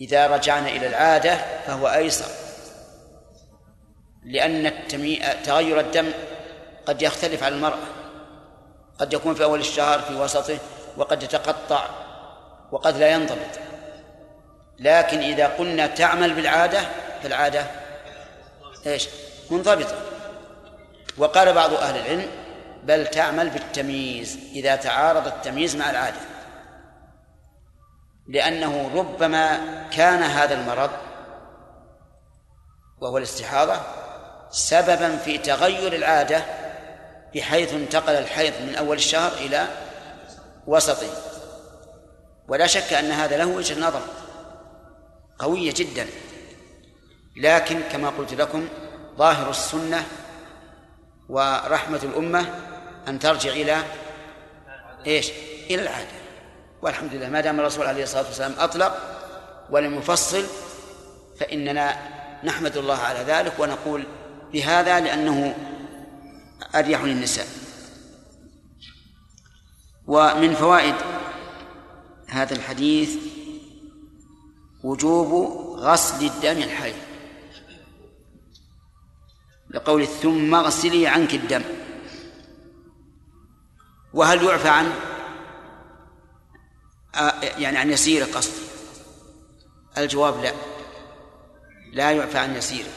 [0.00, 1.36] إذا رجعنا إلى العادة
[1.66, 2.45] فهو أيسر.
[4.26, 4.72] لأن.
[5.44, 6.10] تغير الدم
[6.86, 7.78] قد يختلف على المرأة
[8.98, 10.58] قد يكون في أول الشهر في وسطه
[10.96, 11.86] وقد يتقطع
[12.72, 13.60] وقد لا ينضبط
[14.78, 16.80] لكن إذا قلنا تعمل بالعادة
[17.22, 17.66] فالعادة
[18.86, 19.08] إيش؟
[19.50, 19.96] منضبطة
[21.18, 22.30] وقال بعض أهل العلم
[22.82, 26.20] بل تعمل بالتمييز إذا تعارض التمييز مع العادة
[28.28, 29.58] لأنه ربما
[29.90, 30.90] كان هذا المرض
[33.00, 34.05] وهو الاستحاضة
[34.56, 36.44] سببا في تغير العادة
[37.34, 39.66] بحيث انتقل الحيض من أول الشهر إلى
[40.66, 41.08] وسطه
[42.48, 44.00] ولا شك أن هذا له وجه نظر
[45.38, 46.06] قوية جدا.
[47.36, 48.68] لكن كما قلت لكم
[49.18, 50.04] ظاهر السنة
[51.28, 52.46] ورحمة الأمة
[53.08, 53.82] أن ترجع إلى
[55.06, 55.30] إيش؟
[55.70, 56.16] إلى العادة.
[56.82, 58.98] والحمد لله ما دام الرسول عليه الصلاة والسلام أطلق
[59.70, 60.46] ولم يفصل
[61.40, 61.96] فإننا
[62.44, 64.04] نحمد الله على ذلك ونقول
[64.52, 65.54] بهذا لأنه
[66.74, 67.46] أريح للنساء.
[70.06, 70.94] ومن فوائد
[72.28, 73.16] هذا الحديث
[74.84, 75.32] وجوب
[75.78, 76.92] غسل الدم الحي
[79.70, 81.62] لقول ثم اغسلي عنك الدم.
[84.14, 84.92] وهل يعفى عن
[87.14, 88.52] آه، يعني عن يسير قصد؟
[89.98, 90.52] الجواب لا.
[91.92, 92.88] لا يعفى عن يسيره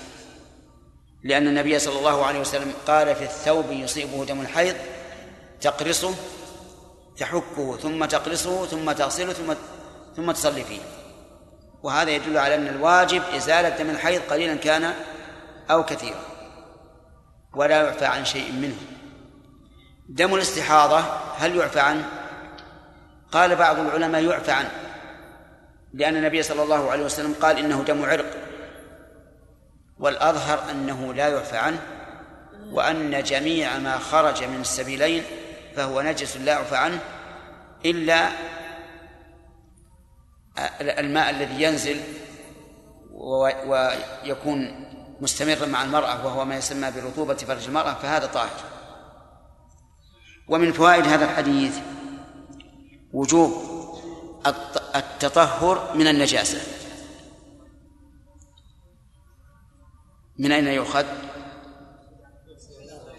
[1.23, 4.75] لأن النبي صلى الله عليه وسلم قال في الثوب يصيبه دم الحيض
[5.61, 6.15] تقرصه
[7.17, 9.53] تحكه ثم تقرصه ثم تغسله ثم
[10.15, 10.79] ثم تصلي فيه.
[11.83, 14.93] وهذا يدل على أن الواجب إزالة دم الحيض قليلا كان
[15.71, 16.19] أو كثيرا
[17.55, 18.77] ولا يعفى عن شيء منه.
[20.09, 20.99] دم الاستحاضة
[21.37, 22.09] هل يعفى عنه؟
[23.31, 24.71] قال بعض العلماء يعفى عنه
[25.93, 28.48] لأن النبي صلى الله عليه وسلم قال إنه دم عرق.
[29.99, 31.81] والأظهر أنه لا يعفى عنه
[32.71, 35.23] وأن جميع ما خرج من السبيلين
[35.75, 36.99] فهو نجس لا يعفى عنه
[37.85, 38.29] إلا
[40.81, 42.01] الماء الذي ينزل
[43.65, 44.85] ويكون
[45.21, 48.59] مستمرا مع المرأة وهو ما يسمى برطوبة فرج المرأة فهذا طاهر.
[50.47, 51.77] ومن فوائد هذا الحديث
[53.13, 53.53] وجوب
[54.95, 56.78] التطهر من النجاسة.
[60.39, 61.05] من أين يؤخذ؟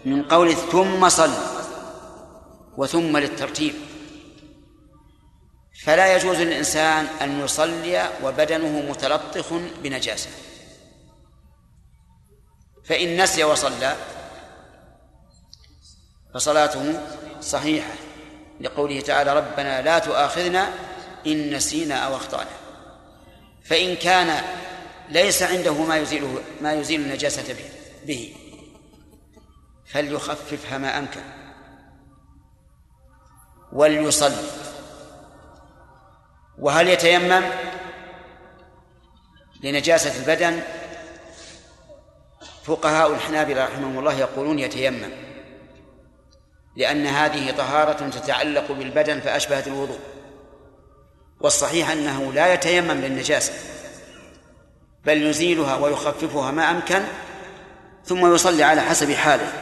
[0.05, 1.31] من قول ثم صل
[2.77, 3.73] وثم للترتيب.
[5.83, 9.53] فلا يجوز للإنسان أن يصلي وبدنه متلطخ
[9.83, 10.29] بنجاسة.
[12.85, 13.95] فإن نسي وصلى
[16.33, 16.99] فصلاته
[17.41, 17.93] صحيحة
[18.61, 20.73] لقوله تعالى ربنا لا تؤاخذنا
[21.27, 22.49] إن نسينا أو أخطأنا.
[23.63, 24.43] فإن كان
[25.11, 27.55] ليس عنده ما يزيله ما يزيل النجاسة
[28.05, 28.35] به
[29.85, 31.21] فليخففها ما أمكن.
[33.73, 34.43] وليصلي.
[36.59, 37.43] وهل يتيمم؟
[39.63, 40.61] لنجاسة البدن.
[42.63, 45.11] فقهاء الحنابلة رحمهم الله يقولون يتيمم.
[46.75, 49.99] لأن هذه طهارة تتعلق بالبدن فأشبهت الوضوء.
[51.39, 53.80] والصحيح أنه لا يتيمم للنجاسة.
[55.05, 57.03] بل يزيلها ويخففها ما أمكن
[58.05, 59.53] ثم يصلي على حسب حاله.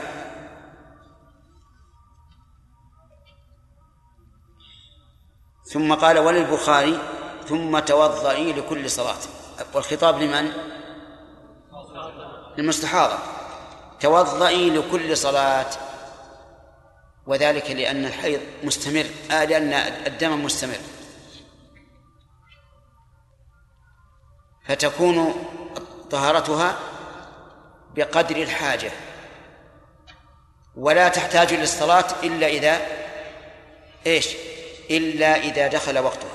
[5.64, 7.00] ثم قال وللبخاري
[7.48, 9.18] ثم توضئي لكل صلاة.
[9.74, 10.52] والخطاب لمن؟
[12.58, 13.18] للمستحاضة.
[14.00, 15.70] توضئي لكل صلاة.
[17.28, 19.74] وذلك لأن الحيض مستمر آه لأن
[20.08, 20.80] الدم مستمر.
[24.70, 25.46] فتكون
[26.12, 26.80] طهارتها
[27.96, 28.92] بقدر الحاجة.
[30.76, 32.82] ولا تحتاج للصلاة إلا إذا
[34.06, 34.36] إيش؟
[34.90, 36.30] إلا إذا دخل وقتها.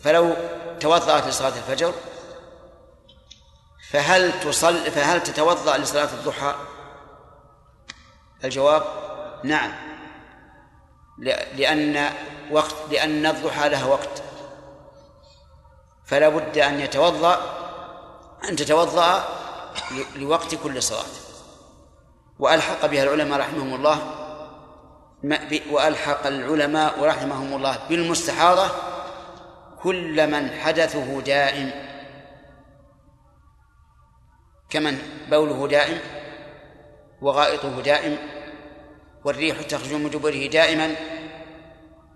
[0.00, 0.36] فلو
[0.80, 1.94] توضأت لصلاة الفجر
[3.90, 6.54] فهل تصل فهل تتوضأ لصلاة الضحى؟
[8.44, 8.82] الجواب
[9.44, 9.72] نعم.
[11.56, 12.12] لأن
[12.50, 14.22] وقت لأن الضحى لها وقت.
[16.06, 17.40] فلا بد أن يتوضأ
[18.48, 19.24] أن تتوضأ
[20.16, 21.04] لوقت كل صلاة.
[22.38, 23.98] وألحق بها العلماء رحمهم الله
[25.70, 28.70] وألحق العلماء رحمهم الله بالمستحاضة
[29.82, 31.86] كل من حدثه دائم.
[34.70, 34.98] كمن
[35.30, 35.98] بوله دائم
[37.22, 38.18] وغائطه دائم
[39.24, 40.94] والريح تخرج من دبره دائما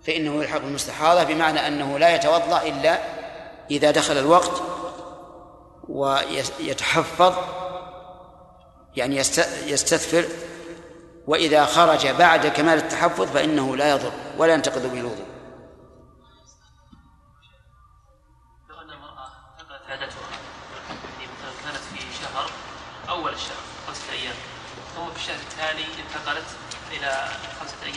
[0.07, 2.99] فإنه يلحق بالمستحاضة بمعنى أنه لا يتوضأ إلا
[3.71, 4.61] إذا دخل الوقت
[5.89, 7.33] ويتحفظ
[8.95, 10.25] يعني يست- يستثفر
[11.27, 15.25] وإذا خرج بعد كمال التحفظ فإنه لا يضر ولا ينتقض به الوضوء.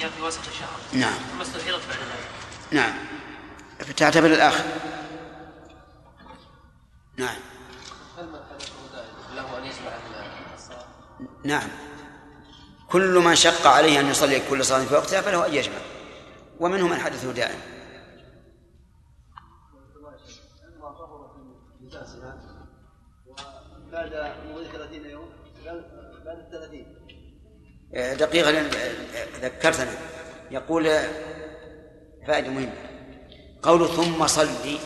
[0.09, 0.79] في وسط الشهر.
[0.93, 1.13] نعم.
[1.13, 2.29] ثم استحيضت بعد ذلك.
[2.71, 2.95] نعم.
[3.79, 4.65] فتعتبر الآخر
[7.17, 7.37] نعم.
[8.19, 9.97] هل من حدثه دائم له أن يجمع
[10.55, 10.85] الصلاه؟
[11.45, 11.69] نعم.
[12.89, 15.79] كل من شق عليه أن يصلي كل صلاة في وقتها فله أن يجمع.
[16.61, 17.75] ومنهم من حدثه دائم.
[23.95, 25.29] بعد مضي 30 يوم
[26.25, 26.94] بعد ال 30 آه،
[27.95, 28.71] دقيقة لأن
[29.43, 29.95] ذكرتنا
[30.51, 30.85] يقول
[32.27, 32.73] فائدة مهمة.
[33.63, 34.79] قول ثم صلي.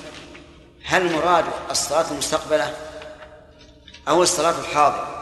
[0.85, 2.76] هل مراد الصلاة المستقبلة
[4.09, 5.14] أو الصلاة الحاضرة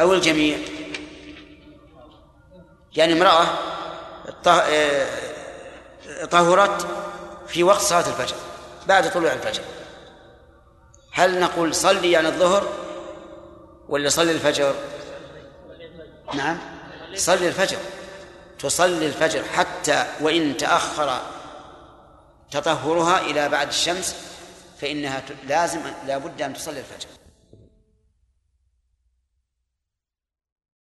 [0.00, 0.58] أو الجميع؟
[2.96, 3.46] يعني امرأة
[4.44, 5.06] طه-
[6.30, 6.86] طهرت
[7.46, 8.36] في وقت صلاة الفجر
[8.88, 9.62] بعد طلوع الفجر.
[11.12, 12.68] هل نقول صلي يعني الظهر
[13.88, 14.74] ولا صلي الفجر؟
[16.34, 16.58] نعم.
[17.14, 17.78] صلي الفجر.
[18.58, 21.20] تصلي الفجر حتى وإن تأخر
[22.50, 24.16] تطهرها إلى بعد الشمس
[24.80, 27.11] فإنها لازم لا بد أن تصلي الفجر.